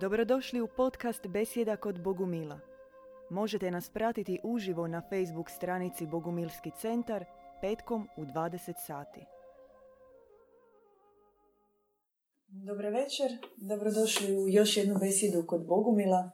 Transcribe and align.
Dobrodošli 0.00 0.60
u 0.60 0.68
podcast 0.76 1.26
Besjeda 1.26 1.76
kod 1.76 2.02
Bogumila. 2.02 2.60
Možete 3.30 3.70
nas 3.70 3.90
pratiti 3.90 4.40
uživo 4.42 4.86
na 4.86 5.02
Facebook 5.10 5.50
stranici 5.50 6.06
Bogumilski 6.06 6.70
centar 6.80 7.24
petkom 7.60 8.08
u 8.16 8.24
20 8.24 8.72
sati. 8.86 9.20
Dobar 12.48 12.84
večer, 12.84 13.30
dobrodošli 13.56 14.36
u 14.36 14.48
još 14.48 14.76
jednu 14.76 14.94
besjedu 15.00 15.46
kod 15.46 15.66
Bogumila. 15.66 16.30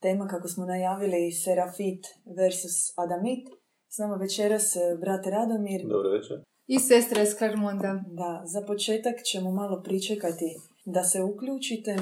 Tema 0.00 0.28
kako 0.28 0.48
smo 0.48 0.66
najavili 0.66 1.32
Serafit 1.32 2.06
versus 2.36 2.98
Adamit. 2.98 3.48
S 3.88 3.98
nama 3.98 4.14
večeras 4.14 4.76
eh, 4.76 4.96
brat 5.00 5.26
Radomir. 5.26 5.82
Dobro 5.88 6.10
večer. 6.10 6.42
I 6.66 6.78
sestra 6.78 7.22
iz 7.22 7.34
Klarmonda. 7.38 8.04
Da, 8.06 8.42
za 8.44 8.62
početak 8.66 9.22
ćemo 9.22 9.50
malo 9.50 9.82
pričekati 9.82 10.56
da 10.84 11.04
se 11.04 11.22
uključite. 11.22 11.96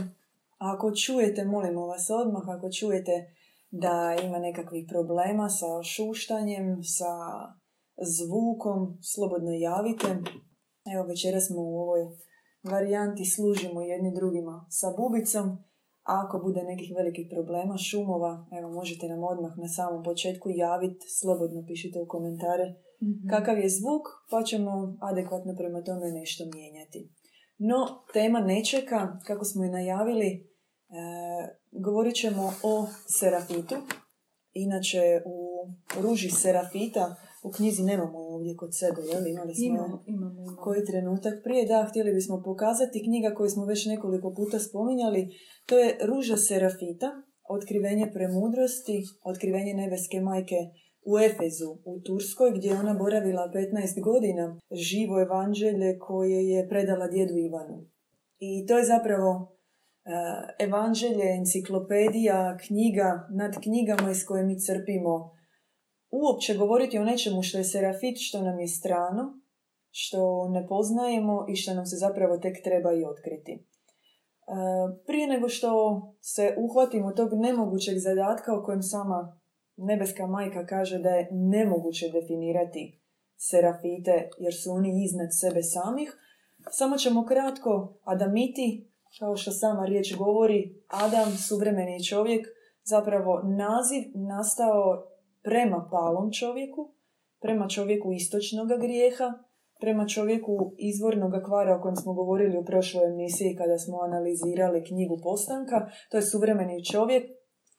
Ako 0.61 0.93
čujete, 0.95 1.45
molimo 1.45 1.87
vas 1.87 2.11
odmah, 2.11 2.45
ako 2.49 2.71
čujete 2.79 3.35
da 3.71 4.17
ima 4.25 4.39
nekakvih 4.39 4.85
problema 4.89 5.49
sa 5.49 5.83
šuštanjem, 5.83 6.67
sa 6.97 7.13
zvukom, 8.17 8.99
slobodno 9.13 9.53
javite. 9.53 10.09
Evo 10.93 11.03
večeras 11.13 11.47
smo 11.47 11.61
u 11.63 11.75
ovoj 11.85 12.03
varijanti 12.73 13.25
služimo 13.25 13.81
jedni 13.83 14.15
drugima 14.15 14.67
sa 14.69 14.89
bubicom. 14.99 15.47
A 16.11 16.13
ako 16.25 16.39
bude 16.39 16.63
nekih 16.63 16.91
velikih 16.97 17.27
problema, 17.35 17.77
šumova, 17.79 18.47
evo 18.59 18.69
možete 18.79 19.09
nam 19.09 19.23
odmah 19.33 19.53
na 19.57 19.69
samom 19.69 20.03
početku 20.03 20.49
javiti, 20.51 21.07
slobodno 21.21 21.65
pišite 21.69 21.99
u 22.01 22.09
komentare 22.09 22.67
kakav 23.31 23.59
je 23.59 23.69
zvuk, 23.69 24.05
pa 24.31 24.43
ćemo 24.43 24.97
adekvatno 25.01 25.55
prema 25.57 25.83
tome 25.83 26.13
nešto 26.21 26.45
mijenjati. 26.55 27.11
No, 27.59 28.05
tema 28.13 28.41
ne 28.41 28.65
čeka, 28.65 29.19
kako 29.27 29.45
smo 29.45 29.65
i 29.65 29.69
najavili, 29.69 30.50
govorit 31.73 32.15
ćemo 32.15 32.53
o 32.63 32.87
serafitu. 33.19 33.75
Inače, 34.53 35.23
u 35.27 35.39
ruži 36.03 36.31
serafita, 36.31 37.17
u 37.43 37.51
knjizi 37.51 37.83
nemamo 37.83 38.19
je 38.21 38.35
ovdje 38.35 38.57
kod 38.57 38.71
sebe, 38.81 39.01
jel? 39.11 39.27
Imali 39.27 39.55
smo 39.55 39.67
Imamo, 39.67 40.03
imamo, 40.07 40.41
imamo. 40.43 40.57
koji 40.57 40.85
trenutak 40.85 41.35
prije. 41.45 41.67
Da, 41.67 41.87
htjeli 41.91 42.15
bismo 42.15 42.43
pokazati 42.45 43.05
knjiga 43.05 43.35
koju 43.35 43.51
smo 43.51 43.65
već 43.65 43.87
nekoliko 43.87 44.35
puta 44.37 44.59
spominjali. 44.59 45.29
To 45.67 45.79
je 45.79 45.99
Ruža 46.03 46.37
Serafita, 46.37 47.09
otkrivenje 47.49 48.11
premudrosti, 48.15 49.03
otkrivenje 49.25 49.75
nebeske 49.75 50.21
majke 50.21 50.57
u 51.11 51.19
Efezu, 51.19 51.71
u 51.85 52.01
Turskoj, 52.07 52.51
gdje 52.57 52.69
je 52.69 52.79
ona 52.79 52.95
boravila 52.95 53.53
15 53.55 54.03
godina, 54.05 54.61
živo 54.89 55.23
evanđelje 55.23 55.99
koje 55.99 56.49
je 56.49 56.69
predala 56.69 57.07
djedu 57.09 57.35
Ivanu. 57.37 57.87
I 58.39 58.67
to 58.67 58.79
je 58.79 58.85
zapravo 58.85 59.31
e, 59.33 59.60
evanđelje, 60.59 61.35
enciklopedija, 61.39 62.57
knjiga 62.67 63.29
nad 63.31 63.61
knjigama 63.63 64.11
iz 64.11 64.25
koje 64.27 64.45
mi 64.45 64.61
crpimo. 64.61 65.31
Uopće 66.11 66.55
govoriti 66.55 66.99
o 66.99 67.05
nečemu 67.05 67.43
što 67.43 67.59
je 67.59 67.65
serafit, 67.65 68.17
što 68.19 68.43
nam 68.43 68.61
je 68.61 68.69
strano, 68.69 69.41
što 69.91 70.49
ne 70.49 70.67
poznajemo 70.67 71.47
i 71.49 71.57
što 71.57 71.75
nam 71.75 71.87
se 71.87 71.97
zapravo 71.97 72.39
tek 72.39 72.65
treba 72.65 72.93
i 72.93 73.05
otkriti. 73.05 73.53
E, 73.53 73.63
Prije 75.07 75.27
nego 75.27 75.49
što 75.49 75.71
se 76.21 76.55
uhvatimo 76.59 77.13
tog 77.13 77.29
nemogućeg 77.33 77.99
zadatka 77.99 78.59
o 78.59 78.63
kojem 78.63 78.83
sama 78.83 79.41
nebeska 79.77 80.27
majka 80.27 80.67
kaže 80.67 80.99
da 80.99 81.09
je 81.09 81.29
nemoguće 81.31 82.07
definirati 82.13 83.01
serafite 83.37 84.29
jer 84.39 84.55
su 84.55 84.71
oni 84.73 85.05
iznad 85.05 85.29
sebe 85.41 85.63
samih, 85.63 86.17
samo 86.71 86.97
ćemo 86.97 87.27
kratko 87.27 87.99
Adamiti, 88.05 88.90
kao 89.19 89.37
što 89.37 89.51
sama 89.51 89.85
riječ 89.85 90.17
govori, 90.17 90.75
Adam, 90.89 91.31
suvremeni 91.49 92.05
čovjek, 92.05 92.47
zapravo 92.85 93.43
naziv 93.43 94.03
nastao 94.15 95.07
prema 95.43 95.89
palom 95.91 96.33
čovjeku, 96.33 96.95
prema 97.41 97.69
čovjeku 97.69 98.13
istočnog 98.13 98.69
grijeha, 98.81 99.33
prema 99.81 100.07
čovjeku 100.07 100.73
izvornog 100.79 101.33
kvara 101.47 101.77
o 101.77 101.81
kojem 101.83 101.97
smo 101.97 102.13
govorili 102.13 102.59
u 102.59 102.65
prošloj 102.65 103.07
emisiji 103.07 103.57
kada 103.57 103.79
smo 103.79 103.99
analizirali 104.01 104.85
knjigu 104.85 105.17
Postanka. 105.23 105.89
To 106.11 106.17
je 106.17 106.23
suvremeni 106.23 106.85
čovjek, 106.85 107.25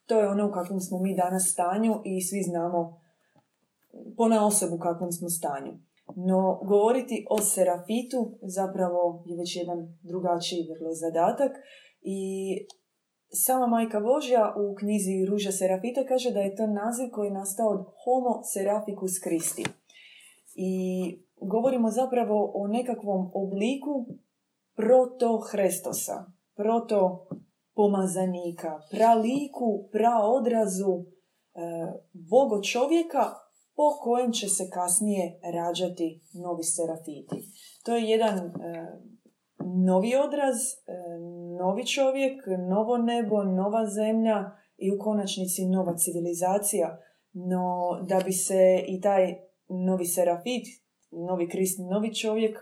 to 0.08 0.20
je 0.20 0.30
ono 0.30 0.48
u 0.48 0.52
kakvom 0.52 0.80
smo 0.80 1.00
mi 1.00 1.16
danas 1.16 1.52
stanju 1.54 1.94
i 2.04 2.22
svi 2.22 2.42
znamo 2.44 3.02
pona 4.18 4.46
osobu 4.46 4.76
u 4.76 4.80
kakvom 4.80 5.12
smo 5.12 5.30
stanju. 5.30 5.74
No, 6.16 6.60
govoriti 6.66 7.26
o 7.30 7.42
serafitu 7.42 8.38
zapravo 8.42 9.24
je 9.28 9.38
već 9.38 9.56
jedan 9.56 9.80
drugačiji 10.02 10.68
vrlo 10.72 10.94
zadatak 10.94 11.52
i 12.02 12.20
sama 13.34 13.68
majka 13.68 14.00
Božja 14.00 14.54
u 14.58 14.76
knjizi 14.76 15.26
Ruža 15.30 15.52
Serafita 15.52 16.02
kaže 16.08 16.32
da 16.32 16.40
je 16.40 16.56
to 16.56 16.68
naziv 16.68 17.08
koji 17.12 17.28
je 17.28 17.34
nastao 17.34 17.70
od 17.70 17.82
Homo 18.04 18.34
Seraficus 18.54 19.14
Christi. 19.24 19.66
I 20.56 20.72
govorimo 21.42 21.90
zapravo 21.92 22.52
o 22.56 22.68
nekakvom 22.68 23.32
obliku 23.34 24.06
proto 24.76 25.38
Hrestosa, 25.52 26.26
proto 26.56 27.28
pomazanika, 27.76 28.80
praliku, 28.92 29.90
praodrazu 29.92 30.94
e, 30.94 31.04
Bogo 32.14 32.62
čovjeka 32.64 33.24
po 33.82 33.90
kojem 34.04 34.32
će 34.32 34.48
se 34.48 34.70
kasnije 34.70 35.40
rađati 35.54 36.22
novi 36.34 36.64
serafiti. 36.64 37.38
To 37.86 37.96
je 37.96 38.04
jedan 38.04 38.38
e, 38.38 38.52
novi 39.88 40.16
odraz, 40.16 40.58
e, 40.58 40.72
novi 41.60 41.86
čovjek, 41.86 42.36
novo 42.70 42.98
nebo, 42.98 43.44
nova 43.44 43.86
zemlja 43.86 44.38
i 44.78 44.92
u 44.92 45.00
konačnici 45.00 45.66
nova 45.66 45.98
civilizacija. 45.98 46.98
No, 47.34 47.66
da 48.10 48.22
bi 48.26 48.32
se 48.32 48.84
i 48.88 49.02
taj 49.02 49.36
novi 49.88 50.06
serafit, 50.06 50.66
novi 51.12 51.50
krist, 51.50 51.80
novi 51.92 52.16
čovjek 52.16 52.58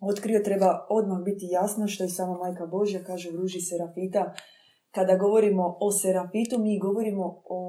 otkrio, 0.00 0.40
treba 0.44 0.86
odmah 0.90 1.22
biti 1.24 1.46
jasno 1.50 1.86
što 1.86 2.04
i 2.04 2.08
sama 2.08 2.38
majka 2.38 2.66
Božja 2.66 3.04
kaže 3.04 3.30
u 3.30 3.36
ruži 3.36 3.60
serafita. 3.60 4.32
Kada 4.90 5.16
govorimo 5.16 5.76
o 5.80 5.92
serafitu, 5.92 6.58
mi 6.58 6.78
govorimo 6.78 7.42
o 7.44 7.60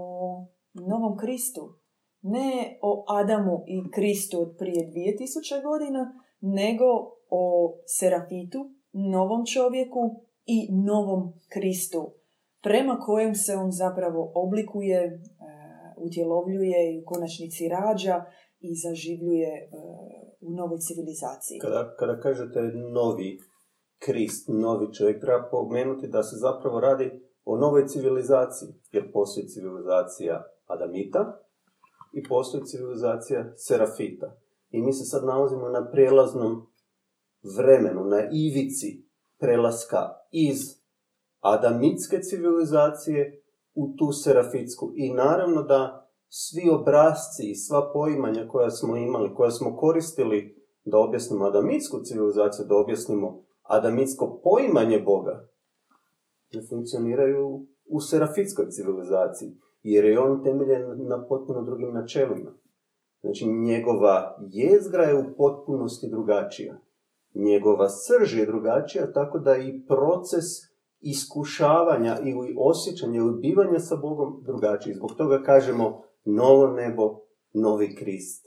novom 0.73 1.17
Kristu. 1.17 1.82
Ne 2.23 2.79
o 2.81 3.05
Adamu 3.07 3.63
i 3.67 3.91
Kristu 3.91 4.41
od 4.41 4.55
prije 4.57 4.91
2000 4.91 5.63
godina, 5.63 6.19
nego 6.41 6.85
o 7.29 7.73
serafitu, 7.85 8.59
novom 8.93 9.45
čovjeku 9.45 10.01
i 10.45 10.57
novom 10.71 11.33
Kristu, 11.53 12.13
prema 12.61 12.99
kojem 12.99 13.35
se 13.35 13.55
on 13.55 13.71
zapravo 13.71 14.31
oblikuje, 14.35 14.99
e, 15.03 15.19
utjelovljuje 15.97 16.93
i 16.93 16.99
u 17.01 17.05
konačnici 17.05 17.67
rađa 17.67 18.23
i 18.59 18.69
zaživljuje 18.75 19.51
e, 19.53 19.67
u 20.41 20.51
novoj 20.51 20.79
civilizaciji. 20.79 21.59
Kada, 21.59 21.95
kada 21.99 22.19
kažete 22.19 22.59
novi 22.93 23.37
Krist, 23.99 24.47
novi 24.47 24.93
čovjek, 24.93 25.21
treba 25.21 25.47
pomenuti 25.51 26.07
da 26.07 26.23
se 26.23 26.35
zapravo 26.35 26.79
radi 26.79 27.11
o 27.45 27.57
novoj 27.57 27.87
civilizaciji, 27.87 28.69
jer 28.91 29.11
postoji 29.13 29.47
civilizacija 29.47 30.43
Adamita 30.65 31.39
i 32.13 32.23
postoji 32.23 32.65
civilizacija 32.65 33.53
Serafita. 33.55 34.37
I 34.71 34.81
mi 34.81 34.93
se 34.93 35.05
sad 35.05 35.25
nalazimo 35.25 35.69
na 35.69 35.89
prijelaznom 35.91 36.67
vremenu, 37.57 38.05
na 38.05 38.29
ivici 38.31 39.05
prelaska 39.39 40.09
iz 40.31 40.57
Adamitske 41.39 42.19
civilizacije 42.21 43.41
u 43.75 43.93
tu 43.97 44.11
Serafitsku. 44.11 44.91
I 44.95 45.13
naravno 45.13 45.63
da 45.63 46.09
svi 46.29 46.69
obrazci 46.69 47.43
i 47.51 47.55
sva 47.55 47.91
poimanja 47.93 48.47
koja 48.47 48.69
smo 48.69 48.97
imali, 48.97 49.35
koja 49.35 49.51
smo 49.51 49.77
koristili 49.77 50.63
da 50.85 50.97
objasnimo 50.97 51.45
Adamitsku 51.45 51.99
civilizaciju, 52.03 52.65
da 52.65 52.75
objasnimo 52.75 53.43
Adamitsko 53.63 54.39
poimanje 54.43 54.99
Boga, 54.99 55.47
ne 56.53 56.61
funkcioniraju 56.69 57.65
u 57.85 58.01
serafitskoj 58.01 58.69
civilizaciji, 58.69 59.57
jer 59.83 60.05
je 60.05 60.19
on 60.19 60.43
temeljen 60.43 61.07
na 61.07 61.25
potpuno 61.29 61.61
drugim 61.61 61.93
načelima. 61.93 62.51
Znači, 63.21 63.47
njegova 63.47 64.37
jezgra 64.51 65.03
je 65.03 65.15
u 65.15 65.35
potpunosti 65.37 66.09
drugačija. 66.09 66.79
Njegova 67.35 67.89
srž 67.89 68.37
je 68.39 68.45
drugačija, 68.45 69.11
tako 69.11 69.39
da 69.39 69.57
i 69.57 69.85
proces 69.87 70.45
iskušavanja 70.99 72.17
ili 72.23 72.55
osjećanja 72.59 73.17
ili 73.17 73.39
bivanja 73.41 73.79
sa 73.79 73.95
Bogom 73.95 74.43
drugačiji. 74.43 74.93
Zbog 74.93 75.11
toga 75.17 75.43
kažemo 75.43 76.01
novo 76.25 76.67
nebo, 76.67 77.19
novi 77.53 77.95
Krist. 77.95 78.45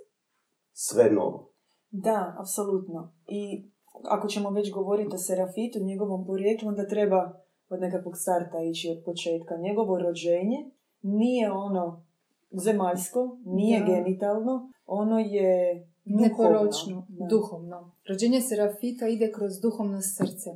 Sve 0.72 1.10
novo. 1.10 1.52
Da, 1.90 2.36
apsolutno. 2.40 3.12
I 3.26 3.70
ako 4.04 4.28
ćemo 4.28 4.50
već 4.50 4.72
govoriti 4.72 5.14
o 5.14 5.18
Serafitu, 5.18 5.78
njegovom 5.84 6.26
porijeklu, 6.26 6.68
onda 6.68 6.86
treba 6.86 7.20
od 7.68 7.80
nekakvog 7.80 8.16
starta 8.16 8.58
ići 8.70 8.86
od 8.94 9.04
početka. 9.04 9.56
Njegovo 9.56 9.98
rođenje 9.98 10.58
nije 11.02 11.52
ono 11.52 12.04
zemaljsko, 12.52 13.38
nije 13.44 13.80
Da. 13.80 13.86
genitalno, 13.86 14.72
ono 14.86 15.18
je 15.18 15.86
duhovno. 16.04 16.28
Neporočno, 16.28 17.06
Da. 17.08 17.26
duhovno. 17.26 17.92
Rođenje 18.08 18.40
Serafita 18.40 19.08
ide 19.08 19.32
kroz 19.32 19.60
duhovno 19.60 20.00
srce. 20.00 20.50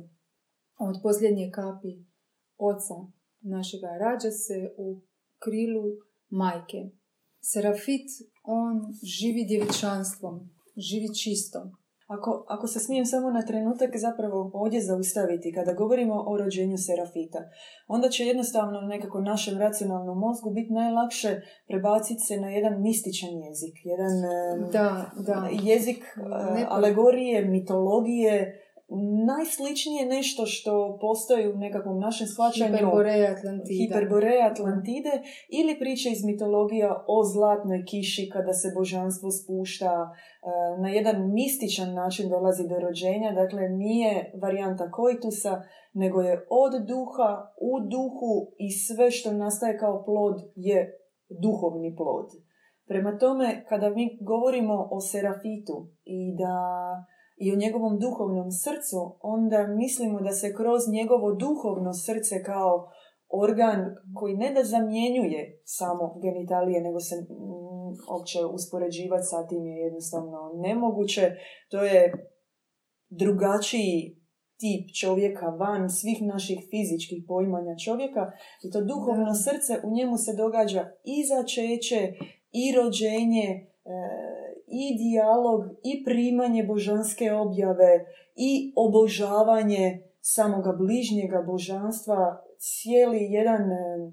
Od 0.79 0.95
posljednje 1.03 1.51
kapi 1.53 2.03
oca 2.57 2.95
našega 3.41 3.87
rađa 3.87 4.31
se 4.31 4.73
u 4.77 4.99
krilu 5.39 5.83
majke. 6.29 6.89
Serafit, 7.41 8.07
on 8.43 8.93
živi 9.03 9.45
djevičanstvom, 9.45 10.49
živi 10.77 11.15
čisto. 11.15 11.71
Ako, 12.15 12.45
ako 12.47 12.67
se 12.67 12.79
smijem 12.79 13.05
samo 13.05 13.31
na 13.31 13.41
trenutak 13.41 13.91
zapravo 13.95 14.51
ovdje 14.53 14.81
zaustaviti, 14.81 15.53
kada 15.53 15.73
govorimo 15.73 16.15
o 16.27 16.37
rođenju 16.37 16.77
Serafita, 16.77 17.41
onda 17.87 18.09
će 18.09 18.25
jednostavno 18.25 18.81
nekako 18.81 19.21
našem 19.21 19.57
racionalnom 19.57 20.17
mozgu 20.19 20.49
biti 20.51 20.73
najlakše 20.73 21.41
prebaciti 21.67 22.21
se 22.27 22.37
na 22.37 22.49
jedan 22.49 22.81
mističan 22.81 23.29
jezik, 23.47 23.75
jedan 23.91 24.13
Da, 24.71 25.11
da. 25.27 25.49
jezik 25.71 26.01
e, 26.17 26.53
Ne- 26.53 26.67
alegorije, 26.69 27.45
mitologije, 27.45 28.35
najsličnije 29.25 30.05
nešto 30.05 30.45
što 30.45 30.97
postoji 31.01 31.47
u 31.47 31.57
nekakvom 31.57 31.99
našem 31.99 32.27
shvaćanju 32.27 32.77
Hiperboreja 32.77 33.31
Atlantida. 33.31 33.83
Hiperboreja 33.83 34.47
Atlantide 34.51 35.13
ili 35.49 35.79
priče 35.79 36.09
iz 36.09 36.25
mitologija 36.25 37.03
o 37.07 37.23
zlatnoj 37.33 37.85
kiši 37.85 38.29
kada 38.33 38.53
se 38.53 38.67
božanstvo 38.75 39.31
spušta 39.31 39.93
e, 40.09 40.11
na 40.81 40.89
jedan 40.89 41.33
mističan 41.33 41.93
način 41.93 42.29
dolazi 42.29 42.63
do 42.69 42.79
rođenja, 42.79 43.31
dakle 43.31 43.69
nije 43.69 44.31
varijanta 44.41 44.91
koitusa, 44.91 45.61
nego 45.93 46.21
je 46.21 46.45
od 46.49 46.73
duha, 46.87 47.29
u 47.69 47.71
duhu 47.93 48.33
i 48.57 48.71
sve 48.71 49.11
što 49.11 49.33
nastaje 49.33 49.77
kao 49.77 50.03
plod 50.05 50.35
je 50.55 50.97
duhovni 51.43 51.95
plod. 51.95 52.27
Prema 52.87 53.17
tome, 53.17 53.65
kada 53.69 53.89
mi 53.89 54.17
govorimo 54.21 54.87
o 54.91 55.01
Serafitu 55.01 55.87
i 56.03 56.35
da 56.37 56.55
i 57.43 57.51
o 57.51 57.55
njegovom 57.55 57.99
duhovnom 57.99 58.51
srcu, 58.51 58.99
onda 59.21 59.67
mislimo 59.67 60.21
da 60.21 60.31
se 60.31 60.55
kroz 60.55 60.81
njegovo 60.97 61.27
duhovno 61.43 61.93
srce 61.93 62.43
kao 62.43 62.89
organ 63.29 63.79
koji 64.15 64.33
ne 64.37 64.53
da 64.53 64.63
zamjenjuje 64.63 65.61
samo 65.63 66.19
genitalije, 66.23 66.81
nego 66.81 66.99
se 66.99 67.15
mm, 67.15 67.91
opće 68.17 68.39
uspoređivati 68.45 69.29
sa 69.31 69.47
tim 69.47 69.67
je 69.67 69.75
jednostavno 69.77 70.39
nemoguće. 70.55 71.31
To 71.71 71.83
je 71.83 72.13
drugačiji 73.09 74.21
tip 74.61 74.83
čovjeka 75.01 75.45
van 75.45 75.89
svih 75.89 76.19
naših 76.33 76.59
fizičkih 76.69 77.23
poimanja 77.27 77.75
čovjeka 77.85 78.23
i 78.63 78.71
to 78.71 78.79
duhovno 78.81 79.31
Da. 79.31 79.41
srce 79.45 79.73
u 79.87 79.89
njemu 79.97 80.17
se 80.17 80.31
događa 80.43 80.81
i 81.03 81.17
začeće 81.31 82.01
i 82.61 82.65
rođenje 82.77 83.49
e, 83.49 83.65
i 84.71 84.97
dijalog 84.97 85.61
i 85.83 86.03
primanje 86.03 86.63
božanske 86.63 87.31
objave 87.33 88.05
i 88.35 88.73
obožavanje 88.75 90.03
samoga 90.21 90.71
bližnjega 90.71 91.43
božanstva 91.47 92.43
cijeli 92.57 93.21
jedan 93.21 93.61
e, 93.71 94.11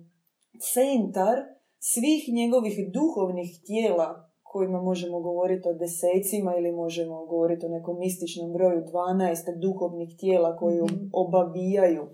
centar 0.75 1.37
svih 1.79 2.23
njegovih 2.35 2.77
duhovnih 2.93 3.51
tijela 3.67 4.29
kojima 4.43 4.83
možemo 4.83 5.21
govoriti 5.21 5.69
o 5.69 5.79
desecima 5.85 6.57
ili 6.59 6.73
možemo 6.73 7.27
govoriti 7.27 7.67
o 7.67 7.69
nekom 7.69 7.99
mističnom 7.99 8.53
broju 8.53 8.81
12 8.83 9.61
duhovnih 9.61 10.11
tijela 10.21 10.57
koji 10.57 10.83
Mhm. 10.83 10.95
obavijaju 11.13 12.05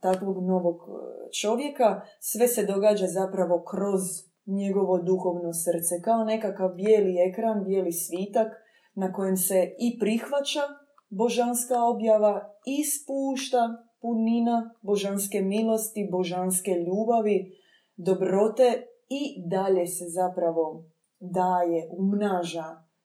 takvog 0.00 0.36
novog 0.46 0.76
e, 0.76 0.92
čovjeka, 1.40 2.00
sve 2.20 2.48
se 2.48 2.66
događa 2.66 3.06
zapravo 3.06 3.64
kroz 3.70 4.02
njegovo 4.46 4.98
duhovno 4.98 5.52
srce, 5.52 6.02
kao 6.04 6.24
nekakav 6.24 6.74
bijeli 6.74 7.14
ekran, 7.30 7.64
bijeli 7.64 7.92
svitak 7.92 8.52
na 8.94 9.12
kojem 9.12 9.36
se 9.36 9.74
i 9.78 9.98
prihvaća 9.98 10.60
božanska 11.08 11.74
objava 11.92 12.34
i 12.66 12.84
spušta 12.84 13.84
punina 14.00 14.74
božanske 14.82 15.40
milosti, 15.40 16.08
božanske 16.12 16.70
ljubavi, 16.70 17.52
dobrote 17.96 18.86
i 19.08 19.48
dalje 19.48 19.86
se 19.86 20.04
zapravo 20.08 20.84
daje, 21.20 21.88
umnaža 21.98 22.64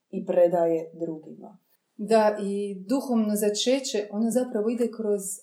i 0.09 0.25
predaje 0.25 0.91
drugima. 0.93 1.57
Da, 1.97 2.37
i 2.41 2.83
duhovno 2.87 3.35
začeće, 3.35 4.07
ono 4.11 4.31
zapravo 4.31 4.69
ide 4.69 4.87
kroz 4.97 5.21
e, 5.21 5.39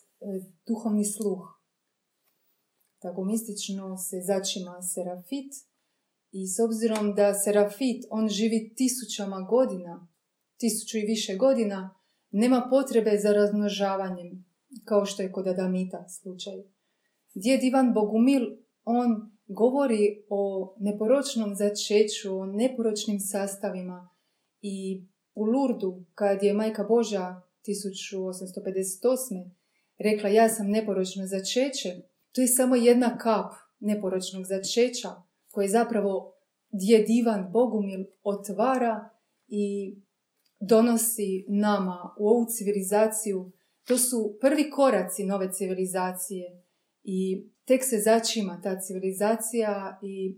duhovni 0.66 1.04
sluh. 1.04 1.42
Tako 2.98 3.24
mistično 3.24 3.96
se 3.96 4.16
začima 4.20 4.82
Serafit 4.82 5.52
i 6.32 6.46
s 6.46 6.60
obzirom 6.60 7.14
da 7.14 7.34
Serafit, 7.34 8.04
on 8.10 8.28
živi 8.28 8.74
tisućama 8.76 9.40
godina, 9.40 10.08
tisuću 10.56 10.98
i 10.98 11.06
više 11.06 11.36
godina, 11.36 11.96
nema 12.30 12.66
potrebe 12.70 13.18
za 13.18 13.32
razmnožavanjem, 13.32 14.44
kao 14.84 15.06
što 15.06 15.22
je 15.22 15.32
kod 15.32 15.46
Adamita 15.46 16.08
slučaj. 16.08 16.54
Djed 17.34 17.64
Ivan 17.64 17.92
Bogumil, 17.94 18.42
on 18.84 19.36
govori 19.46 20.24
o 20.28 20.74
neporočnom 20.80 21.54
začeću, 21.54 22.38
o 22.38 22.46
neporočnim 22.46 23.20
sastavima 23.20 24.08
i 24.62 25.06
u 25.34 25.44
Lurdu, 25.44 26.04
kad 26.14 26.42
je 26.42 26.54
Majka 26.54 26.84
Božja 26.84 27.42
1858. 27.66 29.50
rekla 29.98 30.28
ja 30.28 30.48
sam 30.48 30.70
neporočno 30.70 31.26
začeće, 31.26 32.02
to 32.32 32.40
je 32.40 32.46
samo 32.46 32.76
jedna 32.76 33.18
kap 33.18 33.52
neporočnog 33.80 34.44
začeća 34.44 35.25
koje 35.56 35.68
zapravo 35.68 36.32
djed 36.70 37.04
Ivan 37.08 37.52
Bogumil 37.52 38.04
otvara 38.22 39.10
i 39.46 39.96
donosi 40.60 41.46
nama 41.48 42.14
u 42.18 42.28
ovu 42.28 42.44
civilizaciju. 42.48 43.52
To 43.86 43.98
su 43.98 44.38
prvi 44.40 44.70
koraci 44.70 45.24
nove 45.24 45.52
civilizacije 45.52 46.62
i 47.02 47.48
tek 47.64 47.80
se 47.84 47.96
začima 47.98 48.60
ta 48.62 48.80
civilizacija 48.80 49.98
i 50.02 50.14
e, 50.30 50.36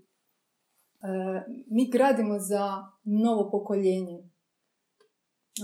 mi 1.70 1.90
gradimo 1.90 2.38
za 2.38 2.64
novo 3.04 3.50
pokoljenje. 3.50 4.18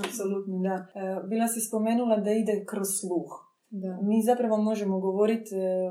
Apsolutno, 0.05 0.59
da. 0.59 0.75
E, 0.75 1.29
Bila 1.29 1.49
si 1.49 1.61
spomenula 1.61 2.17
da 2.17 2.31
ide 2.31 2.65
kroz 2.67 2.89
sluh. 3.00 3.31
Da. 3.71 3.99
Mi 4.03 4.23
zapravo 4.23 4.57
možemo 4.57 5.00
govoriti 5.00 5.55
e, 5.55 5.91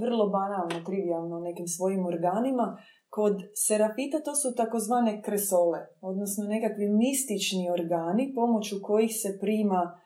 vrlo 0.00 0.28
banalno, 0.28 0.84
trivialno 0.86 1.36
o 1.36 1.40
nekim 1.40 1.66
svojim 1.66 2.06
organima. 2.06 2.76
Kod 3.10 3.36
serafita 3.54 4.20
to 4.24 4.34
su 4.34 4.54
takozvane 4.56 5.22
kresole, 5.22 5.78
odnosno 6.00 6.44
nekakvi 6.44 6.88
mistični 6.88 7.70
organi 7.70 8.32
pomoću 8.34 8.76
kojih 8.82 9.10
se 9.22 9.38
prima 9.40 10.00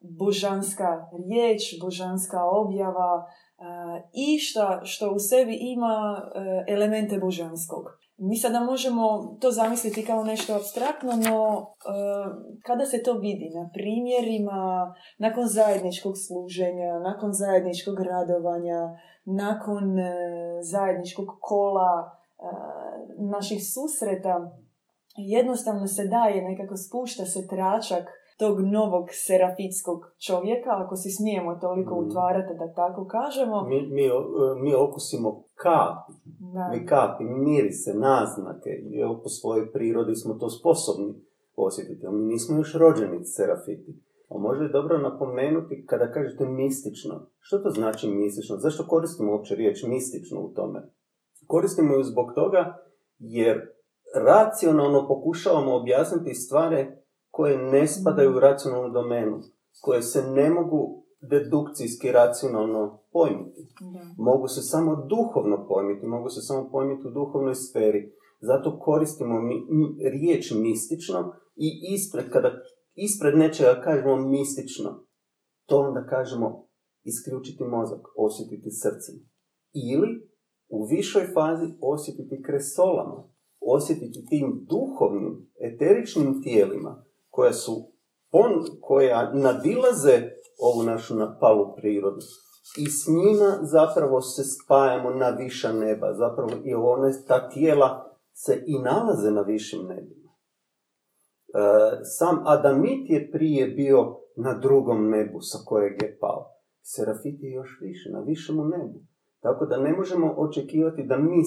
božanska 0.00 1.08
riječ, 1.28 1.62
božanska 1.80 2.38
objava 2.44 3.26
i 4.12 4.38
šta, 4.38 4.80
što 4.84 5.12
u 5.12 5.18
sebi 5.18 5.58
ima 5.60 6.22
e, 6.34 6.72
elemente 6.72 7.18
božanskog. 7.18 7.84
Mi 8.18 8.36
sada 8.36 8.60
možemo 8.60 9.36
to 9.40 9.50
zamisliti 9.50 10.04
kao 10.04 10.24
nešto 10.24 10.54
abstraktno, 10.54 11.12
no 11.16 11.66
e, 11.66 11.92
kada 12.62 12.86
se 12.86 13.02
to 13.02 13.12
vidi 13.12 13.50
na 13.54 13.70
primjerima, 13.74 14.94
nakon 15.18 15.46
zajedničkog 15.46 16.14
služenja, 16.26 16.98
nakon 16.98 17.32
zajedničkog 17.32 18.00
radovanja, 18.00 18.80
nakon 19.26 19.98
e, 19.98 20.12
zajedničkog 20.62 21.26
kola, 21.40 22.10
e, 22.38 22.42
naših 23.20 23.60
susreta, 23.64 24.50
jednostavno 25.16 25.86
se 25.86 26.04
daje, 26.06 26.42
nekako 26.42 26.76
spušta 26.76 27.24
se 27.24 27.46
tračak 27.46 28.04
tog 28.38 28.60
novog 28.60 29.06
serafitskog 29.10 29.98
čovjeka, 30.18 30.70
ako 30.72 30.96
si 30.96 31.10
smijemo 31.10 31.54
toliko 31.54 31.94
Mm. 31.94 31.98
utvarati 31.98 32.54
da 32.54 32.72
tako 32.72 33.06
kažemo. 33.06 33.62
Mi, 33.62 33.82
mi, 33.82 34.10
o- 34.10 34.24
mi 34.56 34.74
okusimo 34.74 35.42
kapi, 35.54 36.12
Da. 36.54 36.68
mi 36.68 36.86
kapi, 36.86 37.24
mirise, 37.24 37.94
naznake, 37.94 38.70
jer 38.82 39.08
po 39.22 39.28
svojoj 39.28 39.72
prirodi 39.72 40.14
smo 40.14 40.34
to 40.34 40.50
sposobni 40.50 41.14
osjetiti, 41.56 42.06
ali 42.06 42.16
mi 42.16 42.26
nismo 42.26 42.56
još 42.56 42.74
rođeni 42.74 43.24
serafiti. 43.24 43.95
Možda 44.46 44.64
je 44.64 44.76
dobro 44.78 44.98
napomenuti 44.98 45.86
kada 45.86 46.12
kažete 46.12 46.44
mistično. 46.48 47.14
Što 47.38 47.58
to 47.58 47.70
znači 47.70 48.08
mistično? 48.08 48.56
Zašto 48.56 48.86
koristimo 48.86 49.32
uopće 49.32 49.54
riječ 49.54 49.84
mistično 49.88 50.40
u 50.40 50.52
tome? 50.54 50.82
Koristimo 51.46 51.94
ju 51.94 52.02
zbog 52.02 52.26
toga 52.34 52.76
jer 53.18 53.56
racionalno 54.24 55.08
pokušavamo 55.08 55.76
objasniti 55.76 56.34
stvari 56.34 56.86
koje 57.30 57.58
ne 57.58 57.86
spadaju 57.86 58.36
u 58.36 58.40
racionalnu 58.40 58.90
domenu, 58.90 59.40
koje 59.80 60.02
se 60.02 60.22
ne 60.22 60.50
mogu 60.50 61.06
dedukcijski 61.20 62.12
racionalno 62.12 62.98
pojmiti 63.12 63.66
Da. 63.80 64.00
mogu 64.18 64.48
se 64.48 64.62
samo 64.62 64.96
duhovno 64.96 65.66
pojmiti, 65.68 66.06
mogu 66.06 66.28
se 66.28 66.40
samo 66.40 66.68
pojmiti 66.72 67.06
u 67.06 67.10
duhovnoj 67.10 67.54
sferi. 67.54 68.12
Zato 68.40 68.78
koristimo 68.78 69.40
mi, 69.40 69.66
riječ 70.10 70.52
mistično 70.54 71.32
i 71.56 71.68
ispred, 71.94 72.30
kada 72.30 72.50
ispred 72.96 73.38
nečega 73.38 73.80
kažemo 73.84 74.16
mistično, 74.16 75.06
to 75.66 75.78
onda 75.78 76.06
kažemo 76.06 76.68
isključiti 77.04 77.64
mozak, 77.64 78.00
osjetiti 78.16 78.70
srcem. 78.70 79.14
Ili 79.92 80.08
u 80.68 80.84
višoj 80.84 81.26
fazi 81.34 81.66
osjetiti 81.80 82.42
kresolama, 82.46 83.28
osjetiti 83.60 84.26
tim 84.28 84.66
duhovnim, 84.70 85.50
eteričnim 85.60 86.42
tijelima 86.42 87.04
koja 87.30 87.52
su 87.52 87.92
on, 88.30 88.52
koja 88.80 89.32
nadilaze 89.32 90.16
ovu 90.58 90.82
našu 90.82 91.14
napalu 91.14 91.74
prirodu 91.76 92.20
i 92.78 92.90
s 92.90 93.06
njima 93.08 93.58
zapravo 93.62 94.20
se 94.20 94.42
spajamo 94.44 95.10
na 95.10 95.28
viša 95.28 95.72
neba. 95.72 96.14
Zapravo 96.14 96.50
i 96.64 96.74
one, 96.74 97.12
ta 97.28 97.48
tijela 97.48 98.16
se 98.32 98.64
i 98.66 98.78
nalaze 98.78 99.30
na 99.30 99.40
višim 99.40 99.86
nebima. 99.88 100.25
E, 101.56 102.04
sam 102.04 102.42
Adamit 102.46 103.10
je 103.10 103.30
prije 103.30 103.66
bio 103.66 104.16
na 104.36 104.58
drugom 104.58 105.10
nebu 105.10 105.40
sa 105.40 105.58
kojeg 105.64 106.02
je 106.02 106.18
pao. 106.20 106.50
Serafit 106.82 107.42
je 107.42 107.52
još 107.52 107.78
više, 107.80 108.10
na 108.12 108.20
višemu 108.20 108.64
nebu. 108.64 109.00
Tako 109.40 109.66
da 109.66 109.76
ne 109.76 109.92
možemo 109.92 110.34
očekivati 110.36 111.02
da 111.02 111.16
mi 111.16 111.42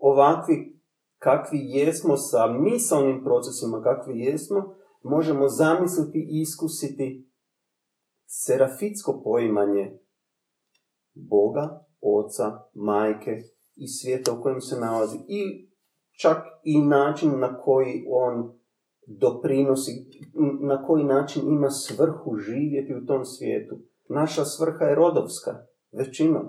ovakvi 0.00 0.80
kakvi 1.18 1.58
jesmo 1.62 2.16
sa 2.16 2.46
misalnim 2.46 3.24
procesima 3.24 3.82
kakvi 3.82 4.20
jesmo, 4.20 4.74
možemo 5.02 5.48
zamisliti 5.48 6.18
i 6.18 6.40
iskusiti 6.40 7.30
serafitsko 8.26 9.20
poimanje 9.24 9.98
Boga, 11.14 11.84
Oca, 12.00 12.60
Majke 12.74 13.42
i 13.76 13.88
svijeta 13.88 14.32
u 14.32 14.42
kojem 14.42 14.60
se 14.60 14.80
nalazi. 14.80 15.18
I 15.28 15.70
čak 16.20 16.36
i 16.64 16.82
način 16.82 17.38
na 17.38 17.58
koji 17.58 18.04
on 18.10 18.59
doprinosi, 19.18 19.90
na 20.60 20.86
koji 20.86 21.04
način 21.04 21.42
ima 21.48 21.70
svrhu 21.70 22.36
živjeti 22.36 22.94
u 22.94 23.06
tom 23.06 23.24
svijetu. 23.24 23.78
Naša 24.08 24.44
svrha 24.44 24.84
je 24.84 24.94
rodovska, 24.94 25.66
većinom. 25.92 26.46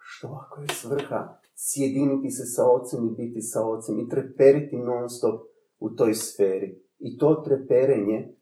Što 0.00 0.28
ako 0.28 0.60
je 0.60 0.68
svrha 0.68 1.38
sjediniti 1.54 2.30
se 2.30 2.44
sa 2.44 2.62
ocem 2.70 3.06
i 3.06 3.14
biti 3.16 3.40
sa 3.40 3.66
ocem 3.66 3.98
i 3.98 4.08
treperiti 4.08 4.76
non 4.76 5.08
stop 5.08 5.40
u 5.78 5.90
toj 5.90 6.14
sferi? 6.14 6.82
I 6.98 7.18
to 7.18 7.42
treperenje 7.44 8.34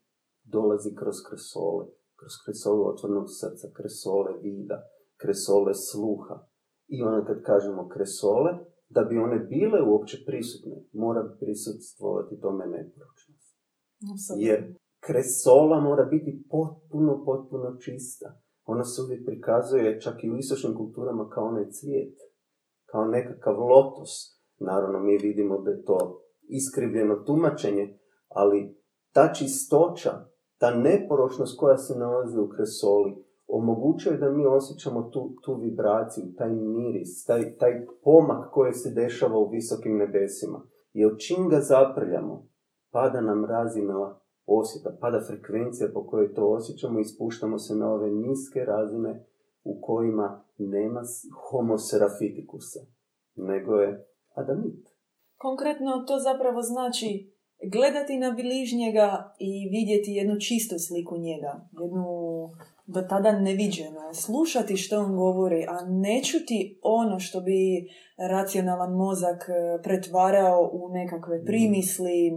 dolazi 0.44 0.94
kroz 0.94 1.16
kresole, 1.28 1.84
kroz 2.18 2.32
kresole 2.44 2.88
otvornog 2.92 3.26
srca, 3.40 3.66
kresole 3.76 4.32
vida, 4.42 4.82
kresole 5.16 5.74
sluha. 5.74 6.46
I 6.88 7.02
onda 7.02 7.26
kad 7.26 7.42
kažemo 7.42 7.88
kresole, 7.88 8.52
da 8.88 9.02
bi 9.02 9.18
one 9.18 9.38
bile 9.38 9.82
uopće 9.82 10.16
prisutne, 10.26 10.76
mora 10.92 11.36
prisutstvovati 11.40 12.40
tome 12.40 12.66
neporočnost. 12.66 13.56
Jer 14.36 14.74
kresola 15.00 15.80
mora 15.80 16.04
biti 16.04 16.44
potpuno, 16.50 17.24
potpuno 17.24 17.76
čista. 17.76 18.40
Ona 18.64 18.84
se 18.84 19.02
uvijek 19.02 19.26
prikazuje 19.26 20.00
čak 20.00 20.24
i 20.24 20.30
u 20.30 20.36
istočnim 20.36 20.74
kulturama 20.76 21.28
kao 21.28 21.44
onaj 21.44 21.70
cvijet, 21.70 22.16
kao 22.90 23.04
nekakav 23.04 23.54
lotos. 23.58 24.10
Naravno, 24.58 24.98
mi 25.00 25.18
vidimo 25.18 25.62
da 25.62 25.70
je 25.70 25.84
to 25.84 26.22
iskrivljeno 26.48 27.14
tumačenje, 27.14 27.98
ali 28.28 28.76
ta 29.12 29.32
čistoća, 29.32 30.10
ta 30.58 30.70
neporočnost 30.74 31.58
koja 31.58 31.76
se 31.76 31.98
nalazi 31.98 32.38
u 32.38 32.48
kresoli, 32.48 33.25
omogućuje 33.48 34.16
da 34.16 34.30
mi 34.30 34.46
osjećamo 34.46 35.02
tu, 35.02 35.34
tu 35.42 35.54
vibraciju, 35.54 36.24
taj 36.38 36.50
miris, 36.50 37.24
taj, 37.24 37.56
taj 37.56 37.86
pomak 38.04 38.50
koji 38.52 38.72
se 38.72 38.90
dešava 38.90 39.38
u 39.38 39.48
visokim 39.48 39.96
nebesima. 39.96 40.62
Jer 40.92 41.10
čim 41.18 41.48
ga 41.48 41.60
zaprljamo, 41.60 42.48
pada 42.90 43.20
nam 43.20 43.44
razina 43.44 44.18
osjeta, 44.46 44.96
pada 45.00 45.20
frekvencija 45.26 45.88
po 45.94 46.06
kojoj 46.06 46.34
to 46.34 46.48
osjećamo 46.48 47.00
i 47.00 47.04
spuštamo 47.04 47.58
se 47.58 47.74
na 47.74 47.92
ove 47.92 48.10
niske 48.10 48.60
razine 48.64 49.26
u 49.64 49.80
kojima 49.80 50.44
nema 50.58 51.02
homo 51.50 51.78
serafitikusa, 51.78 52.80
nego 53.36 53.74
je 53.74 54.06
adamit. 54.34 54.88
Konkretno 55.36 56.04
to 56.06 56.18
zapravo 56.18 56.62
znači 56.62 57.35
gledati 57.64 58.16
na 58.16 58.30
bližnjega 58.30 59.34
i 59.38 59.68
vidjeti 59.68 60.10
jednu 60.10 60.40
čistu 60.40 60.78
sliku 60.78 61.16
njega, 61.16 61.68
jednu 61.82 62.06
do 62.86 63.02
tada 63.02 63.32
neviđeno. 63.32 64.14
Slušati 64.14 64.76
što 64.76 65.00
on 65.00 65.16
govori, 65.16 65.66
a 65.68 65.84
ne 65.86 66.22
čuti 66.22 66.78
ono 66.82 67.18
što 67.18 67.40
bi 67.40 67.88
racionalan 68.16 68.92
mozak 68.92 69.48
e, 69.48 69.82
pretvarao 69.82 70.70
u 70.72 70.88
nekakve 70.88 71.38
mm. 71.38 71.44
primisli, 71.44 72.26
e, 72.26 72.32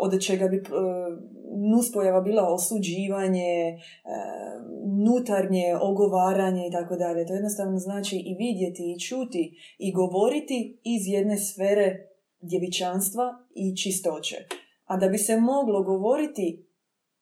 od 0.00 0.20
čega 0.20 0.48
bi 0.48 0.56
e, 0.56 0.62
nuspojava 1.70 2.20
bila 2.20 2.54
osuđivanje, 2.54 3.78
nutarnje, 5.04 5.76
ogovaranje 5.80 6.66
i 6.66 6.70
tako 6.70 6.96
dalje. 6.96 7.26
To 7.26 7.34
jednostavno 7.34 7.78
znači 7.78 8.16
i 8.16 8.34
vidjeti 8.38 8.92
i 8.92 9.00
čuti 9.00 9.74
i 9.78 9.92
govoriti 9.92 10.80
iz 10.84 11.02
jedne 11.06 11.38
sfere 11.38 12.11
djevičanstva 12.42 13.24
i 13.54 13.76
čistoće. 13.76 14.36
A 14.84 14.96
da 14.96 15.08
bi 15.08 15.18
se 15.18 15.36
moglo 15.36 15.82
govoriti 15.82 16.66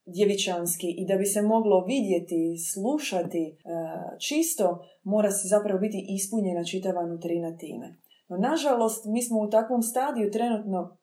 djevičanski 0.07 0.87
i 0.99 1.07
da 1.07 1.17
bi 1.17 1.27
se 1.27 1.43
moglo 1.43 1.85
vidjeti, 1.85 2.57
slušati 2.73 3.43
e, 3.49 3.55
čisto, 4.19 4.85
mora 5.03 5.31
se 5.31 5.49
zapravo 5.49 5.79
biti 5.81 6.07
ispunjena 6.17 6.65
čitava 6.65 7.07
nutrina 7.07 7.57
time. 7.57 7.97
No, 8.29 8.37
nažalost, 8.37 9.05
mi 9.05 9.23
smo 9.23 9.41
u 9.41 9.51
takvom 9.51 9.83
stadiju 9.83 10.31
trenutno 10.31 10.97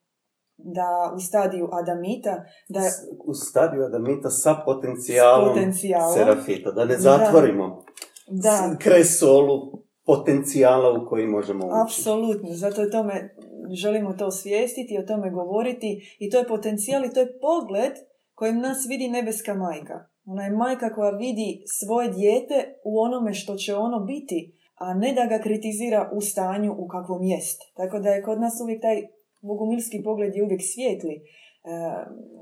da 0.57 1.13
u 1.15 1.19
stadiju 1.19 1.69
Adamita 1.71 2.43
da 2.69 2.79
je... 2.79 2.91
u 3.25 3.33
stadiju 3.33 3.83
Adamita 3.83 4.29
sa 4.29 4.61
potencijalom, 4.65 5.49
potencijalom. 5.49 6.13
serafita 6.13 6.71
da 6.71 6.85
ne 6.85 6.97
zatvorimo 6.97 7.83
da. 8.27 8.75
kresolu 8.79 9.87
potencijala 10.05 11.01
u 11.01 11.07
koji 11.09 11.27
možemo 11.27 11.65
ući. 11.65 11.73
Apsolutno, 11.85 12.49
zato 12.51 12.81
je 12.81 12.91
tome 12.91 13.35
želimo 13.71 14.13
to 14.13 14.25
osvijestiti, 14.25 14.97
o 14.97 15.07
tome 15.07 15.29
govoriti 15.29 16.17
i 16.19 16.29
to 16.29 16.37
je 16.37 16.47
potencijal 16.47 17.05
i 17.05 17.13
to 17.13 17.19
je 17.19 17.39
pogled 17.39 17.93
kojim 18.33 18.59
nas 18.59 18.85
vidi 18.89 19.07
nebeska 19.07 19.53
majka. 19.53 20.05
Ona 20.25 20.43
je 20.43 20.51
majka 20.51 20.95
koja 20.95 21.11
vidi 21.11 21.63
svoje 21.79 22.09
dijete 22.09 22.79
u 22.83 22.99
onome 22.99 23.33
što 23.33 23.55
će 23.55 23.75
ono 23.75 23.99
biti, 23.99 24.53
a 24.75 24.93
ne 24.93 25.13
da 25.13 25.25
ga 25.25 25.43
kritizira 25.43 26.11
u 26.13 26.21
stanju 26.21 26.75
u 26.77 26.87
kakvom 26.87 27.23
jest. 27.23 27.61
Tako 27.75 27.99
da 27.99 28.09
je 28.09 28.23
kod 28.23 28.39
nas 28.41 28.53
uvijek 28.63 28.81
taj 28.81 29.01
bogumilski 29.41 30.03
pogled 30.03 30.35
je 30.35 30.43
uvijek 30.43 30.61
svijetli. 30.73 31.13
E, 31.13 31.21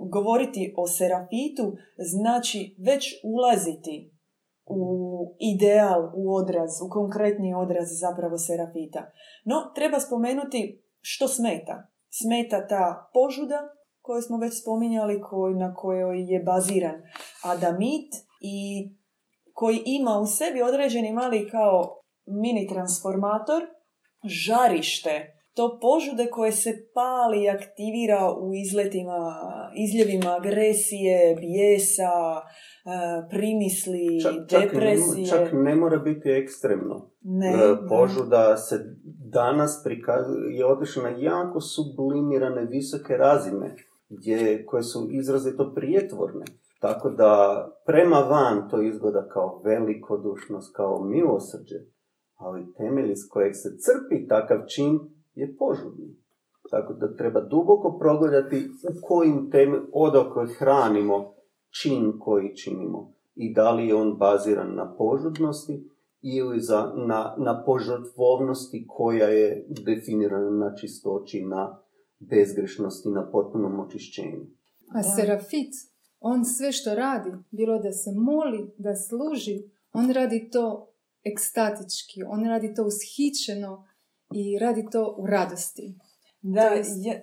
govoriti 0.09 0.73
o 0.77 0.87
serafitu 0.87 1.77
znači 1.97 2.75
već 2.77 3.13
ulaziti 3.23 4.11
u 4.65 4.81
ideal, 5.39 6.11
u 6.15 6.35
odraz, 6.35 6.71
u 6.85 6.89
konkretni 6.89 7.53
odraz 7.53 7.87
zapravo 7.99 8.37
serafita. 8.37 9.11
No, 9.45 9.55
treba 9.75 9.99
spomenuti 9.99 10.84
što 11.07 11.27
smeta. 11.27 11.87
Smeta 12.09 12.67
ta 12.67 13.09
požuda 13.13 13.59
koju 14.01 14.21
smo 14.21 14.37
već 14.37 14.61
spominjali, 14.61 15.21
koji, 15.21 15.55
na 15.55 15.73
kojoj 15.73 16.33
je 16.33 16.39
baziran 16.43 17.01
Adamit 17.43 18.13
i 18.41 18.89
koji 19.53 19.83
ima 19.85 20.19
u 20.19 20.25
sebi 20.25 20.61
određeni 20.61 21.13
mali 21.13 21.49
kao 21.49 22.01
mini 22.25 22.67
transformator, 22.67 23.63
žarište, 24.23 25.34
to 25.55 25.79
požude 25.81 26.29
koje 26.31 26.51
se 26.51 26.71
pali 26.93 27.43
i 27.43 27.49
aktivira 27.49 28.21
u 28.45 28.53
izletima, 28.65 29.19
izljevima 29.85 30.31
agresije, 30.39 31.35
bijesa, 31.41 32.15
e, 32.39 32.41
primisli, 33.29 34.05
čak, 34.23 34.33
depresije. 34.55 35.25
Čak 35.25 35.39
ne, 35.39 35.45
čak 35.45 35.53
ne 35.53 35.75
mora 35.75 35.97
biti 35.97 36.29
ekstremno. 36.29 37.09
Ne, 37.21 37.47
e, 37.47 37.87
Požuda 37.89 38.57
se 38.57 38.75
danas 39.39 39.81
prikazuje, 39.83 40.55
je 40.57 40.65
otišla 40.65 41.03
na 41.03 41.13
jako 41.17 41.59
sublimirane 41.61 42.65
visoke 42.65 43.13
razine 43.17 43.75
gdje, 44.09 44.65
koje 44.65 44.83
su 44.83 45.07
izrazito 45.11 45.73
prijetvorne. 45.75 46.45
Tako 46.79 47.09
da 47.09 47.31
prema 47.85 48.19
van 48.19 48.69
to 48.69 48.81
izgleda 48.81 49.27
kao 49.33 49.61
velikodušnost, 49.65 50.75
kao 50.75 51.03
milosrđe, 51.03 51.79
ali 52.35 52.73
temelj 52.77 53.11
iz 53.11 53.23
kojeg 53.29 53.53
se 53.55 53.69
crpi 53.83 54.27
takav 54.27 54.57
čin 54.67 55.14
je 55.35 55.55
požudni. 55.57 56.15
Tako 56.69 56.93
da 56.93 57.15
treba 57.15 57.41
duboko 57.41 57.97
progledati 57.99 58.57
u 58.65 59.07
kojim 59.07 59.51
teme 59.51 59.81
odakle 59.93 60.47
hranimo 60.57 61.33
čin 61.81 62.19
koji 62.19 62.55
činimo 62.55 63.13
i 63.35 63.53
da 63.53 63.71
li 63.71 63.87
je 63.87 63.95
on 63.95 64.17
baziran 64.17 64.75
na 64.75 64.95
požudnosti 64.97 65.89
ili 66.21 66.59
za, 66.59 66.93
na, 66.95 67.35
na 67.37 67.63
požrtvovnosti 67.65 68.85
koja 68.87 69.27
je 69.27 69.67
definirana 69.85 70.49
na 70.49 70.75
čistoći, 70.75 71.45
na 71.45 71.79
bezgrešnosti, 72.19 73.09
na 73.09 73.31
potpunom 73.31 73.79
očišćenju. 73.79 74.45
A 74.93 75.03
Serafit, 75.03 75.73
on 76.19 76.45
sve 76.45 76.71
što 76.71 76.95
radi, 76.95 77.31
bilo 77.51 77.79
da 77.79 77.91
se 77.91 78.11
moli, 78.15 78.73
da 78.77 78.95
služi, 78.95 79.63
on 79.93 80.11
radi 80.11 80.49
to 80.51 80.93
ekstatički, 81.23 82.23
on 82.27 82.45
radi 82.45 82.73
to 82.73 82.83
ushićeno 82.83 83.87
i 84.33 84.59
radi 84.59 84.83
to 84.91 85.15
u 85.19 85.25
radosti. 85.25 85.95
Da, 86.41 86.61
je, 87.05 87.13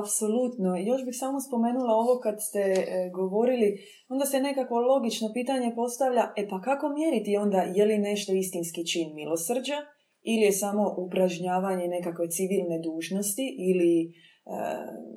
apsolutno. 0.00 0.70
Još 0.90 1.00
bih 1.06 1.16
samo 1.22 1.38
spomenula 1.40 1.92
ovo 2.02 2.14
kad 2.24 2.36
ste 2.48 2.62
e, 2.76 3.10
govorili, 3.18 3.68
onda 4.08 4.24
se 4.26 4.40
nekako 4.40 4.74
logično 4.90 5.28
pitanje 5.34 5.72
postavlja, 5.74 6.24
e 6.36 6.48
pa 6.50 6.60
kako 6.60 6.86
mjeriti 6.88 7.36
onda 7.36 7.60
je 7.76 7.84
li 7.84 7.98
nešto 7.98 8.32
istinski 8.32 8.86
čin 8.90 9.08
milosrđa 9.14 9.78
ili 10.22 10.42
je 10.48 10.52
samo 10.52 10.94
upražnjavanje 11.04 11.86
nekakve 11.88 12.26
civilne 12.36 12.78
dužnosti 12.88 13.46
ili 13.68 13.92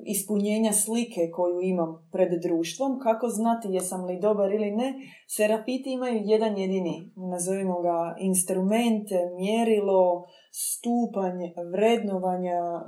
ispunjenja 0.04 0.72
slike 0.72 1.30
koju 1.34 1.60
imam 1.62 2.08
pred 2.12 2.42
društvom, 2.42 2.98
kako 3.02 3.28
znati 3.28 3.68
jesam 3.68 4.04
li 4.04 4.20
dobar 4.20 4.52
ili 4.52 4.70
ne, 4.70 4.94
serafiti 5.36 5.92
imaju 5.92 6.20
jedan 6.24 6.58
jedini, 6.58 7.12
nazovimo 7.16 7.82
ga 7.82 8.16
instrument, 8.20 9.08
mjerilo, 9.36 10.24
stupanj 10.52 11.38
vrednovanja, 11.72 12.60
e, 12.60 12.86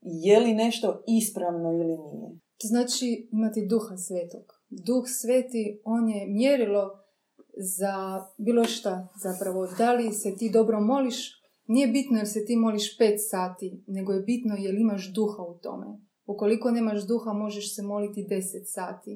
je 0.00 0.40
li 0.40 0.54
nešto 0.54 1.02
ispravno 1.06 1.72
ili 1.72 1.96
nije. 1.98 2.30
To 2.60 2.66
znači 2.68 3.28
imati 3.32 3.66
duha 3.70 3.96
svetog. 3.96 4.46
Duh 4.70 5.04
sveti, 5.20 5.80
on 5.84 6.08
je 6.08 6.26
mjerilo 6.26 6.90
za 7.78 8.24
bilo 8.38 8.64
šta 8.64 9.08
zapravo. 9.22 9.66
Da 9.78 9.92
li 9.92 10.12
se 10.12 10.36
ti 10.36 10.50
dobro 10.52 10.80
moliš, 10.80 11.37
nije 11.68 11.88
bitno 11.88 12.16
jer 12.18 12.28
se 12.28 12.44
ti 12.46 12.56
moliš 12.56 12.98
pet 12.98 13.16
sati, 13.32 13.68
nego 13.86 14.12
je 14.12 14.26
bitno 14.30 14.54
jer 14.58 14.74
imaš 14.74 15.12
duha 15.14 15.42
u 15.42 15.58
tome. 15.64 15.86
Ukoliko 16.26 16.70
nemaš 16.70 17.00
duha, 17.06 17.32
možeš 17.32 17.66
se 17.74 17.82
moliti 17.82 18.26
deset 18.28 18.66
sati. 18.76 19.12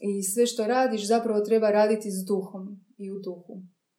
I 0.00 0.22
sve 0.22 0.46
što 0.46 0.66
radiš 0.66 1.08
zapravo 1.08 1.40
treba 1.40 1.68
raditi 1.70 2.08
s 2.10 2.20
duhom 2.30 2.62
i 2.98 3.06
u 3.10 3.18
duhu. 3.26 3.54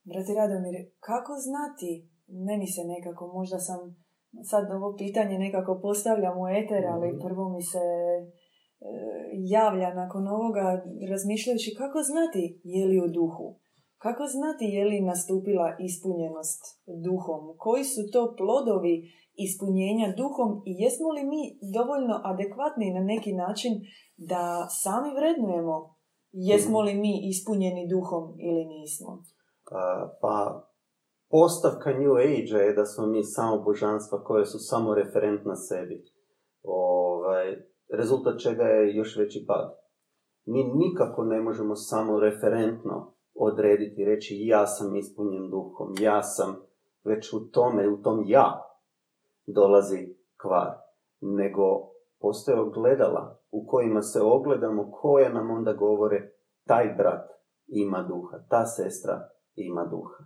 Brate 0.10 0.34
Radomir, 0.40 0.76
kako 1.00 1.34
znati? 1.48 1.92
Meni 2.48 2.68
se 2.68 2.82
nekako, 2.94 3.24
možda 3.38 3.60
sam 3.60 3.80
sad 4.52 4.64
ovo 4.78 4.96
pitanje 4.98 5.36
nekako 5.40 5.80
postavljam 5.82 6.36
u 6.44 6.46
eter, 6.48 6.82
ali 6.94 7.20
prvo 7.26 7.44
mi 7.54 7.64
se 7.72 7.86
e, 7.86 8.26
javlja 9.58 9.90
nakon 10.02 10.28
ovoga 10.28 10.66
razmišljajući 11.12 11.76
kako 11.82 12.00
znati 12.12 12.44
je 12.64 12.86
li 12.90 12.98
u 13.06 13.08
duhu. 13.18 13.48
Kako 14.06 14.24
znati 14.36 14.66
je 14.66 14.86
li 14.86 15.08
nastupila 15.12 15.68
ispunjenost 15.88 16.62
duhom? 17.08 17.42
Koji 17.58 17.84
su 17.84 18.02
to 18.14 18.36
plodovi 18.38 18.96
ispunjenja 19.46 20.08
duhom 20.22 20.50
i 20.70 20.72
jesmo 20.84 21.10
li 21.16 21.24
mi 21.32 21.42
dovoljno 21.78 22.16
adekvatni 22.32 22.94
na 22.98 23.04
neki 23.12 23.34
način 23.34 23.74
da 24.18 24.68
sami 24.84 25.10
vrednujemo 25.18 25.76
jesmo 26.32 26.82
li 26.82 26.94
mi 26.94 27.14
ispunjeni 27.32 27.88
duhom 27.94 28.24
ili 28.40 28.66
nismo? 28.66 29.24
pa 30.22 30.36
postavka 31.30 31.90
New 32.00 32.14
Age 32.16 32.56
je 32.66 32.74
da 32.74 32.86
smo 32.86 33.06
mi 33.08 33.24
samo 33.24 33.64
božanstva 33.64 34.24
koje 34.24 34.46
su 34.46 34.60
samo 34.60 34.96
referent 34.96 35.46
na 35.46 35.56
sebi. 35.56 36.06
Ovaj, 36.64 37.48
rezultat 38.00 38.40
čega 38.40 38.64
je 38.64 38.96
još 38.96 39.18
veći 39.18 39.46
pad. 39.48 39.76
Mi 40.46 40.64
nikako 40.64 41.24
ne 41.24 41.42
možemo 41.42 41.76
samo 41.76 42.20
referentno 42.20 43.15
odrediti 43.36 44.06
reći 44.06 44.36
ja 44.40 44.68
sam 44.68 44.96
ispunjen 44.96 45.50
duhom, 45.50 45.94
ja 46.00 46.24
sam 46.24 46.56
već 47.04 47.34
u 47.34 47.40
tome, 47.52 47.90
u 47.90 48.02
tom 48.02 48.24
ja 48.26 48.62
dolazi 49.48 50.16
kvar. 50.42 50.72
Nego 51.22 51.64
postoje 52.20 52.60
ogledala 52.60 53.40
u 53.52 53.66
kojima 53.68 54.02
se 54.02 54.22
ogledamo 54.22 54.92
koje 54.92 55.34
nam 55.34 55.52
onda 55.52 55.74
govore 55.74 56.32
taj 56.64 56.94
brat 56.98 57.30
ima 57.68 58.04
duha, 58.04 58.38
ta 58.50 58.66
sestra 58.66 59.30
ima 59.56 59.86
duha. 59.86 60.24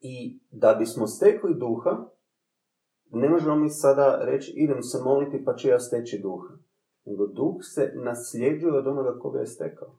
I 0.00 0.40
da 0.50 0.74
bismo 0.74 1.06
stekli 1.06 1.54
duha, 1.54 2.04
ne 3.10 3.28
možemo 3.28 3.56
mi 3.56 3.70
sada 3.70 4.18
reći 4.24 4.52
idem 4.56 4.82
se 4.82 4.98
moliti 5.04 5.44
pa 5.44 5.54
ću 5.54 5.68
ja 5.68 5.78
steći 5.78 6.20
duha. 6.22 6.54
Nego 7.04 7.26
duh 7.26 7.56
se 7.60 7.92
nasljeđuje 7.94 8.78
od 8.78 8.86
onoga 8.86 9.18
koga 9.18 9.40
je 9.40 9.46
stekao. 9.46 9.98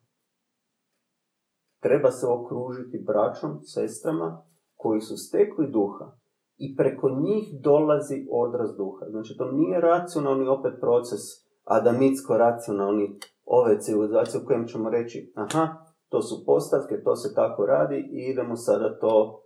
Treba 1.80 2.12
se 2.12 2.28
okružiti 2.28 3.04
braćom, 3.08 3.60
sestrama 3.64 4.44
koji 4.76 5.02
su 5.02 5.18
stekli 5.18 5.72
duha 5.72 6.12
i 6.58 6.76
preko 6.76 7.10
njih 7.10 7.62
dolazi 7.62 8.28
odraz 8.32 8.78
duha. 8.78 9.06
Znači 9.10 9.36
to 9.38 9.52
nije 9.52 9.82
racionalni 9.82 10.48
opet 10.48 10.74
proces, 10.80 11.20
adamitsko-racionalni 11.64 13.20
ove 13.46 13.80
civilizacije 13.80 14.42
u 14.42 14.46
kojem 14.46 14.68
ćemo 14.68 14.90
reći 14.90 15.34
aha, 15.36 15.68
to 16.10 16.22
su 16.22 16.46
postavke, 16.46 17.04
to 17.04 17.16
se 17.16 17.36
tako 17.36 17.66
radi 17.66 18.10
i 18.12 18.32
idemo 18.32 18.56
sada 18.56 19.00
to 19.00 19.42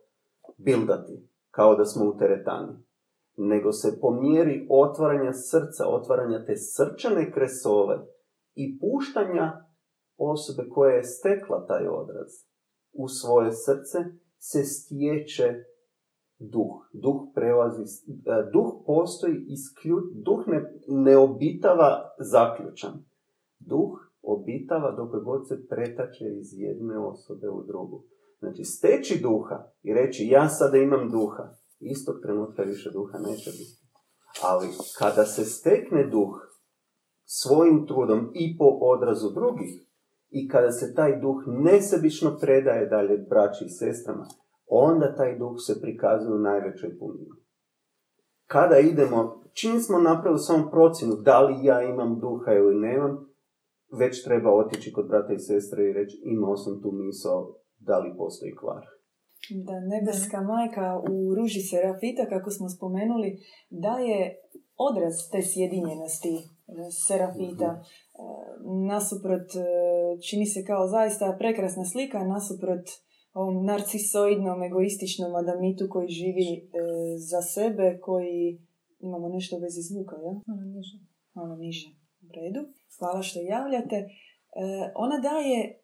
bildati, 0.58 1.30
kao 1.52 1.76
da 1.76 1.86
smo 1.86 2.06
u 2.06 2.18
teretani. 2.18 2.74
Nego 3.38 3.72
se 3.72 4.00
po 4.02 4.12
mjeri 4.12 4.68
otvaranja 4.70 5.34
srca, 5.34 5.88
otvaranja 5.88 6.46
te 6.46 6.56
srčane 6.56 7.32
kresove 7.32 8.00
i 8.56 8.80
puštanja 8.80 9.66
osobe 10.18 10.70
koja 10.70 10.96
je 10.96 11.04
stekla 11.04 11.66
taj 11.66 11.88
odraz 11.88 12.30
u 12.94 13.08
svoje 13.08 13.52
srce, 13.52 13.98
se 14.40 14.64
stječe 14.64 15.64
duh. 16.40 16.76
Duh 16.94 17.22
prelazi, 17.36 17.82
e, 17.82 18.52
duh 18.54 18.74
postoji 18.86 19.46
isključ, 19.48 20.04
duh 20.26 20.48
ne, 20.48 20.74
ne 20.88 21.18
obitava 21.18 22.16
zaključan. 22.20 22.94
Duh 23.60 23.92
obitava 24.22 24.92
dok 24.92 25.24
god 25.24 25.48
se 25.48 25.68
pretače 25.68 26.26
iz 26.40 26.54
jedne 26.54 27.00
osobe 27.00 27.50
u 27.50 27.64
drugu. 27.64 28.04
Znači, 28.40 28.64
steći 28.64 29.20
duha 29.22 29.64
i 29.84 29.94
reći 29.94 30.28
ja 30.28 30.50
sada 30.50 30.78
imam 30.78 31.12
duha, 31.12 31.44
istog 31.80 32.16
trenutka 32.22 32.64
više 32.64 32.92
duha 32.92 33.18
neće 33.18 33.52
biti. 33.52 33.84
Ali 34.44 34.68
kada 35.00 35.26
se 35.26 35.46
stekne 35.46 36.08
duh 36.08 36.36
svojim 37.26 37.88
trudom 37.88 38.32
i 38.34 38.58
po 38.58 38.66
odrazu 38.66 39.30
drugih, 39.30 39.93
i 40.34 40.48
kada 40.48 40.72
se 40.72 40.94
taj 40.96 41.20
duh 41.22 41.40
nesebično 41.48 42.38
predaje 42.42 42.86
dalje 42.86 43.18
braći 43.30 43.66
i 43.66 43.70
sestrama, 43.70 44.26
onda 44.68 45.16
taj 45.16 45.38
duh 45.38 45.56
se 45.68 45.82
prikazuje 45.82 46.36
u 46.36 46.46
najvećoj 46.50 47.00
punini. 47.00 47.36
Kada 48.46 48.78
idemo, 48.78 49.44
čim 49.54 49.80
smo 49.80 49.98
napravili 50.00 50.40
samo 50.40 50.70
procjenu 50.72 51.14
da 51.16 51.42
li 51.42 51.66
ja 51.66 51.82
imam 51.84 52.20
duha 52.20 52.52
ili 52.54 52.76
nemam, 52.76 53.14
već 54.00 54.24
treba 54.24 54.50
otići 54.62 54.94
kod 54.94 55.08
brata 55.08 55.34
i 55.34 55.40
sestre 55.40 55.90
i 55.90 55.94
reći 55.94 56.22
imao 56.26 56.58
sam 56.58 56.82
tu 56.82 56.92
misao 56.92 57.56
da 57.78 58.00
li 58.00 58.18
postoji 58.18 58.56
kvar. 58.56 58.84
Da, 59.68 59.76
nebeska 59.94 60.42
majka 60.42 60.88
u 61.12 61.36
ruži 61.36 61.62
Serafita, 61.70 62.24
kako 62.34 62.50
smo 62.52 62.70
spomenuli, 62.70 63.30
daje 63.70 64.20
odraz 64.90 65.16
te 65.32 65.42
sjedinjenosti 65.52 66.36
e, 66.38 66.74
Serafita. 67.08 67.70
E, 68.14 68.24
nasuprot, 68.88 69.56
e, 69.56 69.66
čini 70.30 70.46
se 70.46 70.66
kao 70.66 70.88
zaista 70.88 71.36
prekrasna 71.40 71.86
slika, 71.86 72.24
nasuprot 72.24 72.86
ovom 73.34 73.66
narcisoidnom, 73.66 74.64
egoističnom 74.64 75.36
adamitu 75.36 75.88
koji 75.90 76.08
živi 76.08 76.70
za 77.30 77.42
sebe, 77.42 78.00
koji 78.02 78.62
imamo 79.00 79.30
nešto 79.30 79.58
vezi 79.58 79.82
zvuka, 79.82 80.16
ja? 80.16 80.34
Malo 80.48 80.66
niže. 80.76 80.98
Malo 81.34 81.56
niže. 81.56 81.88
U 82.22 82.28
redu. 82.36 82.62
Hvala 83.00 83.22
što 83.22 83.40
javljate. 83.40 83.98
Ona 84.96 85.18
daje 85.30 85.60
e, 85.64 85.76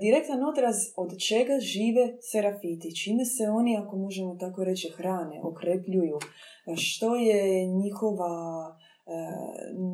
direktan 0.00 0.40
odraz 0.52 0.76
od 0.96 1.10
čega 1.28 1.56
žive 1.60 2.04
serafiti, 2.32 2.96
čime 3.00 3.24
se 3.24 3.44
oni, 3.58 3.76
ako 3.76 3.96
možemo 3.96 4.36
tako 4.40 4.64
reći, 4.64 4.94
hrane, 4.96 5.40
okrepljuju, 5.50 6.18
što 6.76 7.16
je 7.16 7.66
njihova 7.66 8.34
e, 8.70 8.81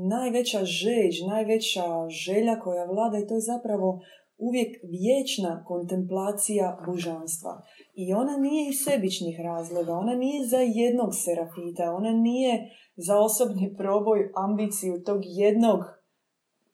najveća 0.08 0.64
žeđ, 0.64 1.14
najveća 1.28 1.84
želja 2.08 2.60
koja 2.60 2.84
vlada 2.84 3.18
i 3.18 3.26
to 3.26 3.34
je 3.34 3.40
zapravo 3.40 4.00
uvijek 4.38 4.76
vječna 4.82 5.64
kontemplacija 5.64 6.78
božanstva. 6.86 7.62
I 7.94 8.14
ona 8.14 8.36
nije 8.36 8.68
iz 8.68 8.76
sebičnih 8.84 9.40
razloga, 9.40 9.92
ona 9.92 10.14
nije 10.14 10.46
za 10.46 10.58
jednog 10.58 11.10
serafita, 11.24 11.94
ona 11.94 12.10
nije 12.10 12.70
za 12.96 13.18
osobni 13.18 13.74
proboj, 13.76 14.30
ambiciju 14.34 15.02
tog 15.06 15.20
jednog 15.24 15.80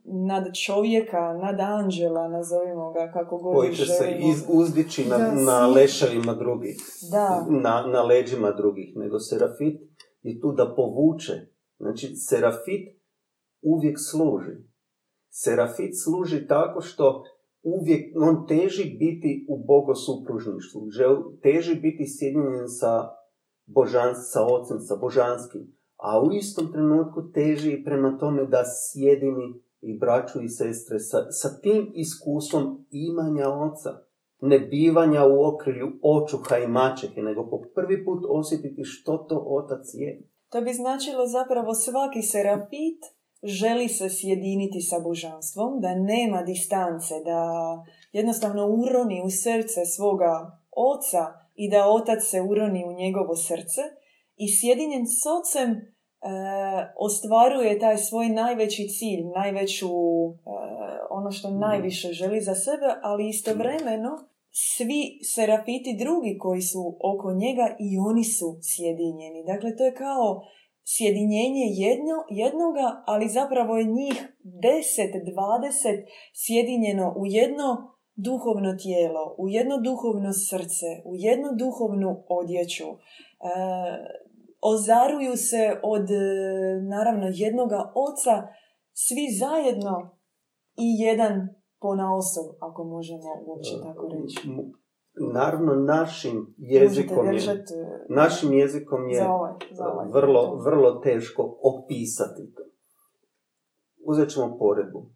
nad 0.05 0.44
čovjeka, 0.66 1.33
nad 1.42 1.61
anđela, 1.61 2.29
nazovimo 2.29 2.92
ga 2.92 3.11
kako 3.12 3.38
god 3.38 3.57
Koji 3.57 3.75
će 3.75 3.87
se 3.87 4.16
iz, 4.18 4.44
uzdići 4.49 5.05
na, 5.05 5.18
na 5.18 5.66
leševima 5.66 6.35
drugih, 6.35 6.77
da. 7.11 7.47
Na, 7.51 7.87
na 7.87 8.03
leđima 8.03 8.51
drugih, 8.51 8.97
nego 8.97 9.18
serafit 9.18 9.81
je 10.23 10.40
tu 10.40 10.53
da 10.53 10.75
povuče. 10.77 11.54
Znači, 11.85 12.16
serafit 12.16 12.85
uvijek 13.62 13.97
služi. 14.11 14.57
Serafit 15.31 15.92
služi 16.05 16.47
tako 16.47 16.81
što 16.81 17.25
uvijek, 17.62 18.16
on 18.16 18.47
teži 18.47 18.97
biti 18.99 19.47
u 19.49 19.64
bogosupružništvu, 19.66 20.81
teži 21.42 21.75
biti 21.75 22.05
sjedinjen 22.07 22.68
sa 22.68 22.92
božans, 23.66 24.18
sa 24.33 24.47
ocem, 24.47 24.79
sa 24.81 24.97
božanskim, 24.97 25.62
a 25.97 26.23
u 26.23 26.33
istom 26.33 26.73
trenutku 26.73 27.33
teži 27.33 27.83
prema 27.85 28.18
tome 28.18 28.47
da 28.47 28.62
sjedini 28.64 29.62
i 29.81 29.99
braću 29.99 30.42
i 30.42 30.49
sestre 30.49 30.99
sa, 30.99 31.18
sa 31.31 31.61
tim 31.61 31.92
iskustvom 31.94 32.87
imanja 32.90 33.49
oca, 33.49 33.90
ne 34.40 34.59
bivanja 34.59 35.27
u 35.27 35.44
okrilju 35.44 35.88
očuha 36.03 36.59
i 36.59 36.68
mačehe, 36.68 37.23
nego 37.23 37.51
po 37.51 37.62
prvi 37.75 38.05
put 38.05 38.25
osjetiti 38.29 38.85
što 38.85 39.16
to 39.18 39.44
otac 39.49 39.87
je. 39.94 40.34
To 40.55 40.61
bi 40.61 40.73
značilo 40.73 41.27
zapravo 41.27 41.75
svaki 41.75 42.23
serafit 42.23 43.01
želi 43.43 43.88
se 43.88 44.09
sjediniti 44.09 44.81
sa 44.81 44.99
božanstvom, 44.99 45.81
da 45.81 45.95
nema 45.95 46.43
distance, 46.43 47.14
da 47.25 47.40
jednostavno 48.12 48.67
uroni 48.67 49.23
u 49.25 49.31
srce 49.31 49.85
svoga 49.97 50.61
oca 50.71 51.23
i 51.55 51.71
da 51.71 51.88
otac 51.88 52.23
se 52.23 52.40
uroni 52.40 52.85
u 52.85 52.93
njegovo 52.93 53.37
srce. 53.37 53.81
I 54.37 54.57
sjedinjen 54.57 55.07
s 55.07 55.27
ocem 55.27 55.95
ostvaruje 56.99 57.79
taj 57.79 57.99
svoj 57.99 58.29
najveći 58.29 58.88
cilj, 58.88 59.25
najveću, 59.35 59.88
ono 61.11 61.31
što 61.31 61.51
najviše 61.51 62.09
želi 62.12 62.40
za 62.40 62.55
sebe, 62.55 62.87
ali 63.03 63.29
istovremeno 63.29 64.34
svi 64.55 65.19
serafiti 65.35 65.97
drugi 66.03 66.38
koji 66.38 66.62
su 66.62 66.83
oko 67.12 67.29
njega 67.43 67.67
i 67.81 67.99
oni 68.09 68.25
su 68.25 68.49
sjedinjeni. 68.62 69.45
Dakle, 69.53 69.77
to 69.77 69.85
je 69.85 69.95
kao 69.95 70.43
sjedinjenje 70.85 71.67
jedno, 71.85 72.17
jednoga, 72.31 72.87
ali 73.07 73.29
zapravo 73.29 73.77
je 73.77 73.85
njih 73.85 74.17
10-20 74.45 76.05
sjedinjeno 76.35 77.14
u 77.17 77.27
jedno 77.27 77.69
duhovno 78.17 78.77
tijelo, 78.83 79.35
u 79.38 79.49
jedno 79.49 79.77
duhovno 79.79 80.33
srce, 80.33 80.88
u 81.05 81.12
jednu 81.17 81.49
duhovnu 81.59 82.25
odjeću. 82.29 82.88
E, 82.88 82.97
ozaruju 84.61 85.37
se 85.37 85.81
od, 85.83 86.11
e, 86.11 86.25
naravno, 86.95 87.27
jednoga 87.35 87.93
oca, 87.95 88.35
svi 88.93 89.27
zajedno 89.38 90.19
i 90.77 90.88
jedan 91.07 91.49
ponaosob, 91.85 92.47
ako 92.61 92.85
možemo 92.85 93.29
uopće 93.47 93.73
tako 93.83 94.09
reći. 94.09 94.49
Naravno, 95.33 95.75
našim 95.75 96.55
jezikom 96.59 97.27
je, 97.27 97.40
e, 97.40 97.64
našim 98.09 98.53
jezikom 98.53 99.09
je 99.09 99.18
za 99.18 99.31
ovaj, 99.33 99.53
za 99.73 99.85
ovaj. 99.88 100.07
vrlo, 100.12 100.57
vrlo 100.64 100.90
teško 101.01 101.59
opisati 101.62 102.53
to. 102.55 102.62
Uzet 104.07 104.31
ćemo 104.31 104.59
poredbu. 104.59 105.01
E, 105.01 105.07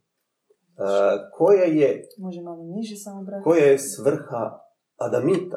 koja 1.32 1.64
je 1.64 2.02
Može 2.18 2.42
malo 2.42 2.62
niže 2.64 2.96
samo 2.96 3.22
brati. 3.22 3.44
koja 3.44 3.64
je 3.64 3.78
svrha 3.78 4.58
Adamita. 4.96 5.56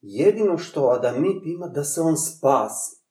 Jedino 0.00 0.58
što 0.58 0.88
Adamit 0.88 1.42
ima 1.44 1.66
da 1.66 1.84
se 1.84 2.00
on 2.00 2.16
spasi. 2.16 3.04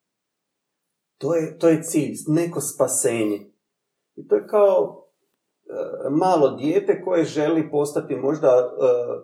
To 1.17 1.35
je, 1.35 1.57
to 1.57 1.67
je 1.69 1.83
cilj, 1.83 2.15
neko 2.27 2.61
spasenje. 2.61 3.53
I 4.15 4.27
to 4.27 4.35
je 4.35 4.47
kao 4.47 4.99
e, 4.99 5.02
malo 6.11 6.49
dijete 6.49 7.01
koje 7.01 7.23
želi 7.23 7.71
postati 7.71 8.15
možda 8.15 8.47
e, 8.47 8.61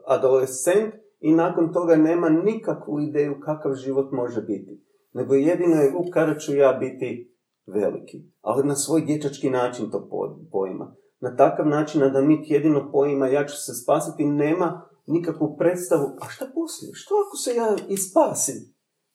adolescent 0.07 0.93
i 1.19 1.33
nakon 1.33 1.73
toga 1.73 1.95
nema 1.95 2.29
nikakvu 2.29 2.99
ideju 3.01 3.39
kakav 3.45 3.73
život 3.73 4.11
može 4.11 4.41
biti. 4.41 4.83
Nego 5.13 5.35
jedino 5.35 5.75
je 5.75 5.95
u 5.95 6.11
kada 6.13 6.37
ću 6.37 6.55
ja 6.55 6.73
biti 6.73 7.35
veliki. 7.67 8.17
Ali 8.41 8.67
na 8.67 8.75
svoj 8.75 9.01
dječački 9.01 9.49
način 9.49 9.91
to 9.91 10.07
po- 10.09 10.39
poima. 10.51 10.95
Na 11.19 11.35
takav 11.35 11.67
način 11.67 12.03
Adamit 12.03 12.39
jedino 12.51 12.91
poima 12.91 13.27
ja 13.27 13.45
ću 13.45 13.55
se 13.55 13.73
spasiti, 13.83 14.25
nema 14.25 14.89
nikakvu 15.07 15.55
predstavu, 15.57 16.05
a 16.21 16.29
šta 16.29 16.45
poslije? 16.55 16.91
Što 16.93 17.15
ako 17.27 17.37
se 17.37 17.55
ja 17.55 17.75
i 17.89 17.97
spasim 17.97 18.55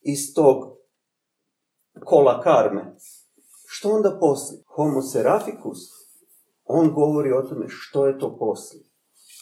iz 0.01 0.35
tog 0.35 0.57
kola 2.05 2.40
karme? 2.40 2.97
Što 3.66 3.88
onda 3.88 4.16
poslije? 4.20 4.62
Homo 4.66 5.03
seraficus, 5.03 5.79
on 6.64 6.92
govori 6.94 7.33
o 7.33 7.42
tome 7.42 7.66
što 7.68 8.07
je 8.07 8.18
to 8.18 8.37
poslije. 8.38 8.85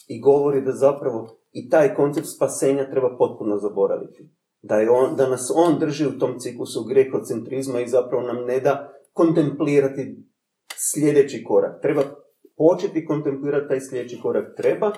I 0.08 0.20
govori 0.20 0.62
da 0.62 0.72
zapravo 0.72 1.28
i 1.52 1.68
taj 1.68 1.94
koncept 1.94 2.26
spasenja 2.36 2.90
treba 2.90 3.16
potpuno 3.18 3.58
zaboraviti. 3.58 4.30
Da, 4.62 4.76
je 4.76 4.90
on, 4.90 5.16
da 5.16 5.28
nas 5.28 5.52
on 5.54 5.78
drži 5.78 6.06
u 6.06 6.18
tom 6.18 6.38
ciklusu 6.38 6.84
grekocentrizma 6.84 7.80
i 7.80 7.88
zapravo 7.88 8.22
nam 8.22 8.44
ne 8.44 8.60
da 8.60 8.92
kontemplirati 9.12 10.16
sljedeći 10.76 11.44
korak. 11.44 11.82
Treba 11.82 12.02
početi 12.56 13.06
kontemplirati 13.06 13.68
taj 13.68 13.80
sljedeći 13.80 14.20
korak. 14.22 14.56
Treba 14.56 14.92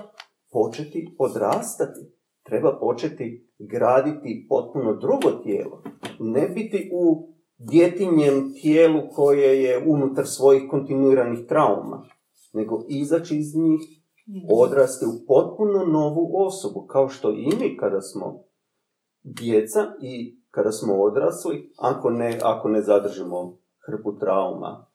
početi 0.52 1.16
odrastati. 1.18 2.00
Treba 2.42 2.78
početi 2.80 3.48
graditi 3.58 4.46
potpuno 4.48 4.96
drugo 4.96 5.42
tijelo. 5.42 5.82
Ne 6.18 6.48
biti 6.48 6.90
u 6.92 7.28
djetinjem 7.58 8.54
tijelu 8.62 9.00
koje 9.14 9.62
je 9.62 9.84
unutar 9.86 10.26
svojih 10.26 10.62
kontinuiranih 10.70 11.46
trauma, 11.48 12.06
nego 12.54 12.84
izaći 12.88 13.36
iz 13.38 13.56
njih, 13.56 13.80
odrasti 14.50 15.04
u 15.06 15.26
potpuno 15.26 15.84
novu 15.84 16.30
osobu, 16.46 16.86
kao 16.86 17.08
što 17.08 17.30
i 17.30 17.46
mi 17.60 17.76
kada 17.76 18.00
smo 18.00 18.44
djeca 19.22 19.80
i 20.00 20.40
kada 20.50 20.72
smo 20.72 21.02
odrasli, 21.02 21.72
ako 21.78 22.10
ne, 22.10 22.38
ako 22.42 22.68
ne 22.68 22.82
zadržimo 22.82 23.58
hrpu 23.86 24.18
trauma 24.18 24.86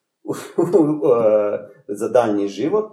za 1.99 2.07
daljnji 2.07 2.47
život, 2.47 2.85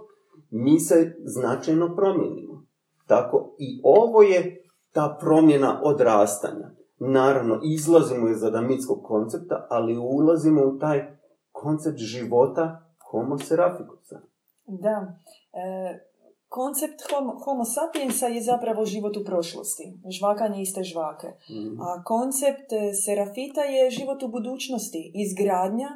mi 0.49 0.79
se 0.79 1.15
značajno 1.25 1.95
promijenimo. 1.95 2.65
Tako 3.07 3.55
i 3.59 3.81
ovo 3.83 4.21
je 4.21 4.63
ta 4.91 5.17
promjena 5.19 5.81
odrastanja. 5.83 6.69
Naravno, 6.99 7.59
izlazimo 7.63 8.29
iz 8.29 8.43
adamitskog 8.43 9.03
koncepta, 9.03 9.67
ali 9.69 9.97
ulazimo 9.97 10.61
u 10.65 10.79
taj 10.79 11.17
koncept 11.51 11.97
života 11.97 12.93
homo 13.11 13.37
seraficusa. 13.37 14.21
Da. 14.67 15.19
E, 15.53 15.99
koncept 16.47 17.01
homo, 17.11 17.39
homo 17.43 17.65
sapiensa 17.65 18.27
je 18.27 18.41
zapravo 18.41 18.85
život 18.85 19.17
u 19.17 19.23
prošlosti. 19.25 19.83
Žvakanje 20.19 20.61
iste 20.61 20.83
žvake. 20.83 21.27
Mhm. 21.51 21.81
A 21.81 22.03
koncept 22.03 22.71
e, 22.73 22.93
serafita 22.93 23.61
je 23.61 23.89
život 23.91 24.23
u 24.23 24.27
budućnosti. 24.27 25.11
Izgradnja 25.15 25.89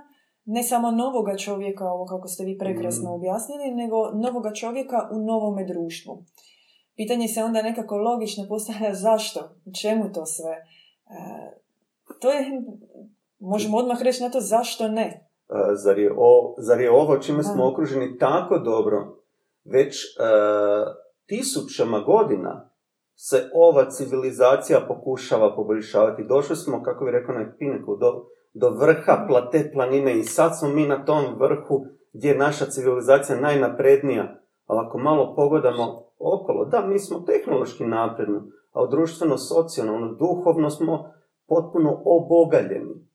ne 0.45 0.63
samo 0.63 0.91
novoga 0.91 1.37
čovjeka, 1.37 1.85
ovo 1.85 2.05
kako 2.05 2.27
ste 2.27 2.43
vi 2.43 2.57
prekrasno 2.57 3.03
Mhm. 3.09 3.13
objasnili, 3.13 3.71
nego 3.71 4.11
novoga 4.11 4.53
čovjeka 4.53 5.09
u 5.11 5.19
novome 5.19 5.65
društvu. 5.65 6.23
Pitanje 6.95 7.27
se 7.27 7.43
onda 7.43 7.61
nekako 7.61 7.97
logično 7.97 8.45
postavlja 8.47 8.93
zašto, 9.07 9.39
čemu 9.81 10.11
to 10.13 10.25
sve. 10.25 10.51
E, 10.51 10.61
to 12.21 12.31
je, 12.31 12.61
možemo 13.39 13.77
odmah 13.77 14.01
reći 14.01 14.23
na 14.23 14.29
to 14.29 14.39
zašto 14.39 14.87
ne. 14.87 15.30
E, 15.51 15.75
Zar 15.75 15.99
je, 15.99 16.13
o, 16.17 16.55
zar 16.57 16.81
je 16.81 16.91
ovo 16.91 17.17
čime 17.17 17.43
smo 17.43 17.67
okruženi 17.67 18.17
tako 18.17 18.57
dobro, 18.57 19.17
već 19.65 20.05
e, 20.05 20.19
tisućama 21.25 21.99
godina 21.99 22.69
se 23.15 23.49
ova 23.53 23.89
civilizacija 23.89 24.85
pokušava 24.87 25.55
poboljšavati. 25.55 26.23
Došli 26.23 26.55
smo, 26.55 26.83
kako 26.83 27.05
bi 27.05 27.11
rekao 27.11 27.35
na 27.35 27.53
Pineku, 27.59 27.95
do, 27.95 28.25
do 28.53 28.69
vrha 28.69 29.25
plate 29.27 29.71
planine 29.73 30.19
i 30.19 30.23
sad 30.23 30.59
smo 30.59 30.69
mi 30.69 30.87
na 30.87 31.05
tom 31.05 31.25
vrhu 31.39 31.85
gdje 32.13 32.29
je 32.29 32.37
naša 32.37 32.65
civilizacija 32.65 33.39
najnaprednija. 33.39 34.35
Ali 34.65 34.79
ako 34.87 34.97
malo 34.97 35.35
pogledamo 35.35 36.03
okolo, 36.19 36.65
da, 36.65 36.81
mi 36.81 36.99
smo 36.99 37.19
tehnološki 37.19 37.85
napredni, 37.85 38.39
a 38.71 38.85
društveno, 38.85 39.37
socijalno, 39.37 40.13
duhovno 40.13 40.69
smo 40.69 41.13
potpuno 41.47 42.01
obogaljeni 42.05 43.10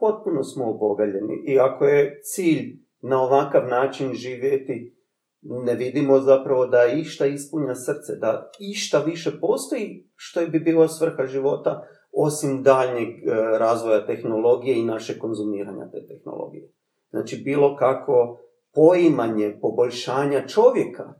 potpuno 0.00 0.42
smo 0.42 0.70
obogaljeni 0.70 1.44
i 1.46 1.58
ako 1.58 1.84
je 1.84 2.20
cilj 2.22 2.80
na 3.02 3.22
ovakav 3.22 3.68
način 3.68 4.12
živjeti, 4.14 4.96
ne 5.42 5.74
vidimo 5.74 6.20
zapravo 6.20 6.66
da 6.66 6.86
išta 6.86 7.26
ispunja 7.26 7.74
srce, 7.74 8.16
da 8.20 8.50
išta 8.60 8.98
više 8.98 9.30
postoji 9.40 10.10
što 10.14 10.46
bi 10.46 10.60
bila 10.60 10.88
svrha 10.88 11.26
života 11.26 11.86
osim 12.12 12.62
daljnjeg 12.62 13.08
e, 13.08 13.34
razvoja 13.58 14.06
tehnologije 14.06 14.78
i 14.78 14.84
naše 14.84 15.18
konzumiranja 15.18 15.90
te 15.90 16.06
tehnologije. 16.06 16.72
Znači 17.10 17.42
bilo 17.44 17.76
kako 17.76 18.40
poimanje 18.74 19.58
poboljšanja 19.60 20.46
čovjeka 20.46 21.14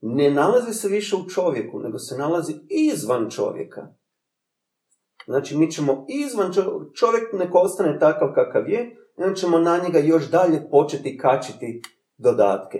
ne 0.00 0.30
nalazi 0.30 0.72
se 0.72 0.88
više 0.88 1.16
u 1.16 1.28
čovjeku, 1.28 1.78
nego 1.78 1.98
se 1.98 2.18
nalazi 2.18 2.52
izvan 2.68 3.30
čovjeka. 3.30 3.94
Znači, 5.24 5.56
mi 5.58 5.70
ćemo 5.70 6.06
izvan 6.08 6.52
čovjek, 6.94 7.32
neko 7.32 7.58
ostane 7.58 7.98
takav 7.98 8.28
kakav 8.34 8.68
je, 8.68 8.96
onda 9.16 9.34
ćemo 9.34 9.58
na 9.58 9.78
njega 9.78 9.98
još 9.98 10.30
dalje 10.30 10.70
početi 10.70 11.18
kačiti 11.18 11.82
dodatke. 12.18 12.78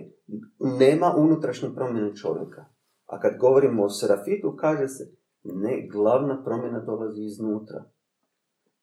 Nema 0.59 1.15
unutrašnje 1.17 1.69
promjene 1.75 2.17
čovjeka. 2.17 2.65
A 3.07 3.21
kad 3.21 3.39
govorimo 3.39 3.85
o 3.85 3.89
serafitu, 3.89 4.57
kaže 4.57 4.89
se, 4.89 5.05
ne, 5.45 5.89
glavna 5.93 6.45
promjena 6.45 6.81
dolazi 6.81 7.23
iznutra. 7.23 7.85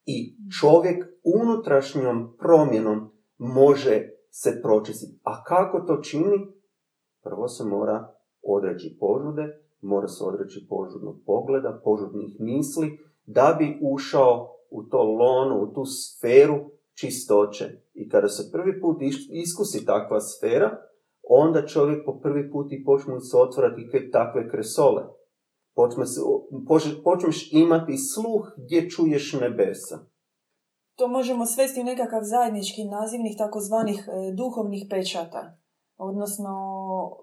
I 0.06 0.36
čovjek 0.60 1.06
unutrašnjom 1.24 2.36
promjenom 2.38 3.12
može 3.38 4.10
se 4.30 4.60
pročistiti. 4.62 5.20
A 5.24 5.44
kako 5.44 5.80
to 5.80 6.02
čini? 6.02 6.54
Prvo 7.24 7.48
se 7.48 7.64
mora 7.64 8.14
odreći 8.42 8.98
požude, 9.00 9.44
mora 9.82 10.08
se 10.08 10.24
odreći 10.24 10.68
požudnog 10.70 11.16
pogleda, 11.26 11.82
požudnih 11.84 12.36
misli, 12.40 13.00
da 13.32 13.56
bi 13.60 13.80
ušao 13.82 14.56
u 14.70 14.84
to 14.84 15.04
lono, 15.04 15.62
u 15.64 15.74
tu 15.74 15.84
sferu 15.86 16.60
čistoće. 16.94 17.66
I 17.94 18.10
kada 18.10 18.28
se 18.28 18.52
prvi 18.52 18.82
put 18.82 18.98
iskusi 19.32 19.86
takva 19.86 20.20
sfera, 20.20 20.78
onda 21.30 21.66
čovjek 21.66 22.06
po 22.06 22.20
prvi 22.20 22.52
put 22.52 22.72
i 22.72 22.84
počne 22.84 23.20
se 23.20 23.38
otvarati 23.38 23.90
ke- 23.92 24.12
takve 24.12 24.50
kresole. 24.50 25.04
Počneš 27.04 27.54
imati 27.54 27.98
sluh 27.98 28.52
gdje 28.58 28.90
čuješ 28.90 29.34
nebesa. 29.42 30.00
To 30.98 31.08
možemo 31.08 31.46
svesti 31.46 31.82
u 31.82 31.84
nekakav 31.84 32.22
zajednički 32.24 32.84
nazivnih 32.84 33.38
takozvanih 33.38 34.08
e, 34.08 34.32
duhovnih 34.36 34.88
pečata. 34.90 35.58
Odnosno 35.98 36.54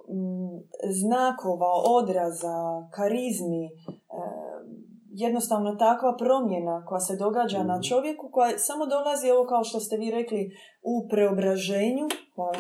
m, 0.09 0.63
znakova, 1.01 1.73
odraza, 1.99 2.89
karizmi, 2.95 3.71
jednostavno 5.25 5.71
takva 5.75 6.17
promjena 6.23 6.85
koja 6.89 7.01
se 7.01 7.17
događa 7.17 7.59
na 7.63 7.77
Mhm. 7.77 7.83
čovjeku, 7.89 8.25
koja 8.33 8.59
samo 8.59 8.87
dolazi, 8.87 9.31
ovo 9.31 9.45
kao 9.47 9.65
što 9.65 9.81
ste 9.81 9.97
vi 9.97 10.11
rekli, 10.11 10.51
u 10.83 11.09
preobraženju. 11.09 12.07
Hvala. 12.35 12.59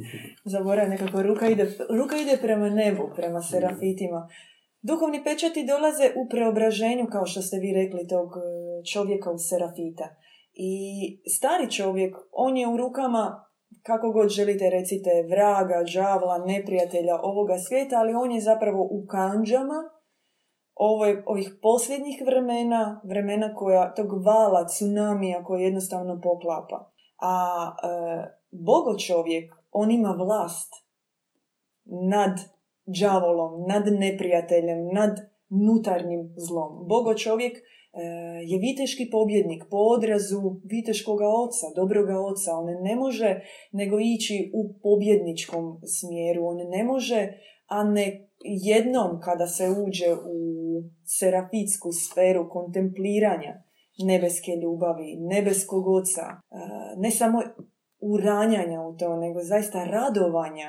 Zaboravim 0.54 0.90
nekako, 0.90 1.22
ruka 1.22 1.46
ide, 1.48 1.66
ruka 2.00 2.16
ide 2.16 2.36
prema 2.42 2.68
nebu, 2.70 3.04
prema 3.16 3.40
serafitima. 3.42 4.28
Duhovni 4.82 5.24
pečati 5.24 5.66
dolaze 5.66 6.06
u 6.20 6.28
preobraženju, 6.28 7.06
kao 7.12 7.26
što 7.26 7.42
ste 7.42 7.56
vi 7.58 7.72
rekli, 7.80 8.08
tog 8.08 8.28
e, 8.36 8.40
čovjeka 8.92 9.30
u 9.30 9.38
serafita. 9.38 10.06
I 10.54 10.72
stari 11.36 11.70
čovjek, 11.70 12.16
on 12.32 12.56
je 12.56 12.68
u 12.68 12.76
rukama, 12.76 13.24
kako 13.82 14.10
god 14.10 14.28
želite 14.28 14.70
recite, 14.70 15.10
vraga, 15.30 15.78
đavla, 15.94 16.38
neprijatelja 16.38 17.16
ovoga 17.22 17.58
svijeta, 17.58 17.96
ali 17.98 18.14
on 18.14 18.32
je 18.32 18.40
zapravo 18.40 18.82
u 18.90 19.06
kanđama 19.10 19.78
ovoj, 20.74 21.22
ovih 21.26 21.56
posljednjih 21.62 22.22
vremena, 22.26 23.00
vremena 23.04 23.54
koja, 23.54 23.94
tog 23.94 24.24
vala, 24.24 24.66
tsunamija 24.66 25.44
koji 25.44 25.62
jednostavno 25.62 26.20
poklapa. 26.22 26.90
A 27.18 27.66
e, 27.66 28.36
bogo 28.50 28.98
čovjek, 28.98 29.54
on 29.72 29.90
ima 29.90 30.10
vlast 30.18 30.72
nad 31.84 32.38
đavolom, 32.86 33.66
nad 33.68 33.86
neprijateljem, 33.86 34.88
nad 34.92 35.34
nutarnjim 35.48 36.34
zlom. 36.36 36.88
Bogo 36.88 37.14
čovjek 37.14 37.52
e, 37.56 37.62
je 38.44 38.58
viteški 38.58 39.08
pobjednik 39.10 39.64
po 39.70 39.76
odrazu 39.76 40.40
viteškoga 40.64 41.24
oca, 41.28 41.66
dobroga 41.76 42.20
oca. 42.20 42.52
On 42.52 42.82
ne 42.82 42.96
može 42.96 43.40
nego 43.72 43.98
ići 44.00 44.50
u 44.54 44.74
pobjedničkom 44.82 45.80
smjeru. 45.86 46.46
On 46.46 46.56
ne 46.56 46.84
može, 46.84 47.32
a 47.66 47.84
ne 47.84 48.28
jednom 48.44 49.20
kada 49.20 49.46
se 49.46 49.70
uđe 49.70 50.14
u 50.14 50.63
serafitsku 51.04 51.88
sferu 51.92 52.48
kontempliranja 52.50 53.62
nebeske 53.98 54.52
ljubavi, 54.62 55.16
nebeskog 55.16 55.86
oca, 55.88 56.26
ne 56.96 57.10
samo 57.10 57.38
uranjanja 58.00 58.80
u 58.82 58.96
to, 58.96 59.16
nego 59.16 59.40
zaista 59.42 59.84
radovanja 59.84 60.68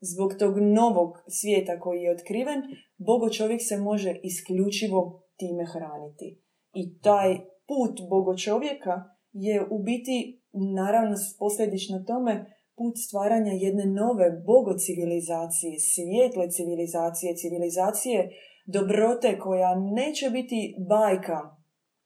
zbog 0.00 0.34
tog 0.38 0.58
novog 0.58 1.10
svijeta 1.28 1.80
koji 1.80 2.02
je 2.02 2.12
otkriven, 2.12 2.62
Bogo 2.98 3.28
čovjek 3.30 3.60
se 3.68 3.76
može 3.76 4.20
isključivo 4.22 5.22
time 5.36 5.64
hraniti. 5.72 6.40
I 6.74 6.98
taj 6.98 7.36
put 7.68 8.08
Bogo 8.10 8.36
čovjeka 8.36 8.94
je 9.32 9.66
u 9.70 9.78
biti, 9.78 10.42
naravno 10.74 11.16
posljedično 11.38 11.98
tome, 12.06 12.56
put 12.76 12.94
stvaranja 13.06 13.52
jedne 13.52 13.86
nove 13.86 14.26
bogo 14.46 14.72
civilizacije, 14.84 15.74
svijetle 15.94 16.50
civilizacije, 16.50 17.36
civilizacije 17.42 18.18
dobrote 18.66 19.38
koja 19.38 19.74
neće 19.74 20.30
biti 20.30 20.76
bajka 20.88 21.56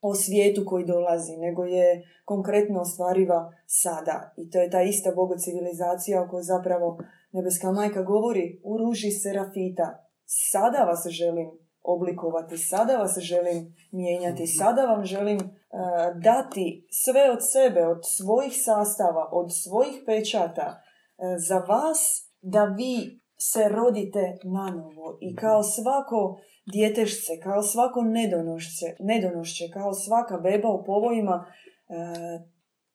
o 0.00 0.14
svijetu 0.14 0.64
koji 0.66 0.84
dolazi, 0.84 1.36
nego 1.36 1.64
je 1.64 2.08
konkretno 2.24 2.80
ostvariva 2.80 3.52
sada. 3.66 4.34
I 4.36 4.50
to 4.50 4.60
je 4.60 4.70
ta 4.70 4.82
ista 4.82 5.12
bogo 5.14 5.36
civilizacija 5.36 6.22
o 6.22 6.28
kojoj 6.28 6.42
zapravo 6.42 6.98
Nebeska 7.32 7.72
majka 7.72 8.02
govori 8.02 8.60
u 8.64 8.76
ruži 8.76 9.10
serafita. 9.10 10.06
Sada 10.24 10.78
vas 10.78 11.06
želim 11.08 11.50
oblikovati, 11.82 12.58
sada 12.58 12.96
vas 12.96 13.18
želim 13.18 13.76
mijenjati, 13.90 14.46
sada 14.46 14.82
vam 14.82 15.04
želim 15.04 15.38
uh, 15.38 16.22
dati 16.22 16.86
sve 16.90 17.30
od 17.30 17.38
sebe, 17.52 17.86
od 17.86 18.00
svojih 18.04 18.52
sastava, 18.56 19.28
od 19.32 19.48
svojih 19.62 20.02
pečata 20.06 20.82
uh, 21.16 21.24
za 21.48 21.58
vas 21.58 22.30
da 22.42 22.64
vi 22.64 23.20
se 23.38 23.68
rodite 23.68 24.38
na 24.44 24.70
novo 24.70 25.18
i 25.20 25.36
kao 25.36 25.62
svako 25.62 26.40
djetešce, 26.72 27.32
kao 27.42 27.62
svako 27.62 28.02
nedonošće, 28.02 28.86
nedonošće 29.00 29.64
kao 29.72 29.94
svaka 29.94 30.36
beba 30.36 30.68
u 30.68 30.84
povojima 30.84 31.44
uh, 31.44 32.46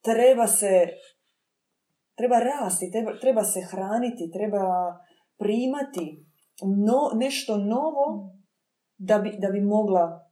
treba 0.01 0.47
se 0.47 0.87
treba 2.15 2.39
rasti, 2.39 2.91
treba, 2.91 3.19
treba 3.19 3.43
se 3.43 3.61
hraniti, 3.61 4.31
treba 4.33 4.63
primati 5.37 6.25
no, 6.87 7.19
nešto 7.19 7.57
novo 7.57 8.31
da 8.97 9.19
bi, 9.19 9.35
da 9.39 9.47
bi 9.51 9.61
mogla 9.61 10.25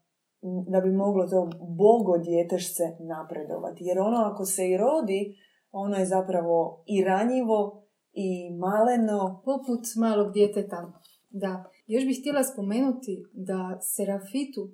da 0.68 0.82
bi 0.82 0.92
moglo 0.92 1.28
to 1.28 1.50
bogo 1.78 2.18
djetešce 2.18 2.84
napredovati. 3.00 3.84
Jer 3.84 4.00
ono 4.00 4.18
ako 4.18 4.46
se 4.46 4.70
i 4.70 4.78
rodi, 4.78 5.36
ono 5.72 5.98
je 5.98 6.06
zapravo 6.06 6.84
i 6.88 7.04
ranjivo 7.04 7.84
i 8.14 8.50
maleno. 8.58 9.42
Poput 9.46 9.80
malog 9.98 10.34
djeteta. 10.34 10.92
Da. 11.30 11.64
Još 11.88 12.06
bih 12.06 12.20
htjela 12.20 12.44
spomenuti 12.44 13.26
da 13.34 13.80
Serafitu 13.82 14.72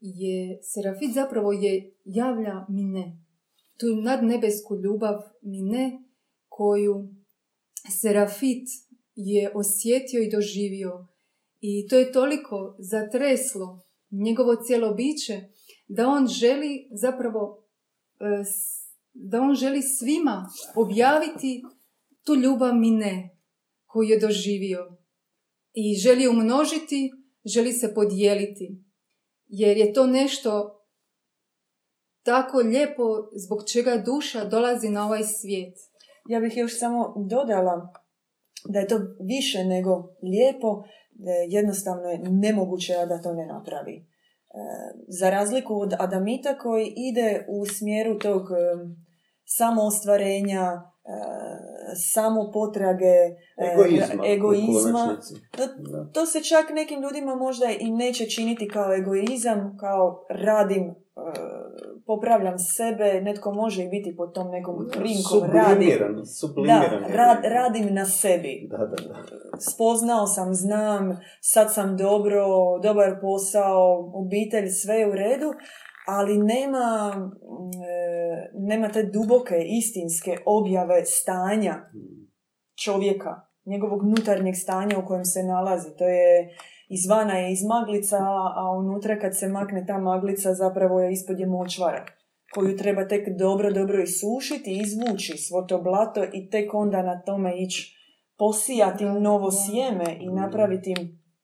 je, 0.00 0.58
Serafit 0.62 1.14
zapravo 1.14 1.52
je 1.52 1.94
javlja 2.04 2.66
mine. 2.68 3.18
Tu 3.78 3.86
nadnebesku 4.02 4.76
ljubav 4.76 5.22
mine 5.42 6.02
koju 6.48 7.08
Serafit 8.00 8.68
je 9.14 9.52
osjetio 9.54 10.22
i 10.22 10.30
doživio. 10.30 11.06
I 11.60 11.86
to 11.88 11.98
je 11.98 12.12
toliko 12.12 12.76
zatreslo 12.78 13.80
njegovo 14.10 14.56
cijelo 14.56 14.94
biće 14.94 15.40
da 15.88 16.08
on 16.08 16.26
želi 16.26 16.88
zapravo 16.90 17.64
da 19.14 19.40
on 19.40 19.54
želi 19.54 19.82
svima 19.82 20.46
objaviti 20.76 21.62
tu 22.24 22.34
ljubav 22.34 22.74
mine 22.74 23.36
koju 23.86 24.08
je 24.08 24.18
doživio. 24.18 25.01
I 25.74 25.94
želi 25.94 26.28
umnožiti, 26.28 27.12
želi 27.44 27.72
se 27.72 27.94
podijeliti. 27.94 28.84
Jer 29.46 29.76
je 29.76 29.92
to 29.92 30.06
nešto 30.06 30.78
tako 32.22 32.58
lijepo 32.58 33.02
zbog 33.36 33.58
čega 33.72 34.02
duša 34.06 34.44
dolazi 34.44 34.88
na 34.88 35.06
ovaj 35.06 35.22
svijet. 35.22 35.74
Ja 36.28 36.40
bih 36.40 36.56
još 36.56 36.78
samo 36.78 37.14
dodala 37.30 37.92
da 38.68 38.78
je 38.78 38.88
to 38.88 39.00
više 39.20 39.64
nego 39.64 40.08
lijepo, 40.22 40.84
jednostavno 41.48 42.08
je 42.08 42.18
nemoguće 42.18 42.92
da 43.08 43.22
to 43.22 43.32
ne 43.32 43.46
napravi. 43.46 44.06
Za 45.08 45.30
razliku 45.30 45.80
od 45.80 45.94
Adamita 45.98 46.58
koji 46.58 46.92
ide 46.96 47.46
u 47.48 47.66
smjeru 47.66 48.18
tog 48.18 48.42
samoostvarenja, 49.44 50.82
samo 51.94 52.50
potrage, 52.52 53.14
egoizma, 53.72 54.26
egoizma. 54.26 55.18
To, 55.50 55.62
to 56.12 56.26
se 56.26 56.42
čak 56.42 56.70
nekim 56.74 57.02
ljudima 57.02 57.34
možda 57.34 57.66
i 57.80 57.90
neće 57.90 58.26
činiti 58.26 58.68
kao 58.68 58.94
egoizam, 58.94 59.76
kao 59.80 60.26
radim, 60.28 60.94
popravljam 62.06 62.58
sebe, 62.58 63.20
netko 63.20 63.52
može 63.52 63.84
i 63.84 63.88
biti 63.88 64.16
pod 64.16 64.34
tom 64.34 64.50
nekom 64.50 64.88
krinkom, 64.92 65.50
radim. 65.52 65.88
Da, 66.66 66.82
rad, 67.16 67.38
radim 67.44 67.94
na 67.94 68.04
sebi. 68.04 68.68
Da, 68.70 68.76
da, 68.76 68.84
da. 68.86 69.14
Spoznao 69.58 70.26
sam, 70.26 70.54
znam, 70.54 71.20
sad 71.40 71.74
sam 71.74 71.96
dobro, 71.96 72.44
dobar 72.82 73.20
posao, 73.20 74.10
obitelj, 74.14 74.68
sve 74.68 74.94
je 74.94 75.08
u 75.08 75.12
redu, 75.12 75.52
ali 76.06 76.38
nema, 76.38 77.14
nema 78.54 78.88
te 78.88 79.02
duboke, 79.02 79.54
istinske 79.78 80.36
objave 80.46 81.04
stanja 81.04 81.74
čovjeka, 82.84 83.40
njegovog 83.66 84.02
unutarnjeg 84.02 84.54
stanja 84.56 84.98
u 84.98 85.06
kojem 85.06 85.24
se 85.24 85.42
nalazi. 85.42 85.88
To 85.98 86.08
je 86.08 86.56
izvana 86.88 87.38
je 87.38 87.52
iz 87.52 87.64
maglica, 87.68 88.16
a 88.56 88.76
unutra 88.78 89.18
kad 89.18 89.38
se 89.38 89.48
makne 89.48 89.84
ta 89.86 89.98
maglica 89.98 90.54
zapravo 90.54 91.00
je 91.00 91.12
ispod 91.12 91.40
je 91.40 91.46
močvara 91.46 92.04
koju 92.54 92.76
treba 92.76 93.08
tek 93.08 93.28
dobro, 93.38 93.72
dobro 93.72 94.02
isušiti, 94.02 94.80
izvući 94.84 95.38
svo 95.38 95.62
to 95.62 95.82
blato 95.82 96.24
i 96.32 96.50
tek 96.50 96.74
onda 96.74 97.02
na 97.02 97.22
tome 97.22 97.52
ići 97.62 97.96
posijati 98.38 99.04
novo 99.04 99.50
sjeme 99.50 100.16
i 100.20 100.28
napraviti, 100.28 100.94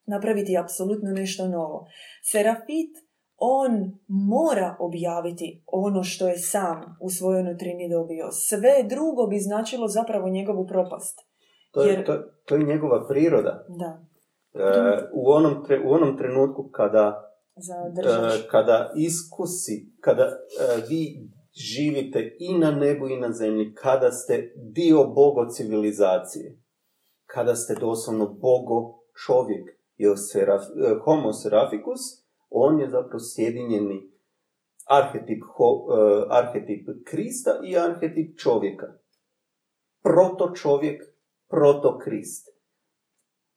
napraviti 0.07 0.57
apsolutno 0.57 1.11
nešto 1.11 1.49
novo. 1.49 1.87
Serafit, 2.33 3.08
on 3.39 3.99
mora 4.09 4.77
objaviti 4.81 5.63
ono 5.67 6.03
što 6.03 6.29
je 6.29 6.39
sam 6.39 6.97
u 7.01 7.11
svojoj 7.11 7.43
nutrini 7.43 7.89
dobio. 7.89 8.31
Sve 8.31 8.83
drugo 8.89 9.27
bi 9.27 9.39
značilo 9.39 9.89
zapravo 9.89 10.29
njegovu 10.29 10.67
propast. 10.67 11.19
To 11.73 11.83
je, 11.83 11.93
Jer... 11.93 12.07
to, 12.07 12.19
to 12.45 12.55
je 12.55 12.65
njegova 12.65 13.07
priroda. 13.09 13.65
Da. 13.69 14.05
E, 14.55 15.09
u, 15.13 15.31
onom 15.31 15.65
tre, 15.65 15.81
u 15.85 15.93
onom 15.93 16.17
trenutku 16.17 16.69
kada 16.73 17.25
Zadržaš. 17.57 18.47
kada 18.51 18.93
iskusi, 18.97 19.93
kada 20.01 20.25
uh, 20.25 20.89
vi 20.89 21.31
živite 21.53 22.37
i 22.39 22.59
na 22.59 22.71
nebu 22.71 23.09
i 23.09 23.17
na 23.17 23.33
zemlji, 23.33 23.75
kada 23.75 24.11
ste 24.11 24.53
dio 24.57 25.05
bogo 25.05 25.47
civilizacije, 25.51 26.59
kada 27.27 27.55
ste 27.55 27.75
doslovno 27.75 28.27
bogo 28.27 28.99
čovjek, 29.27 29.69
jer 29.97 30.15
seraf, 30.17 30.63
uh, 30.63 31.05
homo 31.05 31.33
seraficus, 31.33 32.01
on 32.51 32.81
je 32.81 32.91
zapravo 32.91 33.19
sjedinjeni 33.21 34.11
arhetip, 34.87 35.43
ho, 35.57 35.73
uh, 35.73 36.27
arhetip 36.31 36.89
Krista 37.05 37.61
i 37.65 37.77
arhetip 37.77 38.39
čovjeka. 38.39 38.87
Proto 40.03 40.55
čovjek, 40.55 41.03
proto 41.49 41.99
Krist. 41.99 42.49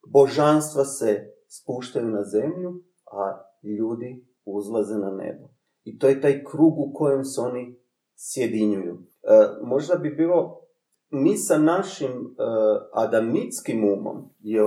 Božanstva 0.07 0.85
se 0.85 1.33
spuštaju 1.47 2.07
na 2.07 2.23
zemlju, 2.23 2.83
a 3.11 3.43
ljudi 3.63 4.25
uzlaze 4.45 4.97
na 4.97 5.11
nebo. 5.11 5.49
I 5.83 5.99
to 5.99 6.07
je 6.07 6.21
taj 6.21 6.43
krug 6.43 6.79
u 6.79 6.93
kojem 6.93 7.23
se 7.23 7.41
oni 7.41 7.79
sjedinjuju. 8.15 8.93
E, 9.23 9.47
možda 9.63 9.95
bi 9.95 10.09
bilo 10.09 10.61
mi 11.09 11.37
sa 11.37 11.57
našim 11.57 12.11
e, 12.11 12.43
adamitskim 12.93 13.83
umom, 13.83 14.29
jer 14.39 14.65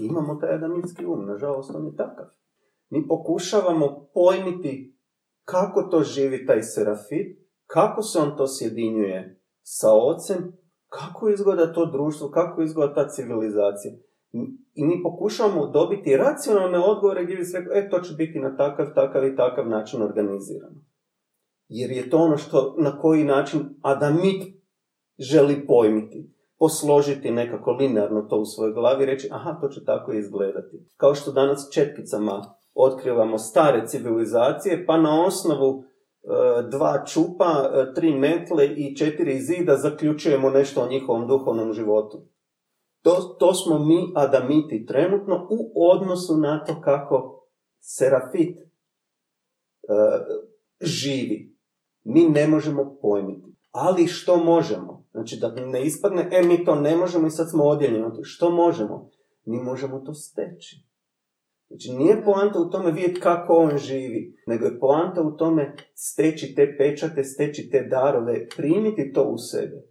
imamo 0.00 0.34
taj 0.34 0.54
adamitski 0.54 1.06
um, 1.06 1.26
nažalost 1.26 1.70
on 1.74 1.86
je 1.86 1.96
takav. 1.96 2.26
Mi 2.90 3.06
pokušavamo 3.08 4.08
pojmiti 4.14 4.96
kako 5.44 5.82
to 5.82 6.02
živi 6.02 6.46
taj 6.46 6.62
serafit, 6.62 7.40
kako 7.66 8.02
se 8.02 8.18
on 8.18 8.36
to 8.36 8.46
sjedinjuje 8.46 9.42
sa 9.62 9.88
ocem, 9.92 10.52
kako 10.88 11.28
izgleda 11.28 11.72
to 11.72 11.86
društvo, 11.86 12.30
kako 12.30 12.62
izgleda 12.62 12.94
ta 12.94 13.08
civilizacija. 13.08 13.94
I 14.74 14.84
mi 14.84 15.02
pokušavamo 15.02 15.66
dobiti 15.66 16.16
racionalne 16.16 16.78
odgovore 16.78 17.24
gdje 17.24 17.36
bi 17.36 17.44
se 17.44 17.58
rekao, 17.58 17.74
e, 17.74 17.90
to 17.90 18.00
će 18.00 18.14
biti 18.14 18.38
na 18.38 18.56
takav, 18.56 18.86
takav 18.94 19.26
i 19.26 19.36
takav 19.36 19.68
način 19.68 20.02
organizirano. 20.02 20.84
Jer 21.68 21.90
je 21.90 22.10
to 22.10 22.18
ono 22.18 22.36
što, 22.36 22.74
na 22.78 22.98
koji 22.98 23.24
način 23.24 23.60
Adamit 23.82 24.60
želi 25.18 25.66
pojmiti. 25.66 26.30
Posložiti 26.58 27.30
nekako 27.30 27.72
linearno 27.72 28.22
to 28.22 28.36
u 28.36 28.44
svojoj 28.44 28.72
glavi 28.72 29.02
i 29.02 29.06
reći, 29.06 29.28
aha, 29.30 29.58
to 29.60 29.68
će 29.68 29.84
tako 29.84 30.12
izgledati. 30.12 30.86
Kao 30.96 31.14
što 31.14 31.32
danas 31.32 31.68
četkicama 31.72 32.54
otkrivamo 32.74 33.38
stare 33.38 33.86
civilizacije, 33.86 34.86
pa 34.86 34.96
na 34.96 35.24
osnovu 35.24 35.82
e, 35.82 35.88
dva 36.70 37.04
čupa, 37.06 37.70
e, 37.74 37.94
tri 37.94 38.14
metle 38.14 38.66
i 38.66 38.96
četiri 38.96 39.40
zida 39.40 39.76
zaključujemo 39.76 40.50
nešto 40.50 40.82
o 40.82 40.88
njihovom 40.88 41.26
duhovnom 41.28 41.72
životu. 41.72 42.26
To, 43.02 43.36
to 43.38 43.54
smo 43.54 43.78
mi 43.78 44.12
adamiti 44.14 44.86
trenutno 44.86 45.46
u 45.50 45.90
odnosu 45.90 46.36
na 46.36 46.64
to 46.64 46.80
kako 46.80 47.46
serafit 47.80 48.58
e, 48.58 48.66
živi. 50.80 51.56
Mi 52.04 52.28
ne 52.28 52.48
možemo 52.48 52.98
pojmiti. 53.02 53.50
Ali 53.70 54.06
što 54.06 54.36
možemo? 54.36 55.06
Znači 55.10 55.38
da 55.40 55.54
ne 55.54 55.84
ispadne, 55.86 56.28
e 56.32 56.42
mi 56.42 56.64
to 56.64 56.74
ne 56.74 56.96
možemo 56.96 57.26
i 57.26 57.30
sad 57.30 57.50
smo 57.50 57.64
odjeljeni. 57.64 58.06
Što 58.22 58.50
možemo? 58.50 59.10
Mi 59.44 59.62
možemo 59.62 60.00
to 60.00 60.14
steći. 60.14 60.89
Znači 61.70 61.92
nije 61.98 62.24
poanta 62.24 62.58
u 62.58 62.70
tome 62.70 62.92
vidjeti 62.92 63.20
kako 63.20 63.52
on 63.52 63.78
živi, 63.78 64.36
nego 64.46 64.64
je 64.64 64.78
poanta 64.80 65.22
u 65.22 65.36
tome 65.36 65.76
steći 65.94 66.54
te 66.54 66.74
pečate, 66.78 67.24
steći 67.24 67.70
te 67.70 67.82
darove, 67.82 68.46
primiti 68.56 69.12
to 69.12 69.22
u 69.22 69.38
sebe. 69.38 69.82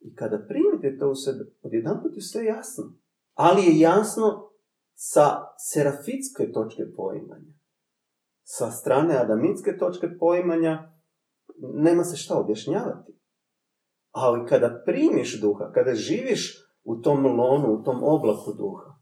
I 0.00 0.14
kada 0.14 0.46
primite 0.48 0.98
to 0.98 1.10
u 1.10 1.14
sebe, 1.14 1.38
odjedan 1.62 2.00
put 2.02 2.16
je 2.16 2.22
sve 2.22 2.44
jasno. 2.44 2.84
Ali 3.34 3.62
je 3.62 3.78
jasno 3.78 4.50
sa 4.94 5.26
serafitske 5.72 6.52
točke 6.52 6.82
poimanja. 6.96 7.52
Sa 8.42 8.70
strane 8.70 9.16
adamitske 9.16 9.76
točke 9.78 10.08
poimanja 10.18 10.92
nema 11.58 12.04
se 12.04 12.16
šta 12.16 12.38
objašnjavati. 12.38 13.12
Ali 14.10 14.46
kada 14.46 14.82
primiš 14.86 15.40
duha, 15.40 15.72
kada 15.72 15.94
živiš 15.94 16.68
u 16.84 16.96
tom 16.96 17.26
lonu, 17.26 17.74
u 17.74 17.82
tom 17.82 18.02
oblaku 18.02 18.52
duha, 18.52 18.93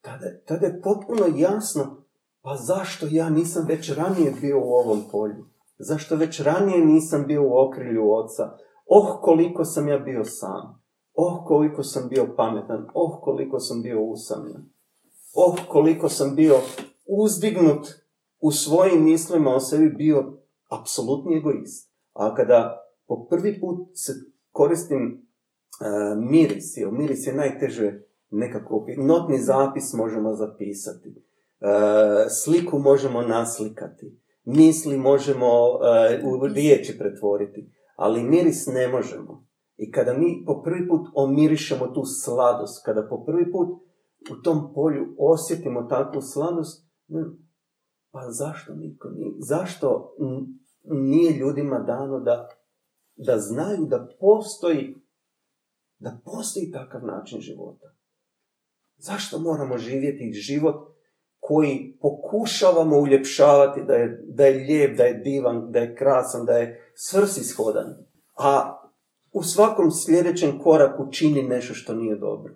tada, 0.00 0.26
tada 0.46 0.66
je 0.66 0.80
potpuno 0.82 1.26
jasno 1.36 2.04
pa 2.42 2.56
zašto 2.56 3.06
ja 3.10 3.30
nisam 3.30 3.64
već 3.68 3.90
ranije 3.90 4.34
bio 4.40 4.60
u 4.60 4.72
ovom 4.72 5.02
polju? 5.12 5.44
Zašto 5.78 6.16
već 6.16 6.40
ranije 6.40 6.84
nisam 6.84 7.24
bio 7.26 7.42
u 7.42 7.68
okrilju 7.68 8.12
oca? 8.12 8.56
Oh, 8.86 9.20
koliko 9.20 9.64
sam 9.64 9.88
ja 9.88 9.98
bio 9.98 10.24
sam. 10.24 10.82
Oh, 11.14 11.44
koliko 11.46 11.82
sam 11.82 12.08
bio 12.08 12.34
pametan. 12.36 12.86
Oh, 12.94 13.20
koliko 13.22 13.60
sam 13.60 13.82
bio 13.82 14.02
usamljen. 14.02 14.64
Oh, 15.34 15.54
koliko 15.68 16.08
sam 16.08 16.34
bio 16.34 16.56
uzdignut 17.06 17.86
u 18.40 18.52
svojim 18.52 19.04
mislima 19.04 19.54
o 19.54 19.60
sebi 19.60 19.88
bio 19.88 20.38
apsolutni 20.70 21.36
egoist. 21.36 21.92
A 22.12 22.34
kada 22.34 22.88
po 23.06 23.26
prvi 23.30 23.60
put 23.60 23.88
se 23.94 24.12
koristim 24.50 25.28
uh, 25.80 26.24
miris, 26.30 26.76
jer 26.76 26.92
miris 26.92 27.26
je 27.26 27.32
najteže 27.32 28.02
nekako 28.30 28.86
notni 28.98 29.38
zapis 29.38 29.92
možemo 29.92 30.34
zapisati, 30.34 31.08
uh, 31.08 31.68
sliku 32.44 32.78
možemo 32.78 33.22
naslikati, 33.22 34.20
misli 34.44 34.96
možemo 34.96 35.68
uh, 35.68 36.42
u 36.42 36.46
riječi 36.46 36.98
pretvoriti 36.98 37.70
ali 37.98 38.22
miris 38.22 38.66
ne 38.66 38.88
možemo. 38.88 39.46
I 39.76 39.90
kada 39.90 40.12
mi 40.14 40.44
po 40.46 40.62
prvi 40.62 40.88
put 40.88 41.08
omirišemo 41.14 41.86
tu 41.86 42.02
sladost, 42.04 42.84
kada 42.84 43.08
po 43.08 43.24
prvi 43.24 43.52
put 43.52 43.68
u 44.32 44.42
tom 44.42 44.72
polju 44.74 45.14
osjetimo 45.18 45.82
takvu 45.82 46.20
sladost, 46.20 46.88
pa 48.10 48.20
zašto 48.30 48.74
niko 48.74 49.08
nije? 49.08 49.32
Zašto 49.38 50.14
nije 50.84 51.32
ljudima 51.32 51.78
dano 51.78 52.20
da, 52.20 52.48
da 53.16 53.38
znaju 53.38 53.86
da 53.86 54.08
postoji 54.20 54.94
da 55.98 56.20
postoji 56.24 56.70
takav 56.70 57.04
način 57.04 57.40
života? 57.40 57.86
Zašto 58.98 59.38
moramo 59.38 59.78
živjeti 59.78 60.32
život 60.32 60.88
koji 61.40 61.98
pokušavamo 62.00 62.98
uljepšavati 62.98 63.80
da 63.86 63.94
je, 63.94 64.24
da 64.26 64.46
je 64.46 64.64
lijep, 64.66 64.96
da 64.96 65.04
je 65.04 65.14
divan, 65.14 65.72
da 65.72 65.78
je 65.78 65.94
krasan, 65.94 66.46
da 66.46 66.52
je 66.52 66.92
svrsishodan, 66.94 67.96
a 68.36 68.78
u 69.32 69.42
svakom 69.42 69.90
sljedećem 69.90 70.58
koraku 70.58 71.12
čini 71.12 71.42
nešto 71.42 71.74
što 71.74 71.94
nije 71.94 72.16
dobro. 72.16 72.54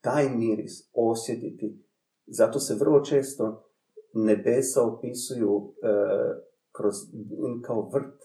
Taj 0.00 0.28
miris 0.28 0.90
osjetiti, 0.92 1.84
zato 2.26 2.60
se 2.60 2.74
vrlo 2.74 3.00
često 3.00 3.64
nebesa 4.14 4.82
opisuju 4.82 5.72
e, 5.82 5.88
kroz, 6.72 6.94
kao 7.62 7.90
vrt. 7.94 8.22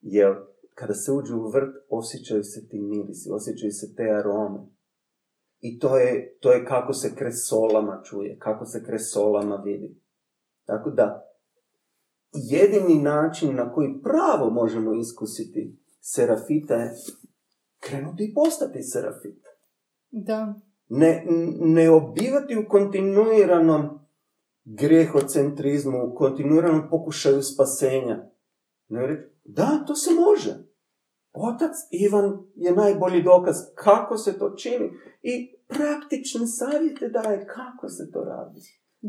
Jer 0.00 0.34
kada 0.74 0.94
se 0.94 1.12
uđe 1.12 1.34
u 1.34 1.50
vrt, 1.50 1.74
osjećaju 1.88 2.44
se 2.44 2.68
ti 2.68 2.78
mirisi, 2.78 3.30
osjećaju 3.32 3.72
se 3.72 3.94
te 3.94 4.10
arome. 4.10 4.58
I 5.60 5.78
to 5.78 5.98
je, 5.98 6.38
to 6.40 6.52
je 6.52 6.64
kako 6.64 6.92
se 6.92 7.14
kresolama 7.14 8.02
čuje, 8.04 8.38
kako 8.38 8.64
se 8.64 8.84
kresolama 8.84 9.56
vidi. 9.56 10.00
Tako 10.64 10.90
da, 10.90 11.26
jedini 12.32 13.02
način 13.02 13.56
na 13.56 13.72
koji 13.72 14.02
pravo 14.02 14.50
možemo 14.50 14.94
iskusiti 14.94 15.76
serafita 16.00 16.74
je 16.74 16.90
krenuti 17.80 18.24
i 18.24 18.34
postati 18.34 18.82
serafit. 18.82 19.44
Da. 20.10 20.54
Ne, 20.88 21.24
ne 21.60 21.90
obivati 21.90 22.56
u 22.56 22.68
kontinuiranom 22.68 24.00
grehocentrizmu, 24.64 26.04
u 26.04 26.14
kontinuiranom 26.14 26.90
pokušaju 26.90 27.42
spasenja. 27.42 28.30
Ne 28.88 29.30
da, 29.44 29.84
to 29.86 29.94
se 29.94 30.10
može. 30.14 30.69
Otac 31.32 31.76
Ivan 31.90 32.38
je 32.54 32.72
najbolji 32.72 33.22
dokaz 33.22 33.56
kako 33.74 34.16
se 34.16 34.38
to 34.38 34.50
čini 34.50 34.90
i 35.22 35.54
praktične 35.68 36.46
savjete 36.46 37.08
daje 37.08 37.46
kako 37.46 37.88
se 37.88 38.10
to 38.12 38.20
radi. 38.24 38.60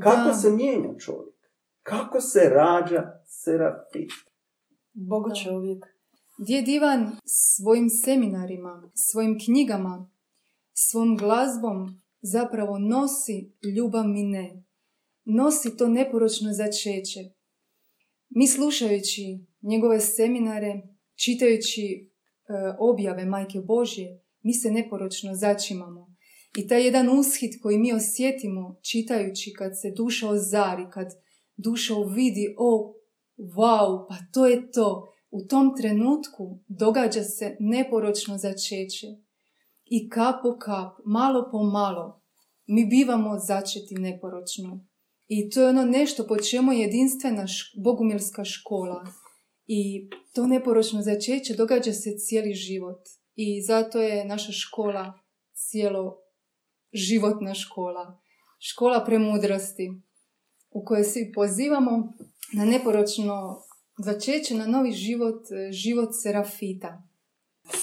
Kako 0.03 0.33
se 0.33 0.49
mijenja 0.49 0.97
čovjek. 0.97 1.35
Kako 1.83 2.21
se 2.21 2.39
rađa 2.39 3.23
serafit. 3.25 4.11
Bogo 4.93 5.29
čovjek. 5.43 5.85
Djed 6.47 6.67
Ivan 6.67 7.11
svojim 7.25 7.89
seminarima, 7.89 8.91
svojim 8.95 9.37
knjigama, 9.45 10.09
svom 10.73 11.17
glazbom 11.17 12.01
zapravo 12.21 12.79
nosi 12.79 13.53
ljubav 13.75 14.07
mine. 14.07 14.63
Nosi 15.25 15.77
to 15.77 15.87
neporočno 15.87 16.53
začeće. 16.53 17.19
Mi 18.29 18.47
slušajući 18.47 19.45
njegove 19.61 19.99
seminare, 19.99 20.81
čitajući 21.15 22.10
objave 22.79 23.25
Majke 23.25 23.59
Božje, 23.59 24.21
mi 24.41 24.53
se 24.53 24.71
neporočno 24.71 25.35
začimamo. 25.35 26.11
I 26.57 26.67
taj 26.67 26.85
jedan 26.85 27.19
ushit 27.19 27.61
koji 27.61 27.77
mi 27.77 27.93
osjetimo 27.93 28.79
čitajući 28.81 29.53
kad 29.53 29.71
se 29.81 29.91
duša 29.91 30.29
ozari, 30.29 30.85
kad 30.93 31.07
duša 31.57 31.95
uvidi, 31.95 32.55
o, 32.57 32.93
wow, 33.37 34.05
pa 34.09 34.15
to 34.33 34.47
je 34.47 34.71
to. 34.71 35.07
U 35.31 35.41
tom 35.47 35.75
trenutku 35.77 36.59
događa 36.67 37.23
se 37.23 37.55
neporočno 37.59 38.37
začeće. 38.37 39.07
I 39.85 40.09
kap 40.09 40.35
po 40.43 40.57
kap, 40.59 40.93
malo 41.05 41.49
po 41.51 41.63
malo, 41.63 42.21
mi 42.67 42.85
bivamo 42.85 43.39
začeti 43.39 43.95
neporočno. 43.95 44.85
I 45.27 45.49
to 45.49 45.61
je 45.61 45.69
ono 45.69 45.85
nešto 45.85 46.27
po 46.27 46.37
čemu 46.37 46.71
je 46.71 46.79
jedinstvena 46.79 47.45
bogumilska 47.83 48.43
škola. 48.45 49.05
I 49.73 50.09
to 50.33 50.47
neporočno 50.47 51.01
začeće 51.01 51.53
događa 51.53 51.93
se 51.93 52.17
cijeli 52.17 52.53
život. 52.53 52.99
I 53.35 53.61
zato 53.61 54.01
je 54.01 54.25
naša 54.25 54.51
škola 54.51 55.13
cijelo 55.53 56.17
životna 56.93 57.53
škola. 57.53 58.19
Škola 58.59 59.05
premudrosti 59.05 59.91
u 60.71 60.85
kojoj 60.85 61.03
svi 61.03 61.31
pozivamo 61.35 62.13
na 62.53 62.65
neporočno 62.65 63.61
začeće, 63.97 64.55
na 64.55 64.65
novi 64.65 64.91
život, 64.91 65.45
život 65.71 66.09
serafita. 66.23 67.03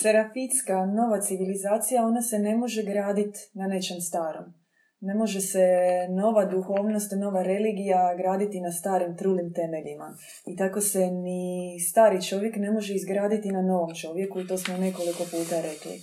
Serafitska 0.01 0.86
nova 0.86 1.20
civilizacija, 1.20 2.07
ona 2.07 2.22
se 2.22 2.39
ne 2.39 2.57
može 2.57 2.82
graditi 2.82 3.39
na 3.53 3.66
nečem 3.66 4.01
starom. 4.01 4.45
Ne 5.01 5.15
može 5.15 5.41
se 5.41 5.67
nova 6.11 6.45
duhovnost, 6.45 7.13
nova 7.17 7.43
religija 7.43 8.15
graditi 8.17 8.61
na 8.61 8.73
starim 8.73 9.17
trulim 9.17 9.53
temeljima. 9.55 10.17
I 10.47 10.57
tako 10.57 10.81
se 10.81 11.11
ni 11.11 11.81
stari 11.91 12.23
čovjek 12.23 12.57
ne 12.57 12.71
može 12.71 12.95
izgraditi 12.95 13.49
na 13.49 13.63
novom 13.63 13.95
čovjeku 13.95 14.41
i 14.41 14.47
to 14.47 14.59
smo 14.59 14.77
nekoliko 14.77 15.25
puta 15.25 15.57
rekli. 15.61 16.01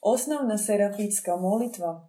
Osnovna 0.00 0.58
serafitska 0.58 1.36
molitva 1.36 2.08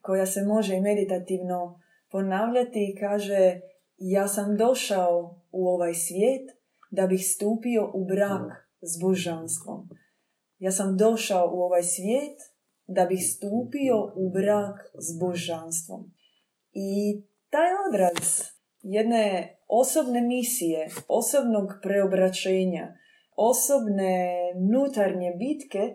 koja 0.00 0.26
se 0.26 0.42
može 0.42 0.76
i 0.76 0.80
meditativno 0.80 1.80
ponavljati 2.10 2.96
kaže 3.00 3.60
ja 3.96 4.28
sam 4.28 4.56
došao 4.56 5.40
u 5.52 5.68
ovaj 5.68 5.94
svijet 5.94 6.50
da 6.90 7.06
bih 7.06 7.26
stupio 7.34 7.90
u 7.94 8.04
brak 8.04 8.68
s 8.82 9.00
božanstvom. 9.00 9.88
Ja 10.58 10.72
sam 10.72 10.96
došao 10.96 11.50
u 11.54 11.62
ovaj 11.62 11.82
svijet 11.82 12.38
da 12.92 13.04
bih 13.04 13.20
stupio 13.36 14.12
u 14.16 14.30
brak 14.30 14.76
s 14.94 15.20
božanstvom. 15.20 16.12
I 16.72 17.22
taj 17.50 17.70
odraz 17.88 18.42
jedne 18.82 19.56
osobne 19.68 20.20
misije, 20.20 20.88
osobnog 21.08 21.68
preobraćenja, 21.82 22.94
osobne 23.36 24.36
nutarnje 24.70 25.32
bitke 25.38 25.78
e, 25.78 25.94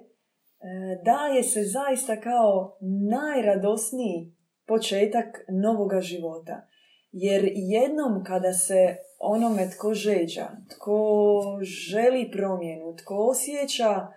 daje 1.06 1.44
se 1.44 1.64
zaista 1.64 2.22
kao 2.22 2.78
najradosniji 3.10 4.34
početak 4.68 5.46
novoga 5.50 6.02
života. 6.02 6.68
Jer 7.12 7.52
jednom 7.56 8.24
kada 8.24 8.54
se 8.54 8.96
onome 9.20 9.70
tko 9.70 9.94
žeđa, 9.94 10.48
tko 10.70 11.42
želi 11.62 12.32
promjenu, 12.32 12.96
tko 12.96 13.16
osjeća 13.16 14.08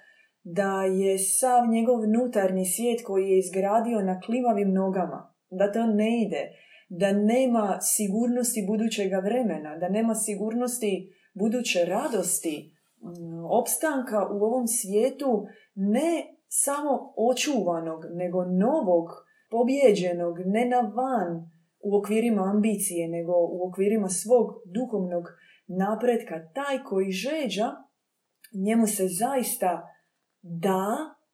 da 0.43 0.83
je 0.83 1.19
sav 1.19 1.69
njegov 1.69 2.01
nutarnji 2.09 2.65
svijet 2.67 3.01
koji 3.05 3.29
je 3.29 3.39
izgradio 3.39 4.03
na 4.03 4.21
klimavim 4.21 4.73
nogama, 4.73 5.35
da 5.51 5.73
to 5.73 5.87
ne 5.87 6.23
ide, 6.23 6.43
da 6.89 7.13
nema 7.13 7.79
sigurnosti 7.81 8.67
budućega 8.69 9.19
vremena, 9.19 9.77
da 9.77 9.89
nema 9.89 10.15
sigurnosti 10.15 11.13
buduće 11.35 11.85
radosti, 11.85 12.75
mm, 13.03 13.45
opstanka 13.61 14.29
u 14.33 14.45
ovom 14.45 14.67
svijetu 14.67 15.47
ne 15.75 16.25
samo 16.49 17.13
očuvanog, 17.17 18.01
nego 18.11 18.45
novog, 18.45 19.07
pobjeđenog, 19.51 20.39
ne 20.45 20.65
na 20.65 20.81
van 20.81 21.51
u 21.83 21.99
okvirima 21.99 22.43
ambicije, 22.55 23.09
nego 23.09 23.33
u 23.33 23.69
okvirima 23.69 24.09
svog 24.09 24.47
duhovnog 24.65 25.25
napretka. 25.67 26.35
Taj 26.55 26.83
koji 26.85 27.11
žeđa, 27.11 27.69
njemu 28.67 28.87
se 28.87 29.09
zaista 29.09 29.90
da 30.43 30.87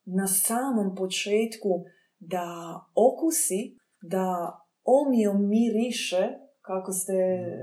na 0.05 0.27
samom 0.27 0.95
početku 0.97 1.85
da 2.19 2.47
okusi, 2.95 3.77
da 4.03 4.53
omio 4.85 5.33
miriše, 5.33 6.29
kako 6.61 6.93
ste, 6.93 7.13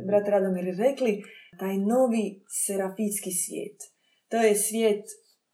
brat 0.07 0.27
Radomir, 0.27 0.75
rekli, 0.77 1.23
taj 1.59 1.77
novi 1.77 2.43
serafitski 2.65 3.31
svijet. 3.31 3.77
To 4.29 4.37
je 4.37 4.55
svijet 4.55 5.05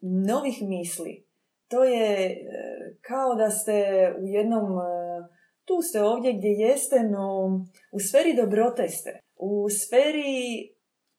novih 0.01 0.61
misli. 0.61 1.25
To 1.67 1.83
je 1.83 2.13
e, 2.25 2.37
kao 3.01 3.35
da 3.35 3.49
ste 3.49 3.73
u 4.21 4.27
jednom, 4.27 4.63
e, 4.63 4.83
tu 5.65 5.81
ste 5.81 6.01
ovdje 6.01 6.33
gdje 6.33 6.49
jeste, 6.49 7.03
no 7.03 7.47
u 7.91 7.99
sferi 7.99 8.35
dobrote 8.35 8.87
ste. 8.87 9.19
U 9.35 9.69
sferi 9.69 10.69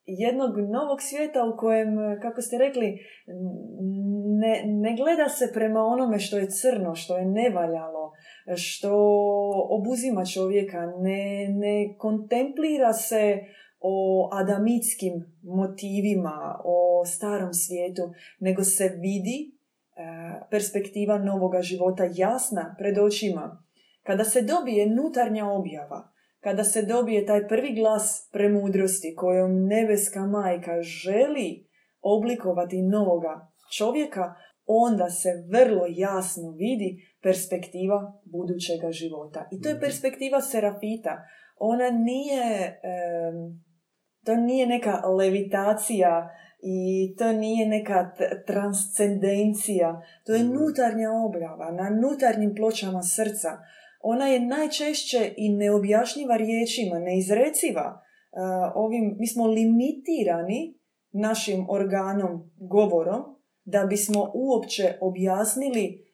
jednog 0.04 0.50
novog 0.56 0.98
svijeta 1.00 1.44
u 1.44 1.56
kojem, 1.56 1.88
kako 2.22 2.40
ste 2.42 2.58
rekli, 2.58 2.98
ne, 4.40 4.62
ne 4.66 4.96
gleda 4.96 5.28
se 5.28 5.50
prema 5.54 5.80
onome 5.80 6.18
što 6.18 6.38
je 6.38 6.50
crno, 6.50 6.94
što 6.94 7.16
je 7.16 7.24
nevaljalo, 7.24 8.12
što 8.56 8.92
obuzima 9.70 10.24
čovjeka, 10.24 10.86
ne, 10.86 11.48
ne 11.48 11.94
kontemplira 11.98 12.92
se 12.92 13.38
o 13.80 14.28
adamitskim 14.32 15.12
motivima, 15.42 16.60
o 16.64 17.04
starom 17.06 17.52
svijetu, 17.52 18.02
nego 18.40 18.64
se 18.64 18.88
vidi 18.88 19.50
e, 19.50 19.50
perspektiva 20.50 21.18
novoga 21.18 21.62
života 21.62 22.04
jasna 22.14 22.74
pred 22.78 22.98
očima. 22.98 23.64
Kada 24.02 24.24
se 24.24 24.42
dobije 24.42 24.86
nutarnja 24.86 25.46
objava, 25.46 26.12
kada 26.40 26.64
se 26.64 26.82
dobije 26.82 27.26
taj 27.26 27.48
prvi 27.48 27.74
glas 27.74 28.28
premudrosti 28.32 29.14
kojom 29.16 29.66
nebeska 29.66 30.26
majka 30.26 30.82
želi 30.82 31.66
oblikovati 32.02 32.82
novoga 32.82 33.49
čovjeka, 33.76 34.34
onda 34.66 35.10
se 35.10 35.28
vrlo 35.52 35.84
jasno 35.88 36.50
vidi 36.50 37.16
perspektiva 37.22 38.20
budućega 38.24 38.92
života. 38.92 39.48
I 39.52 39.60
to 39.60 39.68
je 39.68 39.74
mhm. 39.74 39.80
perspektiva 39.80 40.40
serafita. 40.40 41.22
Ona 41.56 41.90
nije, 41.90 42.80
to 44.24 44.36
nije 44.36 44.66
neka 44.66 45.06
levitacija 45.06 46.30
i 46.62 47.14
to 47.18 47.32
nije 47.32 47.68
neka 47.68 48.10
transcendencija. 48.46 50.02
To 50.26 50.34
je 50.34 50.44
mhm. 50.44 50.52
nutarnja 50.52 51.08
objava 51.26 51.72
na 51.72 51.90
nutarnjim 52.02 52.54
pločama 52.54 53.02
srca 53.02 53.50
ona 54.00 54.26
je 54.26 54.40
najčešće 54.40 55.34
i 55.36 55.56
neobjašnjiva 55.56 56.36
riječima, 56.36 56.98
neizreciva. 56.98 58.00
Ovim, 58.74 59.16
mi 59.18 59.26
smo 59.26 59.46
limitirani 59.46 60.78
našim 61.12 61.66
organom, 61.70 62.50
govorom, 62.56 63.22
da 63.70 63.86
bismo 63.86 64.30
uopće 64.34 64.98
objasnili 65.00 66.04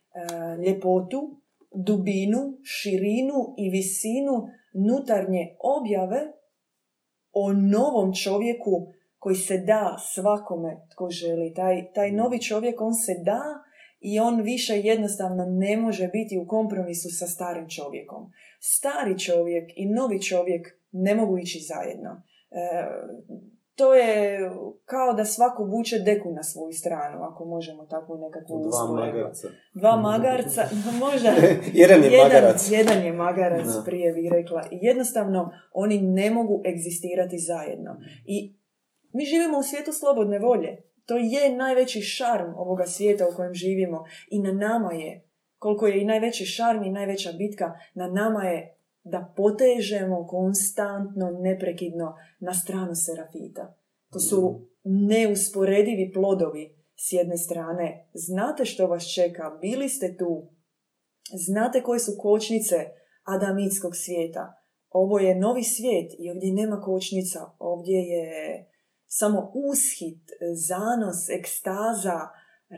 ljepotu, 0.67 1.41
dubinu, 1.75 2.59
širinu 2.65 3.55
i 3.59 3.71
visinu 3.71 4.49
nutarnje 4.89 5.57
objave 5.61 6.21
o 7.33 7.53
novom 7.53 8.15
čovjeku 8.25 8.87
koji 9.19 9.37
se 9.37 9.59
da 9.59 9.97
svakome 10.15 10.87
tko 10.93 11.11
želi. 11.11 11.55
Taj, 11.55 11.93
taj 11.95 12.13
novi 12.13 12.43
čovjek, 12.43 12.81
on 12.81 12.95
se 12.95 13.15
da 13.25 13.41
i 14.01 14.21
on 14.21 14.43
više 14.43 14.81
jednostavno 14.81 15.45
ne 15.49 15.77
može 15.77 16.09
biti 16.09 16.39
u 16.39 16.47
kompromisu 16.47 17.09
sa 17.19 17.27
starim 17.27 17.69
čovjekom. 17.69 18.31
Stari 18.61 19.19
čovjek 19.19 19.71
i 19.77 19.87
novi 19.87 20.23
čovjek 20.23 20.67
ne 20.93 21.15
mogu 21.15 21.39
ići 21.39 21.59
zajedno. 21.69 22.23
E, 22.51 22.63
to 23.77 23.95
je 23.95 24.39
kao 24.85 25.13
da 25.13 25.25
svako 25.25 25.65
vuče 25.65 25.99
deku 25.99 26.33
na 26.33 26.43
svoju 26.43 26.73
stranu, 26.73 27.25
ako 27.25 27.45
možemo 27.45 27.87
tako 27.87 28.17
nekako 28.17 28.63
Dva 28.69 28.87
magarca. 28.87 29.49
Dva 29.75 29.97
magarca, 29.97 30.63
možda 31.05 31.29
jedan 31.73 32.03
je 32.03 32.11
jedan, 32.11 32.27
magarac. 32.27 32.71
Jedan 32.71 33.03
je 33.03 33.13
magarac, 33.13 33.67
prije 33.85 34.13
vi 34.13 34.29
rekla. 34.29 34.63
Jednostavno, 34.71 35.51
oni 35.73 36.03
ne 36.03 36.31
mogu 36.31 36.63
egzistirati 36.67 37.39
zajedno. 37.39 37.97
I 38.27 38.57
mi 39.13 39.25
živimo 39.25 39.59
u 39.59 39.63
svijetu 39.63 39.93
slobodne 39.93 40.39
volje. 40.39 40.83
To 41.07 41.17
je 41.17 41.57
najveći 41.57 42.01
šarm 42.01 42.55
ovoga 42.57 42.85
svijeta 42.85 43.29
u 43.33 43.37
kojem 43.37 43.55
živimo 43.55 44.05
i 44.31 44.43
na 44.43 44.53
nama 44.53 44.93
je, 44.93 45.29
koliko 45.59 45.87
je 45.87 46.01
i 46.01 46.05
najveći 46.05 46.45
šarm 46.45 46.83
i 46.85 46.91
najveća 46.91 47.33
bitka, 47.33 47.73
na 47.95 48.09
nama 48.09 48.45
je 48.45 48.76
da 49.11 49.33
potežemo 49.37 50.27
konstantno, 50.27 51.31
neprekidno 51.41 52.15
na 52.41 52.55
stranu 52.55 52.95
serafita. 52.95 53.75
To 54.13 54.19
su 54.21 54.69
neusporedivi 54.85 56.13
plodovi 56.13 56.77
s 56.97 57.13
jedne 57.13 57.37
strane. 57.37 58.09
Znate 58.15 58.65
što 58.65 58.87
vas 58.87 59.15
čeka, 59.15 59.59
bili 59.61 59.89
ste 59.89 60.17
tu. 60.17 60.49
Znate 61.47 61.83
koje 61.83 61.99
su 61.99 62.13
kočnice 62.19 62.77
adamitskog 63.25 63.97
svijeta. 63.97 64.53
Ovo 64.91 65.19
je 65.19 65.35
novi 65.35 65.63
svijet 65.65 66.13
i 66.19 66.31
ovdje 66.31 66.53
nema 66.53 66.81
kočnica. 66.81 67.41
Ovdje 67.59 67.99
je 67.99 68.67
samo 69.07 69.53
ushit, 69.55 70.31
zanos, 70.69 71.29
ekstaza, 71.39 72.21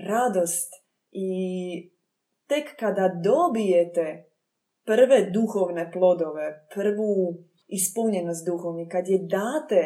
radost 0.08 0.72
i 1.10 1.30
tek 2.46 2.76
kada 2.78 3.20
dobijete 3.24 4.27
prve 4.88 5.18
duhovne 5.36 5.84
plodove, 5.94 6.46
prvu 6.74 7.12
ispunjenost 7.78 8.46
duhovni, 8.46 8.88
kad 8.88 9.08
je 9.08 9.18
date, 9.18 9.82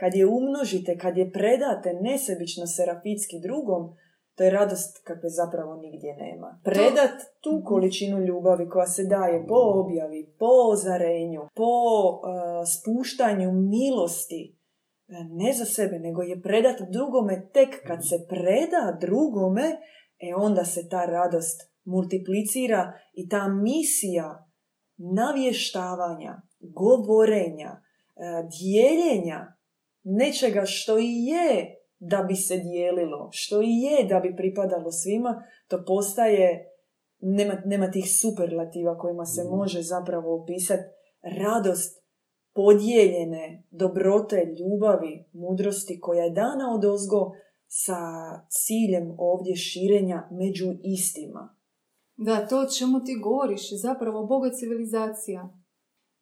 kad 0.00 0.14
je 0.14 0.26
umnožite, 0.26 0.98
kad 0.98 1.16
je 1.16 1.32
predate 1.32 1.90
nesebično 2.00 2.66
serafitski 2.66 3.36
drugom, 3.46 3.82
to 4.34 4.44
je 4.44 4.50
radost 4.50 4.92
kakve 5.04 5.28
zapravo 5.40 5.76
nigdje 5.76 6.16
nema. 6.16 6.60
Predat 6.64 7.16
tu 7.42 7.52
mhm. 7.52 7.64
količinu 7.64 8.18
ljubavi 8.20 8.68
koja 8.68 8.86
se 8.86 9.04
daje 9.04 9.46
po 9.48 9.60
objavi, 9.80 10.34
po 10.38 10.52
ozarenju, 10.72 11.42
po 11.54 11.72
uh, 12.10 12.20
spuštanju 12.74 13.48
milosti, 13.52 14.42
ne 15.42 15.52
za 15.52 15.64
sebe, 15.64 15.98
nego 15.98 16.22
je 16.22 16.42
predat 16.42 16.76
drugome 16.96 17.48
tek 17.52 17.86
kad 17.86 17.98
se 18.08 18.16
preda 18.28 18.98
drugome, 19.00 19.66
e 20.18 20.34
onda 20.34 20.64
se 20.64 20.88
ta 20.88 21.04
radost 21.04 21.75
multiplicira 21.86 22.92
i 23.14 23.28
ta 23.28 23.48
misija 23.48 24.48
navještavanja, 24.96 26.42
govorenja, 26.60 27.70
e, 27.70 27.80
dijeljenja 28.58 29.56
nečega 30.02 30.62
što 30.64 30.98
i 30.98 31.24
je 31.24 31.76
da 31.98 32.24
bi 32.28 32.34
se 32.34 32.56
dijelilo, 32.56 33.28
što 33.32 33.62
i 33.62 33.70
je 33.70 34.04
da 34.08 34.20
bi 34.20 34.36
pripadalo 34.36 34.90
svima, 34.90 35.42
to 35.68 35.84
postaje 35.86 36.72
nema, 37.20 37.62
nema 37.64 37.90
tih 37.90 38.04
superlativa 38.20 38.98
kojima 38.98 39.24
se 39.24 39.42
Mhm. 39.44 39.56
može 39.56 39.82
zapravo 39.82 40.42
opisati 40.42 40.82
radost 41.38 42.06
podijeljene 42.54 43.62
dobrote, 43.70 44.54
ljubavi, 44.58 45.24
mudrosti 45.32 46.00
koja 46.00 46.24
je 46.24 46.30
dana 46.30 46.74
od 46.74 46.84
ozgo 46.84 47.32
sa 47.66 48.00
ciljem 48.48 49.14
ovdje 49.18 49.56
širenja 49.56 50.28
među 50.30 50.74
istima. 50.82 51.55
Da, 52.16 52.46
to 52.46 52.60
o 52.60 52.70
čemu 52.78 53.04
ti 53.04 53.16
govoriš 53.22 53.72
je 53.72 53.78
zapravo 53.78 54.26
Boga 54.26 54.50
civilizacija. 54.50 55.58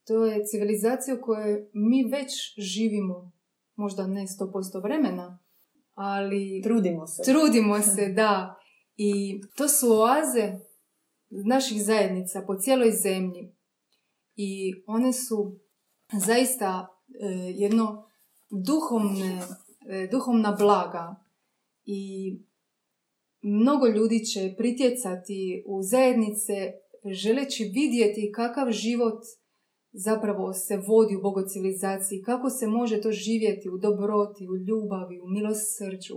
To 0.06 0.24
je 0.24 0.44
civilizacija 0.44 1.16
u 1.16 1.22
kojoj 1.22 1.70
mi 1.72 2.04
već 2.04 2.54
živimo, 2.58 3.32
možda 3.76 4.06
ne 4.06 4.22
100% 4.22 4.82
vremena, 4.82 5.38
ali 5.94 6.60
Trudimo 6.64 7.06
se. 7.06 7.22
trudimo 7.22 7.80
se, 7.80 8.08
da. 8.16 8.54
I 8.96 9.40
to 9.56 9.68
su 9.68 9.92
oaze 9.92 10.52
naših 11.30 11.84
zajednica 11.84 12.42
po 12.46 12.54
cijeloj 12.56 12.90
zemlji. 12.90 13.54
I 14.36 14.74
one 14.86 15.12
su 15.12 15.58
zaista 16.12 16.86
e, 17.20 17.26
jedno 17.54 18.10
duhovne, 18.50 19.42
e, 19.88 20.08
duhovna 20.10 20.52
blaga. 20.52 21.16
I 21.84 22.32
mnogo 23.44 23.86
ljudi 23.86 24.24
će 24.24 24.54
pritjecati 24.58 25.64
u 25.66 25.82
zajednice 25.82 26.54
želeći 27.12 27.64
vidjeti 27.64 28.32
kakav 28.34 28.70
život 28.70 29.22
zapravo 29.92 30.52
se 30.52 30.76
vodi 30.76 31.16
u 31.16 31.22
bogocivilizaciji, 31.22 32.22
kako 32.22 32.50
se 32.50 32.66
može 32.66 33.00
to 33.00 33.10
živjeti 33.12 33.68
u 33.68 33.78
dobroti, 33.78 34.48
u 34.48 34.56
ljubavi, 34.56 35.20
u 35.20 35.28
milosrđu. 35.28 36.16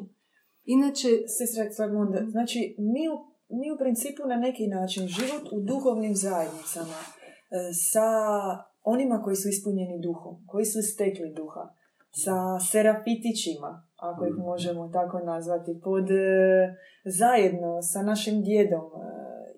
Inače, 0.63 1.07
Sestra 1.37 1.69
Clarmonda, 1.75 2.25
znači 2.29 2.75
mi 2.77 3.03
u, 3.09 3.15
mi 3.59 3.71
u 3.71 3.77
principu 3.77 4.21
na 4.27 4.35
neki 4.35 4.67
način 4.67 5.07
život 5.07 5.45
u 5.51 5.61
duhovnim 5.61 6.15
zajednicama 6.15 6.99
e, 7.03 7.07
sa 7.91 8.07
onima 8.83 9.21
koji 9.23 9.35
su 9.35 9.49
ispunjeni 9.49 10.01
duhom, 10.01 10.35
koji 10.47 10.65
su 10.65 10.79
stekli 10.81 11.33
duha, 11.35 11.63
sa 12.23 12.35
serafitićima, 12.71 13.86
ako 13.97 14.25
ih 14.25 14.33
Mhm. 14.33 14.41
možemo 14.41 14.87
tako 14.87 15.19
nazvati, 15.19 15.79
pod 15.83 16.11
e, 16.11 16.75
zajedno 17.05 17.81
sa 17.81 18.01
našim 18.01 18.41
djedom 18.41 18.85
e, 18.85 18.87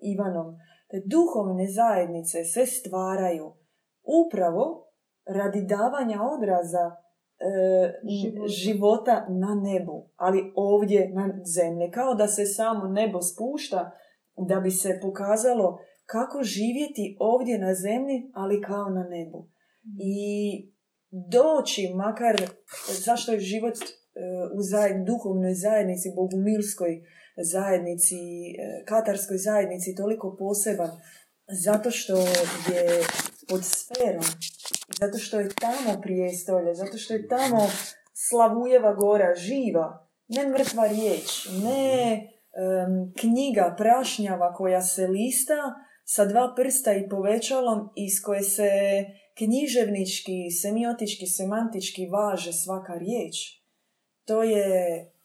Ivanom. 0.02 0.56
Te 0.90 1.02
duhovne 1.06 1.66
zajednice 1.66 2.44
se 2.44 2.66
stvaraju 2.66 3.52
upravo 4.26 4.86
radi 5.26 5.62
davanja 5.62 6.18
odraza 6.36 6.86
e, 6.88 8.00
Života. 8.22 8.46
života 8.48 9.26
na 9.28 9.54
nebu, 9.54 10.08
ali 10.16 10.52
ovdje 10.56 11.10
na 11.14 11.24
zemlji. 11.56 11.90
Kao 11.90 12.14
da 12.14 12.26
se 12.26 12.46
samo 12.46 12.88
nebo 12.88 13.22
spušta 13.22 13.90
da 14.48 14.60
bi 14.60 14.70
se 14.70 14.98
pokazalo 15.02 15.78
kako 16.06 16.42
živjeti 16.42 17.16
ovdje 17.20 17.58
na 17.58 17.74
zemlji, 17.74 18.30
ali 18.34 18.60
kao 18.60 18.88
na 18.88 19.04
nebu. 19.04 19.48
I 20.02 20.18
doći, 21.10 21.92
makar, 21.94 22.36
zašto 23.06 23.32
je 23.32 23.40
život 23.40 23.74
u 24.54 24.62
zajed, 24.62 25.04
duhovnoj 25.06 25.54
zajednici, 25.54 26.12
bogumilskoj 26.16 27.02
zajednici, 27.36 28.16
e, 28.16 28.84
katarskoj 28.84 29.38
zajednici 29.38 29.94
toliko 29.94 30.36
poseban, 30.38 30.90
zato 31.64 31.90
što 31.90 32.16
je 32.72 33.04
pod 33.48 33.64
sferom, 33.64 34.24
zato 35.00 35.18
što 35.18 35.40
je 35.40 35.48
tamo 35.48 36.00
prijestolje, 36.02 36.74
zato 36.74 36.98
što 36.98 37.14
je 37.14 37.28
tamo 37.28 37.68
Slavujeva 38.28 38.94
gora 38.94 39.34
živa, 39.34 40.08
ne 40.28 40.48
mrtva 40.48 40.86
riječ, 40.86 41.48
ne 41.64 42.12
em, 42.12 43.12
knjiga 43.20 43.74
prašnjava 43.78 44.52
koja 44.54 44.82
se 44.82 45.06
lista 45.06 45.74
sa 46.04 46.24
dva 46.24 46.54
prsta 46.56 46.92
i 46.92 47.08
povećalom 47.08 47.88
iz 47.96 48.22
koje 48.24 48.42
se 48.42 48.70
književnički, 49.38 50.50
semiotički, 50.62 51.26
semantički 51.26 52.06
važe 52.06 52.52
svaka 52.52 52.94
riječ. 52.94 53.59
To 54.30 54.42
je 54.42 54.72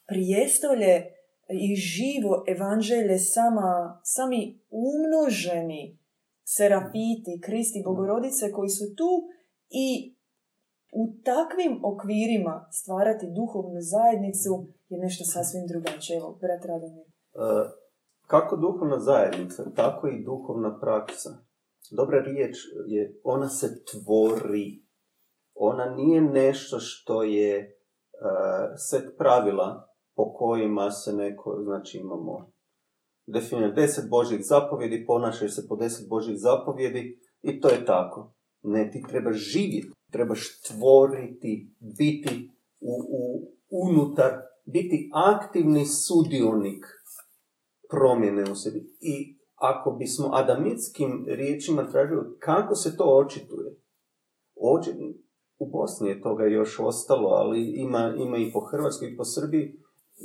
prijestolje 0.08 0.94
i 1.50 1.76
živo 1.76 2.44
evanđelje 2.48 3.18
sama, 3.20 4.02
sami 4.04 4.60
umnoženi 4.70 6.00
serafiti, 6.44 7.42
Kristi, 7.46 7.84
Bogorodice 7.86 8.52
koji 8.52 8.70
su 8.70 8.86
tu 8.96 9.12
i 9.70 10.16
u 10.94 11.04
takvim 11.24 11.74
okvirima 11.92 12.68
stvarati 12.72 13.34
duhovnu 13.36 13.82
zajednicu 13.94 14.52
je 14.90 14.98
nešto 15.00 15.24
sasvim 15.34 15.66
drugačije. 15.68 16.18
Evo, 16.18 16.38
brat 16.42 16.66
Radomir. 16.66 17.06
E, 17.06 17.10
kako 18.28 18.56
duhovna 18.56 19.00
zajednica, 19.00 19.72
tako 19.76 20.08
i 20.08 20.24
duhovna 20.24 20.80
praksa. 20.80 21.30
Dobra 21.92 22.20
riječ 22.20 22.56
je, 22.88 23.20
ona 23.24 23.50
se 23.50 23.68
tvori. 23.92 24.86
Ona 25.54 25.86
nije 25.86 26.22
nešto 26.22 26.80
što 26.80 27.24
je 27.24 27.75
set 28.78 29.18
pravila 29.18 29.88
po 30.16 30.34
kojima 30.34 30.92
se 30.92 31.14
neko, 31.14 31.60
znači 31.64 31.98
imamo 31.98 32.52
definirano 33.28 33.74
deset 33.74 34.10
Božih 34.10 34.40
zapovjedi, 34.42 35.06
ponašaš 35.06 35.56
se 35.56 35.68
po 35.70 35.76
deset 35.76 36.10
Božih 36.10 36.36
zapovjedi 36.38 37.20
i 37.42 37.60
to 37.60 37.70
je 37.70 37.86
tako. 37.86 38.34
Ne, 38.64 38.90
ti 38.92 39.04
trebaš 39.10 39.36
živjeti, 39.36 39.92
trebaš 40.12 40.62
tvoriti, 40.62 41.76
biti 41.98 42.52
u, 42.80 42.94
u, 43.10 43.52
unutar, 43.70 44.32
biti 44.66 45.10
aktivni 45.14 45.86
sudionik 45.86 46.86
promjene 47.90 48.52
u 48.52 48.56
sebi. 48.56 48.80
I 49.00 49.38
ako 49.56 49.92
bismo 49.92 50.30
adamitskim 50.34 51.26
riječima 51.28 51.92
tražili 51.92 52.40
kako 52.40 52.76
se 52.76 52.98
to 52.98 53.04
očituje, 53.04 53.76
Oči, 54.56 54.92
u 55.60 55.70
Bosni 55.72 56.10
je 56.10 56.22
toga 56.22 56.46
još 56.46 56.80
ostalo, 56.80 57.30
ali 57.30 57.74
ima, 57.76 58.14
ima 58.18 58.38
i 58.38 58.52
po 58.54 58.60
Hrvatskoj 58.60 59.08
i 59.08 59.18
po 59.18 59.26
Srbiji, 59.26 59.80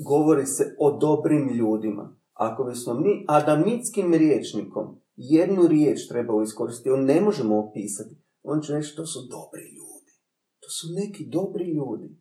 govori 0.09 0.47
se 0.47 0.65
o 0.79 0.99
dobrim 0.99 1.49
ljudima. 1.49 2.17
Ako 2.33 2.65
bismo 2.65 2.95
mi 2.95 3.25
adamitskim 3.29 4.15
riječnikom 4.15 5.01
jednu 5.17 5.67
riječ 5.67 6.09
trebao 6.09 6.43
iskoristiti, 6.43 6.91
on 6.91 7.05
ne 7.05 7.21
možemo 7.21 7.59
opisati. 7.59 8.17
On 8.43 8.61
će 8.61 8.73
reći 8.73 8.97
to 8.97 9.07
su 9.07 9.19
dobri 9.21 9.63
ljudi. 9.63 10.13
To 10.61 10.69
su 10.69 10.87
neki 10.95 11.27
dobri 11.27 11.65
ljudi. 11.65 12.17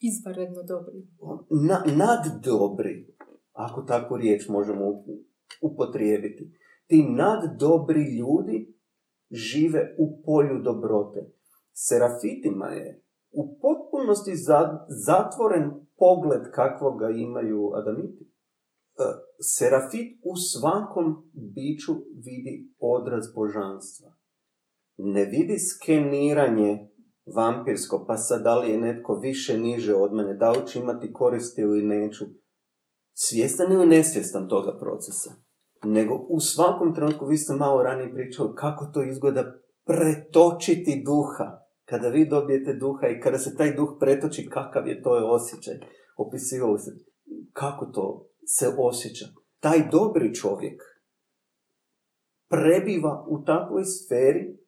izvanredno 0.00 0.62
dobri. 0.62 1.06
Na, 1.68 1.84
naddobri, 1.96 3.14
ako 3.52 3.82
takvu 3.82 4.16
riječ 4.16 4.48
možemo 4.48 4.84
upotrijebiti. 5.62 6.52
Ti 6.86 7.02
naddobri 7.02 8.16
ljudi 8.18 8.74
žive 9.30 9.94
u 9.98 10.22
polju 10.24 10.62
dobrote. 10.62 11.32
Serafitima 11.72 12.66
je 12.66 13.02
u 13.32 13.58
potpunosti 13.60 14.36
za- 14.36 14.86
zatvoren 15.06 15.70
pogled 15.96 16.50
kakvoga 16.54 17.10
imaju 17.10 17.70
adamiti. 17.74 18.24
E, 18.24 19.02
Serafit 19.40 20.20
u 20.24 20.36
svakom 20.36 21.30
biću 21.32 21.92
vidi 22.24 22.74
odraz 22.78 23.24
božanstva. 23.34 24.12
Ne 24.96 25.24
vidi 25.24 25.58
skeniranje 25.58 26.88
vampirsko, 27.36 28.04
pa 28.06 28.16
sad 28.16 28.42
da 28.42 28.58
li 28.58 28.70
je 28.70 28.80
netko 28.80 29.14
više 29.14 29.58
niže 29.58 29.94
od 29.94 30.12
mene, 30.14 30.34
da 30.34 30.50
li 30.50 30.66
ću 30.66 30.78
imati 30.78 31.12
koristi 31.12 31.60
ili 31.60 31.82
neću. 31.82 32.24
Svjestan 33.14 33.72
ili 33.72 33.86
nesvjestan 33.86 34.48
toga 34.48 34.78
procesa. 34.78 35.30
Nego 35.84 36.14
u 36.28 36.40
svakom 36.40 36.94
trenutku, 36.94 37.26
vi 37.26 37.36
ste 37.36 37.54
malo 37.54 37.82
ranije 37.82 38.14
pričali, 38.14 38.54
kako 38.54 38.86
to 38.86 39.02
izgleda 39.02 39.52
pretočiti 39.84 41.02
duha. 41.06 41.61
Kada 41.92 42.08
vi 42.08 42.28
dobijete 42.28 42.72
duha 42.72 43.06
i 43.08 43.20
kada 43.20 43.38
se 43.38 43.56
taj 43.56 43.74
duh 43.76 43.88
pretoči, 44.00 44.48
kakav 44.50 44.88
je 44.88 45.02
to 45.02 45.10
osjećaj. 45.10 45.74
Opisivalo 46.16 46.78
se 46.78 46.90
kako 47.52 47.86
to 47.86 48.26
se 48.46 48.74
osjeća. 48.78 49.24
Taj 49.60 49.78
dobri 49.90 50.34
čovjek 50.34 50.82
prebiva 52.48 53.26
u 53.28 53.44
takvoj 53.44 53.84
sferi 53.84 54.58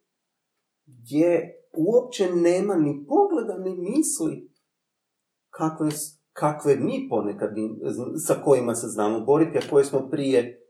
gdje 0.86 1.54
uopće 1.76 2.30
nema 2.34 2.74
ni 2.74 3.06
pogleda, 3.08 3.58
ni 3.58 3.76
misli 3.76 4.52
kakve, 5.50 5.88
kakve 6.32 6.76
mi 6.76 7.06
ponekad 7.10 7.50
sa 8.26 8.34
kojima 8.44 8.74
se 8.74 8.86
znamo 8.86 9.20
boriti, 9.20 9.58
a 9.58 9.70
koje 9.70 9.84
smo 9.84 10.08
prije 10.10 10.60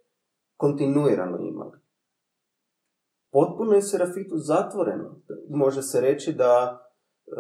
kontinuirano 0.57 1.38
imali. 1.38 1.84
Potpuno 3.35 3.72
je 3.72 3.82
Serafitu 3.82 4.37
zatvoreno. 4.37 5.20
Može 5.49 5.82
se 5.82 6.01
reći 6.01 6.32
da 6.32 6.80
e, 7.26 7.30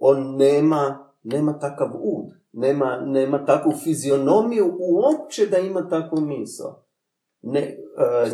on 0.00 0.36
nema, 0.36 1.12
nema 1.22 1.58
takav 1.58 1.88
ud, 1.94 2.26
nema, 2.52 3.00
nema 3.06 3.44
takvu 3.44 3.72
fizionomiju 3.84 4.66
uopće 4.78 5.46
da 5.46 5.58
ima 5.58 5.88
takvu 5.88 6.20
misao. 6.20 6.84
Ne, 7.42 7.60
e, 7.60 7.76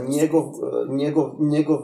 njegov, 0.09 0.43
e, 0.43 0.95
njegov, 0.95 1.30
njegov 1.41 1.80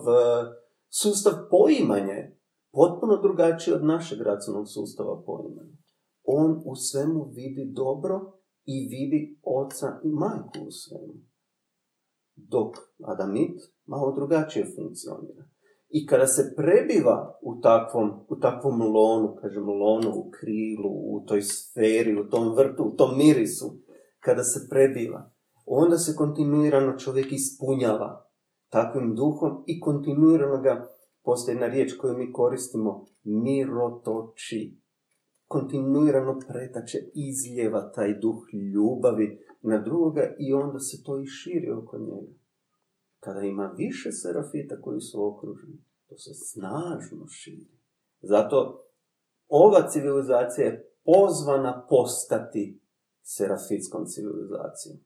sustav 1.03 1.33
poimanja 1.51 2.13
je 2.13 2.39
potpuno 2.73 3.17
drugačiji 3.23 3.75
od 3.75 3.85
našeg 3.85 4.19
racionalnog 4.21 4.69
sustava 4.69 5.23
poimanja. 5.27 5.77
On 6.25 6.63
u 6.65 6.75
svemu 6.75 7.31
vidi 7.35 7.73
dobro 7.77 8.21
i 8.65 8.89
vidi 8.91 9.41
oca 9.43 9.87
i 10.05 10.09
majku 10.09 10.67
u 10.67 10.71
svemu. 10.71 11.15
Dok 12.37 12.77
Adamit 13.03 13.61
malo 13.91 14.13
drugačije 14.13 14.65
funkcionira. 14.77 15.45
I 15.89 16.07
kada 16.07 16.27
se 16.27 16.55
prebiva 16.57 17.39
u 17.43 17.61
takvom, 17.61 18.11
u 18.29 18.37
takvom 18.37 18.83
lonu, 18.83 19.37
kažem 19.43 19.69
lonu, 19.69 20.11
u 20.15 20.31
krilu, 20.31 20.91
u 20.91 21.25
toj 21.27 21.43
sferi, 21.43 22.21
u 22.21 22.29
tom 22.29 22.55
vrtu, 22.57 22.83
u 22.85 22.97
tom 22.97 23.19
mirisu, 23.19 23.67
kada 24.21 24.43
se 24.43 24.69
prebiva, 24.71 25.31
onda 25.67 25.99
se 25.99 26.17
kontinuirano 26.17 26.99
čovjek 26.99 27.33
ispunjava 27.33 28.31
takvim 28.69 29.15
duhom 29.15 29.65
i 29.67 29.81
kontinuirano 29.81 30.63
ga, 30.63 30.89
postoji 31.25 31.55
jedna 31.55 31.67
riječ 31.67 31.97
koju 31.97 32.19
mi 32.19 32.33
koristimo, 32.33 33.07
mirotoči. 33.25 34.81
Kontinuirano 35.47 36.39
pretače, 36.49 36.99
izljeva 37.15 37.93
taj 37.93 38.19
duh 38.19 38.39
ljubavi 38.75 39.39
na 39.63 39.79
drugoga 39.79 40.35
i 40.39 40.53
onda 40.53 40.79
se 40.79 41.03
to 41.05 41.21
i 41.21 41.27
širi 41.27 41.71
oko 41.71 41.99
njega. 41.99 42.40
Kada 43.21 43.41
ima 43.41 43.75
više 43.77 44.13
serafita 44.13 44.81
koji 44.81 45.01
su 45.01 45.27
okruženi, 45.27 45.85
to 46.09 46.19
se 46.19 46.31
snažno 46.35 47.27
širi. 47.29 47.79
Zato 48.21 48.87
ova 49.49 49.89
civilizacija 49.89 50.67
je 50.67 50.95
pozvana 51.05 51.87
postati 51.89 52.81
serafitskom 53.23 54.05
civilizacijom. 54.07 54.97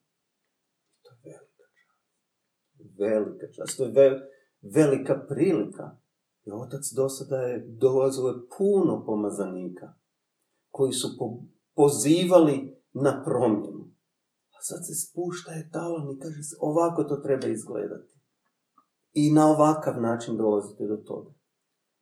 To 1.03 1.11
je 1.11 1.19
velika 1.25 1.65
čast. 1.75 2.01
Velika 2.99 3.47
čast. 3.53 3.77
To 3.77 4.03
je 4.03 4.31
velika 4.63 5.27
prilika. 5.29 5.97
I 6.45 6.51
otac 6.53 6.85
do 6.97 7.09
sada 7.09 7.37
je 7.37 7.65
dolazilo 7.67 8.47
puno 8.59 9.05
pomazanika 9.07 9.95
koji 10.71 10.93
su 10.93 11.09
pozivali 11.75 12.77
na 12.93 13.23
promjenu. 13.25 13.74
Sad 14.67 14.81
se 14.87 14.95
spušta 14.95 15.51
etalon 15.63 16.11
i 16.11 16.19
kaže 16.19 16.43
se 16.43 16.57
ovako 16.61 17.05
to 17.05 17.17
treba 17.17 17.47
izgledati. 17.47 18.15
I 19.13 19.33
na 19.33 19.51
ovakav 19.51 20.01
način 20.03 20.37
dolazite 20.37 20.87
do 20.87 20.97
toga. 20.97 21.31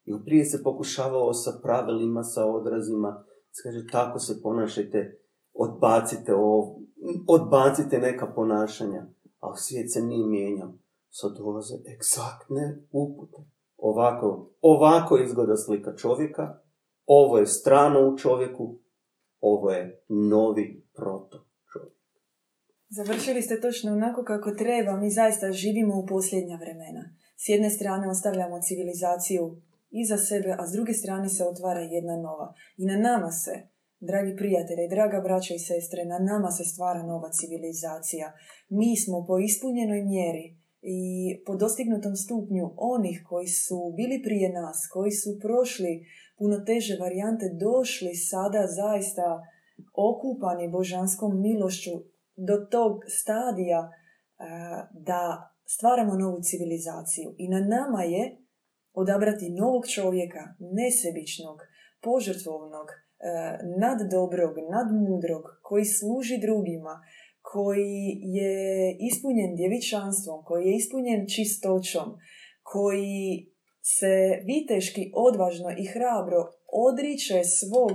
I 0.04 0.12
prije 0.24 0.44
se 0.44 0.62
pokušavalo 0.62 1.32
sa 1.32 1.52
pravilima, 1.62 2.22
sa 2.22 2.46
odrazima, 2.46 3.24
se 3.50 3.62
kaže 3.62 3.86
tako 3.92 4.18
se 4.18 4.42
ponašajte 4.42 5.20
odbacite 5.52 6.34
ovo, 6.34 6.80
odbacite 7.28 7.98
neka 7.98 8.26
ponašanja, 8.34 9.06
a 9.40 9.56
svijet 9.56 9.92
se 9.92 10.02
nije 10.02 10.26
mijenjao. 10.26 10.72
Sad 11.10 11.36
dolaze 11.36 11.74
egzaktne 11.74 12.86
upute. 12.90 13.38
Ovako, 13.76 14.50
ovako 14.60 15.18
izgleda 15.18 15.56
slika 15.56 15.96
čovjeka, 15.96 16.58
ovo 17.06 17.38
je 17.38 17.46
strano 17.46 18.08
u 18.08 18.18
čovjeku, 18.18 18.78
ovo 19.40 19.70
je 19.70 20.04
novi 20.08 20.86
proto 20.94 21.38
čovjek. 21.38 21.51
Završili 22.96 23.42
ste 23.42 23.60
točno 23.60 23.92
onako 23.92 24.24
kako 24.24 24.50
treba, 24.50 24.96
mi 24.96 25.10
zaista 25.10 25.52
živimo 25.52 25.94
u 25.98 26.06
posljednja 26.06 26.56
vremena. 26.56 27.04
S 27.36 27.48
jedne 27.48 27.70
strane 27.70 28.08
ostavljamo 28.08 28.60
civilizaciju 28.60 29.44
iza 29.90 30.16
sebe, 30.16 30.50
a 30.58 30.66
s 30.66 30.72
druge 30.72 30.92
strane 30.92 31.28
se 31.28 31.44
otvara 31.44 31.80
jedna 31.80 32.16
nova. 32.16 32.54
I 32.76 32.84
na 32.86 32.96
nama 32.96 33.30
se, 33.30 33.54
Dragi 34.10 34.36
prijatelji, 34.36 34.92
draga 34.94 35.20
braća 35.20 35.54
i 35.54 35.64
sestre, 35.70 36.00
na 36.04 36.18
nama 36.18 36.50
se 36.50 36.64
stvara 36.64 37.02
nova 37.02 37.28
civilizacija. 37.38 38.32
Mi 38.68 38.96
smo 39.02 39.24
po 39.28 39.38
ispunjenoj 39.38 40.02
mjeri 40.12 40.46
i 40.82 41.00
po 41.46 41.52
dostignutom 41.56 42.14
stupnju 42.16 42.64
onih 42.76 43.16
koji 43.28 43.46
su 43.46 43.78
bili 43.96 44.22
prije 44.22 44.48
nas, 44.52 44.78
koji 44.92 45.12
su 45.20 45.30
prošli 45.44 45.92
puno 46.38 46.56
teže 46.68 46.94
varijante, 47.00 47.46
došli 47.66 48.14
sada 48.14 48.62
zaista 48.80 49.28
okupani 50.10 50.70
božanskom 50.70 51.40
milošću 51.40 51.94
do 52.48 52.56
tog 52.70 52.92
stadija 53.08 53.90
da 54.90 55.52
stvaramo 55.66 56.14
novu 56.14 56.38
civilizaciju. 56.42 57.34
I 57.38 57.48
na 57.48 57.60
nama 57.60 58.02
je 58.02 58.36
odabrati 58.92 59.50
novog 59.50 59.86
čovjeka, 59.86 60.42
nesebičnog, 60.58 61.58
požrtvovnog, 62.00 62.86
Eh, 63.24 63.58
nad 63.78 63.98
dobrog, 64.10 64.54
nad 64.70 64.88
mudrog, 64.92 65.42
koji 65.62 65.84
služi 65.84 66.38
drugima, 66.38 67.00
koji 67.42 68.20
je 68.22 68.96
ispunjen 69.00 69.54
djevičanstvom, 69.56 70.44
koji 70.44 70.66
je 70.66 70.76
ispunjen 70.76 71.26
čistoćom, 71.34 72.08
koji 72.62 73.48
se 73.82 74.42
viteški, 74.44 75.12
odvažno 75.14 75.70
i 75.70 75.84
hrabro 75.84 76.50
odriče 76.72 77.44
svog 77.44 77.92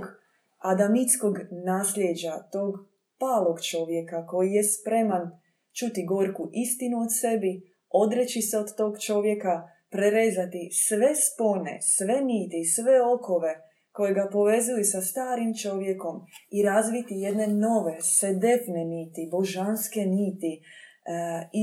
adamitskog 0.58 1.38
nasljeđa, 1.64 2.34
tog 2.52 2.87
palog 3.18 3.56
čovjeka 3.70 4.26
koji 4.26 4.52
je 4.52 4.64
spreman 4.64 5.24
čuti 5.78 6.04
gorku 6.06 6.50
istinu 6.52 6.96
od 6.98 7.10
sebi, 7.20 7.52
odreći 7.88 8.42
se 8.42 8.58
od 8.58 8.76
tog 8.76 8.92
čovjeka, 9.06 9.68
prerezati 9.90 10.70
sve 10.86 11.10
spone, 11.26 11.78
sve 11.96 12.20
niti, 12.24 12.64
sve 12.64 12.96
okove 13.14 13.52
koje 13.90 14.14
ga 14.14 14.28
povezuju 14.32 14.84
sa 14.84 15.00
starim 15.00 15.52
čovjekom 15.62 16.16
i 16.50 16.62
razviti 16.62 17.14
jedne 17.14 17.46
nove, 17.46 17.96
sedefne 18.00 18.84
niti, 18.84 19.28
božanske 19.30 20.00
niti 20.00 20.52
e, 20.56 20.60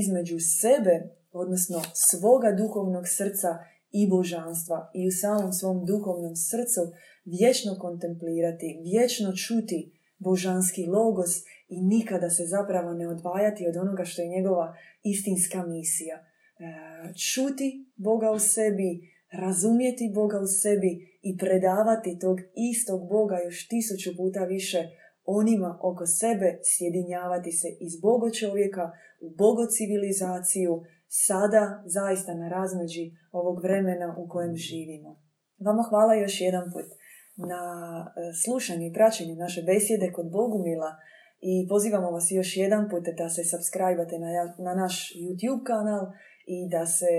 između 0.00 0.36
sebe, 0.60 0.94
odnosno 1.32 1.82
svoga 1.94 2.50
duhovnog 2.60 3.04
srca 3.16 3.50
i 3.90 4.02
božanstva 4.10 4.90
i 4.94 5.08
u 5.08 5.12
samom 5.22 5.52
svom 5.52 5.84
duhovnom 5.86 6.36
srcu 6.36 6.82
vječno 7.24 7.72
kontemplirati, 7.80 8.78
vječno 8.82 9.32
čuti 9.32 9.95
božanski 10.18 10.86
logos 10.86 11.32
i 11.68 11.82
nikada 11.82 12.30
se 12.30 12.44
zapravo 12.46 12.92
ne 12.92 13.08
odvajati 13.08 13.66
od 13.68 13.76
onoga 13.76 14.04
što 14.04 14.22
je 14.22 14.28
njegova 14.28 14.74
istinska 15.02 15.66
misija. 15.66 16.16
E, 16.16 16.24
čuti 17.30 17.68
Boga 17.96 18.30
u 18.30 18.38
sebi, 18.38 18.90
razumjeti 19.32 20.12
Boga 20.14 20.38
u 20.38 20.46
sebi 20.46 20.92
i 21.22 21.36
predavati 21.38 22.18
tog 22.18 22.36
istog 22.72 23.08
Boga 23.08 23.36
još 23.44 23.68
tisuću 23.68 24.10
puta 24.16 24.44
više 24.44 24.80
onima 25.24 25.78
oko 25.82 26.06
sebe, 26.06 26.58
sjedinjavati 26.62 27.52
se 27.52 27.68
iz 27.80 28.00
Bogo 28.00 28.30
čovjeka 28.30 28.90
u 29.20 29.28
Bogo 29.40 29.64
civilizaciju, 29.76 30.72
sada 31.08 31.82
zaista 31.86 32.34
na 32.34 32.48
razmeđi 32.48 33.04
ovog 33.32 33.62
vremena 33.62 34.16
u 34.18 34.28
kojem 34.28 34.56
živimo. 34.56 35.10
Vama 35.66 35.82
hvala 35.82 36.14
još 36.14 36.40
jedan 36.40 36.64
put 36.72 36.88
na 37.36 37.62
e, 38.06 38.32
slušanju 38.44 38.86
i 38.86 38.92
praćenju 38.92 39.34
naše 39.34 39.62
besjede 39.62 40.12
kod 40.12 40.30
Bogumila 40.30 40.90
i 41.40 41.66
pozivamo 41.68 42.10
vas 42.10 42.26
još 42.30 42.56
jedan 42.56 42.88
put 42.90 43.04
da 43.18 43.28
se 43.28 43.42
subscribe 43.44 44.18
na, 44.18 44.28
na 44.66 44.74
naš 44.82 45.12
YouTube 45.22 45.64
kanal 45.66 46.04
i 46.46 46.68
da 46.74 46.86
se 46.86 47.12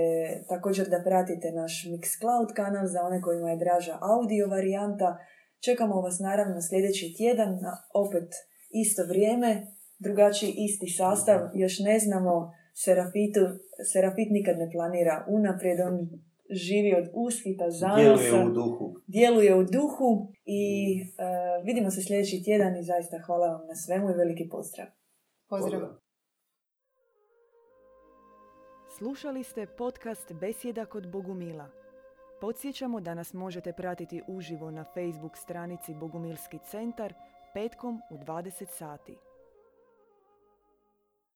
također 0.48 0.88
da 0.88 1.02
pratite 1.08 1.48
naš 1.52 1.74
Mixcloud 1.92 2.50
kanal 2.56 2.86
za 2.86 3.00
one 3.08 3.20
kojima 3.22 3.50
je 3.50 3.62
draža 3.64 3.98
audio 4.14 4.48
varijanta. 4.48 5.18
Čekamo 5.66 6.00
vas 6.00 6.18
naravno 6.18 6.62
sljedeći 6.68 7.14
tjedan 7.18 7.52
na 7.66 7.72
opet 8.04 8.28
isto 8.70 9.02
vrijeme, 9.08 9.50
drugačiji 9.98 10.54
isti 10.66 10.88
sastav, 10.98 11.38
još 11.54 11.78
ne 11.78 11.98
znamo 11.98 12.52
Serafit 13.92 14.30
nikad 14.30 14.58
ne 14.58 14.68
planira 14.72 15.24
unaprijed, 15.28 15.80
on 15.80 15.94
živi 16.50 16.94
od 16.94 17.06
uskita, 17.14 17.70
zanosa. 17.70 18.00
Djeluje 18.02 18.46
u 18.46 18.52
duhu. 18.52 18.94
Djeluje 19.06 19.54
u 19.54 19.64
duhu 19.64 20.32
i 20.44 20.62
uh, 21.02 21.66
vidimo 21.66 21.90
se 21.90 22.02
sljedeći 22.02 22.44
tjedan 22.44 22.76
i 22.76 22.82
zaista 22.82 23.18
hvala 23.26 23.46
vam 23.46 23.66
na 23.66 23.74
svemu 23.74 24.10
i 24.10 24.14
veliki 24.14 24.48
pozdrav. 24.48 24.86
Pozdrav. 25.48 25.80
Slušali 28.98 29.44
ste 29.44 29.66
podcast 29.66 30.32
Besjeda 30.32 30.84
kod 30.86 31.10
Bogumila. 31.10 31.68
Podsjećamo 32.40 33.00
da 33.00 33.14
nas 33.14 33.34
možete 33.34 33.72
pratiti 33.72 34.22
uživo 34.28 34.70
na 34.70 34.84
Facebook 34.84 35.36
stranici 35.36 35.94
Bogumilski 35.94 36.58
centar 36.70 37.14
petkom 37.54 38.00
u 38.10 38.14
20 38.14 38.66
sati. 38.66 39.27